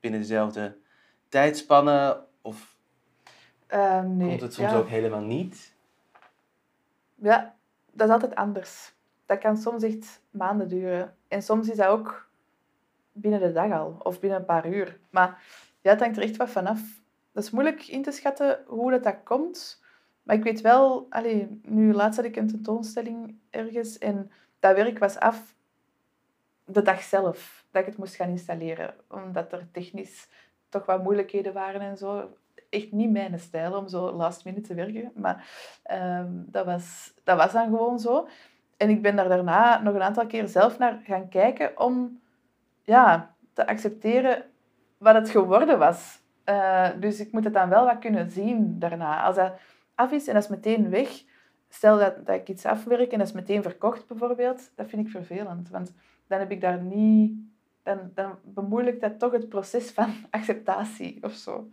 binnen 0.00 0.20
dezelfde 0.20 0.76
tijdspannen? 1.28 2.24
Of 2.42 2.76
um, 3.74 4.16
nee, 4.16 4.28
komt 4.28 4.40
het 4.40 4.54
soms 4.54 4.72
ook 4.72 4.88
helemaal 4.88 5.20
niet? 5.20 5.74
Ja, 7.14 7.54
dat 7.92 8.08
is 8.08 8.14
altijd 8.14 8.34
anders. 8.34 8.92
Dat 9.26 9.38
kan 9.38 9.56
soms 9.56 9.82
echt 9.82 10.20
maanden 10.30 10.68
duren. 10.68 11.16
En 11.28 11.42
soms 11.42 11.68
is 11.68 11.76
dat 11.76 11.86
ook 11.86 12.28
binnen 13.12 13.40
de 13.40 13.52
dag 13.52 13.72
al, 13.72 13.96
of 14.02 14.20
binnen 14.20 14.38
een 14.38 14.44
paar 14.44 14.68
uur. 14.68 14.98
Maar 15.10 15.42
ja, 15.80 15.90
het 15.90 16.00
hangt 16.00 16.16
er 16.16 16.22
echt 16.22 16.36
wat 16.36 16.50
vanaf. 16.50 16.80
Dat 17.32 17.44
is 17.44 17.50
moeilijk 17.50 17.86
in 17.86 18.02
te 18.02 18.10
schatten 18.10 18.62
hoe 18.66 18.90
dat, 18.90 19.02
dat 19.02 19.16
komt. 19.24 19.81
Maar 20.22 20.36
ik 20.36 20.42
weet 20.42 20.60
wel, 20.60 21.08
nu 21.62 21.92
laatst 21.92 22.16
had 22.16 22.28
ik 22.28 22.36
een 22.36 22.46
tentoonstelling 22.46 23.38
ergens 23.50 23.98
en 23.98 24.30
dat 24.58 24.76
werk 24.76 24.98
was 24.98 25.18
af 25.18 25.54
de 26.64 26.82
dag 26.82 27.02
zelf 27.02 27.64
dat 27.70 27.82
ik 27.82 27.88
het 27.88 27.96
moest 27.96 28.14
gaan 28.14 28.28
installeren. 28.28 28.94
Omdat 29.08 29.52
er 29.52 29.68
technisch 29.72 30.28
toch 30.68 30.86
wat 30.86 31.02
moeilijkheden 31.02 31.52
waren 31.52 31.80
en 31.80 31.96
zo. 31.96 32.36
Echt 32.70 32.92
niet 32.92 33.10
mijn 33.10 33.38
stijl 33.38 33.76
om 33.76 33.88
zo 33.88 34.12
last 34.12 34.44
minute 34.44 34.68
te 34.68 34.74
werken. 34.74 35.12
Maar 35.14 35.48
ehm, 35.82 36.30
dat, 36.32 36.66
was, 36.66 37.14
dat 37.24 37.36
was 37.36 37.52
dan 37.52 37.64
gewoon 37.64 37.98
zo. 37.98 38.28
En 38.76 38.90
ik 38.90 39.02
ben 39.02 39.16
daar 39.16 39.28
daarna 39.28 39.82
nog 39.82 39.94
een 39.94 40.02
aantal 40.02 40.26
keer 40.26 40.48
zelf 40.48 40.78
naar 40.78 41.00
gaan 41.04 41.28
kijken 41.28 41.80
om 41.80 42.20
ja, 42.82 43.34
te 43.52 43.66
accepteren 43.66 44.44
wat 44.98 45.14
het 45.14 45.30
geworden 45.30 45.78
was. 45.78 46.20
Uh, 46.44 46.88
dus 47.00 47.20
ik 47.20 47.32
moet 47.32 47.44
het 47.44 47.52
dan 47.52 47.68
wel 47.68 47.84
wat 47.84 47.98
kunnen 47.98 48.30
zien 48.30 48.78
daarna. 48.78 49.22
Als 49.22 49.36
dat 49.36 49.52
af 49.94 50.12
is 50.12 50.26
en 50.26 50.34
dat 50.34 50.42
is 50.42 50.48
meteen 50.48 50.90
weg, 50.90 51.22
stel 51.68 51.98
dat, 51.98 52.26
dat 52.26 52.34
ik 52.34 52.48
iets 52.48 52.64
afwerk 52.64 53.12
en 53.12 53.18
dat 53.18 53.26
is 53.26 53.32
meteen 53.32 53.62
verkocht 53.62 54.06
bijvoorbeeld, 54.06 54.70
dat 54.74 54.88
vind 54.88 55.06
ik 55.06 55.12
vervelend. 55.12 55.68
Want 55.68 55.94
dan 56.26 56.38
heb 56.38 56.50
ik 56.50 56.60
daar 56.60 56.82
niet... 56.82 57.40
Dan, 57.82 58.10
dan 58.14 58.38
bemoeilijkt 58.44 59.00
dat 59.00 59.18
toch 59.18 59.32
het 59.32 59.48
proces 59.48 59.90
van 59.90 60.12
acceptatie 60.30 61.18
of 61.22 61.32
zo. 61.32 61.68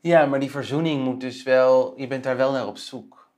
Ja, 0.00 0.26
maar 0.26 0.40
die 0.40 0.50
verzoening 0.50 1.04
moet 1.04 1.20
dus 1.20 1.42
wel... 1.42 1.98
Je 2.00 2.06
bent 2.06 2.24
daar 2.24 2.36
wel 2.36 2.52
naar 2.52 2.66
op 2.66 2.76
zoek. 2.76 3.30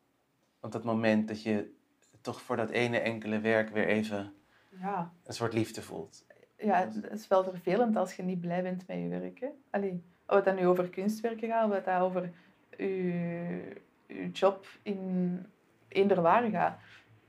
Want 0.61 0.73
dat 0.73 0.85
moment 0.85 1.29
dat 1.29 1.43
je 1.43 1.75
toch 2.21 2.41
voor 2.41 2.57
dat 2.57 2.71
ene 2.71 2.99
enkele 2.99 3.41
werk 3.41 3.71
weer 3.71 3.87
even 3.87 4.33
ja. 4.81 5.13
een 5.25 5.35
soort 5.35 5.53
liefde 5.53 5.83
voelt 5.83 6.25
ja, 6.65 6.89
het 6.93 7.11
is 7.13 7.29
wel 7.29 7.45
vervelend 7.45 7.97
als 7.97 8.15
je 8.15 8.23
niet 8.23 8.41
blij 8.41 8.63
bent 8.63 8.87
met 8.87 8.99
je 8.99 9.09
werk. 9.09 9.41
Hè? 9.41 9.49
Allee, 9.71 10.05
of 10.27 10.35
het 10.35 10.45
dan 10.45 10.55
nu 10.55 10.67
over 10.67 10.89
kunstwerken 10.89 11.49
gaat, 11.49 11.69
of 11.69 11.75
het 11.75 11.85
dan 11.85 12.01
over 12.01 12.33
je, 12.77 13.83
je 14.07 14.31
job 14.31 14.67
in 14.83 15.47
eender 15.89 16.23
waar 16.23 16.51
gaat. 16.51 16.79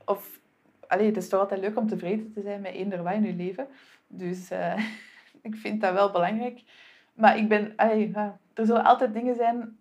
Of, 0.04 0.40
allee, 0.86 1.06
het 1.06 1.16
is 1.16 1.28
toch 1.28 1.40
altijd 1.40 1.60
leuk 1.60 1.78
om 1.78 1.88
tevreden 1.88 2.32
te 2.32 2.40
zijn 2.40 2.60
met 2.60 2.72
eender 2.72 3.02
wat 3.02 3.12
in 3.12 3.22
je 3.22 3.34
leven. 3.34 3.66
Dus 4.06 4.50
uh, 4.52 4.78
ik 5.48 5.56
vind 5.56 5.80
dat 5.80 5.92
wel 5.92 6.10
belangrijk. 6.10 6.62
Maar 7.14 7.38
ik 7.38 7.48
ben, 7.48 7.72
allee, 7.76 8.10
ja, 8.10 8.38
er 8.54 8.66
zullen 8.66 8.84
altijd 8.84 9.14
dingen 9.14 9.34
zijn... 9.34 9.78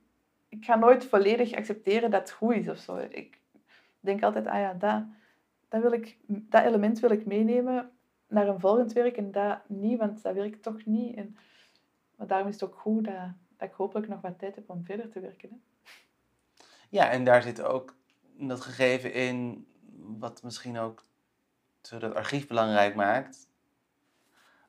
Ik 0.49 0.65
ga 0.65 0.75
nooit 0.75 1.05
volledig 1.05 1.53
accepteren 1.53 2.11
dat 2.11 2.21
het 2.21 2.31
goed 2.31 2.55
is 2.55 2.69
of 2.69 2.77
zo. 2.77 2.97
Ik 3.09 3.39
denk 3.99 4.23
altijd, 4.23 4.47
ah 4.47 4.59
ja, 4.59 4.73
dat, 4.73 5.03
dat, 5.69 5.81
wil 5.81 5.91
ik, 5.91 6.17
dat 6.27 6.65
element 6.65 6.99
wil 6.99 7.11
ik 7.11 7.25
meenemen 7.25 7.89
naar 8.27 8.47
een 8.47 8.59
volgend 8.59 8.93
werk 8.93 9.17
en 9.17 9.31
dat 9.31 9.59
niet, 9.67 9.99
want 9.99 10.23
dat 10.23 10.33
werkt 10.33 10.63
toch 10.63 10.85
niet. 10.85 11.15
En, 11.15 11.37
maar 12.15 12.27
daarom 12.27 12.47
is 12.47 12.53
het 12.53 12.63
ook 12.63 12.75
goed 12.75 13.05
dat, 13.05 13.31
dat 13.63 13.71
ik 13.71 13.77
hopelijk 13.77 14.07
nog 14.07 14.21
wat 14.21 14.39
tijd 14.39 14.55
heb 14.55 14.69
om 14.69 14.85
verder 14.85 15.09
te 15.09 15.19
werken. 15.19 15.49
Hè. 15.49 15.55
Ja, 16.89 17.09
en 17.09 17.23
daar 17.23 17.41
zit 17.41 17.61
ook 17.61 17.95
dat 18.37 18.61
gegeven 18.61 19.13
in, 19.13 19.67
wat 20.19 20.43
misschien 20.43 20.77
ook 20.77 21.05
zo 21.81 21.99
dat 21.99 22.15
archief 22.15 22.47
belangrijk 22.47 22.95
maakt. 22.95 23.47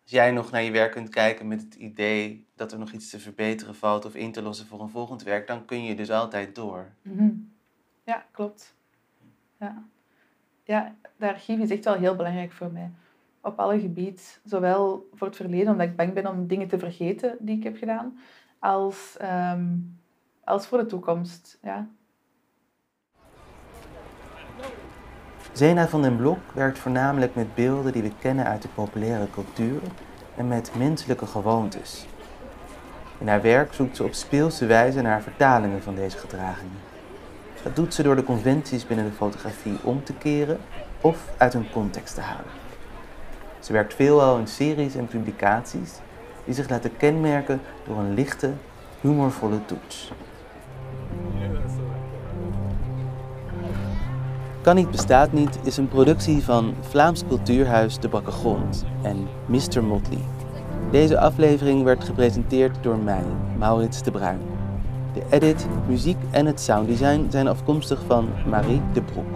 Als 0.03 0.12
jij 0.12 0.30
nog 0.30 0.51
naar 0.51 0.62
je 0.62 0.70
werk 0.70 0.92
kunt 0.92 1.09
kijken 1.09 1.49
met 1.49 1.62
het 1.62 1.74
idee 1.74 2.47
dat 2.55 2.72
er 2.72 2.78
nog 2.78 2.92
iets 2.92 3.11
te 3.11 3.18
verbeteren 3.18 3.74
valt 3.74 4.05
of 4.05 4.14
in 4.14 4.32
te 4.32 4.42
lossen 4.42 4.66
voor 4.66 4.80
een 4.80 4.88
volgend 4.88 5.22
werk, 5.22 5.47
dan 5.47 5.64
kun 5.64 5.84
je 5.84 5.95
dus 5.95 6.11
altijd 6.11 6.55
door. 6.55 6.92
Mhm. 7.03 7.30
Ja, 8.05 8.26
klopt. 8.30 8.74
Ja. 9.59 9.84
ja, 10.64 10.95
de 11.16 11.28
archief 11.28 11.59
is 11.59 11.70
echt 11.70 11.84
wel 11.84 11.95
heel 11.95 12.16
belangrijk 12.16 12.53
voor 12.53 12.72
mij 12.72 12.90
op 13.45 13.59
alle 13.59 13.80
gebieden. 13.80 14.20
Zowel 14.45 15.09
voor 15.14 15.26
het 15.26 15.36
verleden, 15.36 15.72
omdat 15.72 15.86
ik 15.86 15.97
bang 15.97 16.12
ben 16.12 16.26
om 16.26 16.47
dingen 16.47 16.68
te 16.68 16.78
vergeten 16.78 17.36
die 17.40 17.57
ik 17.57 17.62
heb 17.62 17.76
gedaan, 17.76 18.18
als, 18.65 19.17
ehm, 19.19 19.65
als 20.45 20.67
voor 20.67 20.79
de 20.79 20.87
toekomst. 20.87 21.59
Ja. 21.62 21.87
Zena 25.53 25.89
van 25.89 26.03
den 26.03 26.17
Blok 26.17 26.39
werkt 26.55 26.79
voornamelijk 26.79 27.35
met 27.35 27.55
beelden 27.55 27.93
die 27.93 28.03
we 28.03 28.12
kennen 28.19 28.45
uit 28.45 28.62
de 28.62 28.69
populaire 28.69 29.31
cultuur 29.31 29.81
en 30.37 30.49
met 30.49 30.73
menselijke 30.77 31.27
gewoontes. 31.27 32.07
In 33.19 33.29
haar 33.29 33.43
werk 33.43 33.73
zoekt 33.73 33.97
ze 33.97 34.05
op 34.05 34.15
speelse 34.15 34.67
wijze 34.67 35.01
naar 35.01 35.23
vertalingen 35.23 35.83
van 35.83 35.95
deze 35.95 36.19
gedragingen. 36.19 36.79
Dat 37.62 37.77
doet 37.77 37.95
ze 37.95 38.03
door 38.03 38.17
de 38.17 38.25
conventies 38.25 38.87
binnen 38.87 39.07
de 39.07 39.12
fotografie 39.12 39.79
om 39.83 40.05
te 40.05 40.15
keren 40.15 40.59
of 41.01 41.31
uit 41.37 41.53
hun 41.53 41.71
context 41.71 42.15
te 42.15 42.21
halen. 42.21 42.53
Ze 43.59 43.73
werkt 43.73 43.95
veelal 43.95 44.39
in 44.39 44.47
series 44.47 44.95
en 44.95 45.07
publicaties 45.07 46.01
die 46.45 46.55
zich 46.55 46.68
laten 46.68 46.97
kenmerken 46.97 47.61
door 47.86 47.99
een 47.99 48.14
lichte, 48.14 48.53
humorvolle 49.01 49.64
toets. 49.64 50.12
Kan 54.62 54.76
niet 54.76 54.90
bestaat 54.90 55.32
niet 55.32 55.59
is 55.62 55.76
een 55.76 55.88
productie 55.88 56.45
van 56.45 56.74
Vlaams 56.80 57.22
cultuurhuis 57.28 57.99
De 57.99 58.09
Bakkegrond 58.09 58.84
en 59.03 59.28
Mr. 59.47 59.84
Motley. 59.84 60.18
Deze 60.90 61.18
aflevering 61.18 61.82
werd 61.82 62.05
gepresenteerd 62.05 62.76
door 62.82 62.99
mij, 62.99 63.22
Maurits 63.59 64.03
de 64.03 64.11
Bruin. 64.11 64.40
De 65.12 65.22
edit, 65.30 65.66
muziek 65.86 66.16
en 66.30 66.47
het 66.47 66.61
sounddesign 66.61 67.26
zijn 67.30 67.49
afkomstig 67.49 68.01
van 68.07 68.28
Marie 68.47 68.80
de 68.92 69.03
Broek. 69.03 69.26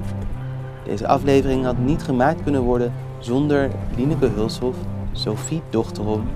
Deze 0.84 1.06
aflevering 1.06 1.64
had 1.64 1.78
niet 1.78 2.02
gemaakt 2.02 2.42
kunnen 2.42 2.62
worden 2.62 2.92
zonder 3.18 3.70
Lineke 3.96 4.26
Hulshof, 4.26 4.76
Sophie 5.12 5.62
Dochterom, 5.70 6.28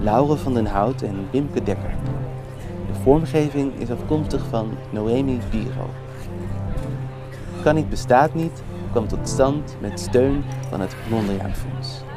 Laure 0.00 0.36
van 0.36 0.54
den 0.54 0.66
Hout 0.66 1.02
en 1.02 1.28
Wimke 1.30 1.62
Dekker. 1.62 1.94
De 2.86 3.00
vormgeving 3.02 3.72
is 3.78 3.90
afkomstig 3.90 4.44
van 4.50 4.70
Noemi 4.90 5.38
Biro. 5.50 5.90
Kan 7.62 7.74
niet 7.74 7.88
bestaat 7.88 8.34
niet 8.34 8.62
kwam 8.90 9.08
tot 9.08 9.28
stand 9.28 9.76
met 9.80 10.00
steun 10.00 10.44
van 10.70 10.80
het 10.80 10.96
Mondriaan 11.10 11.54
Fonds. 11.54 12.07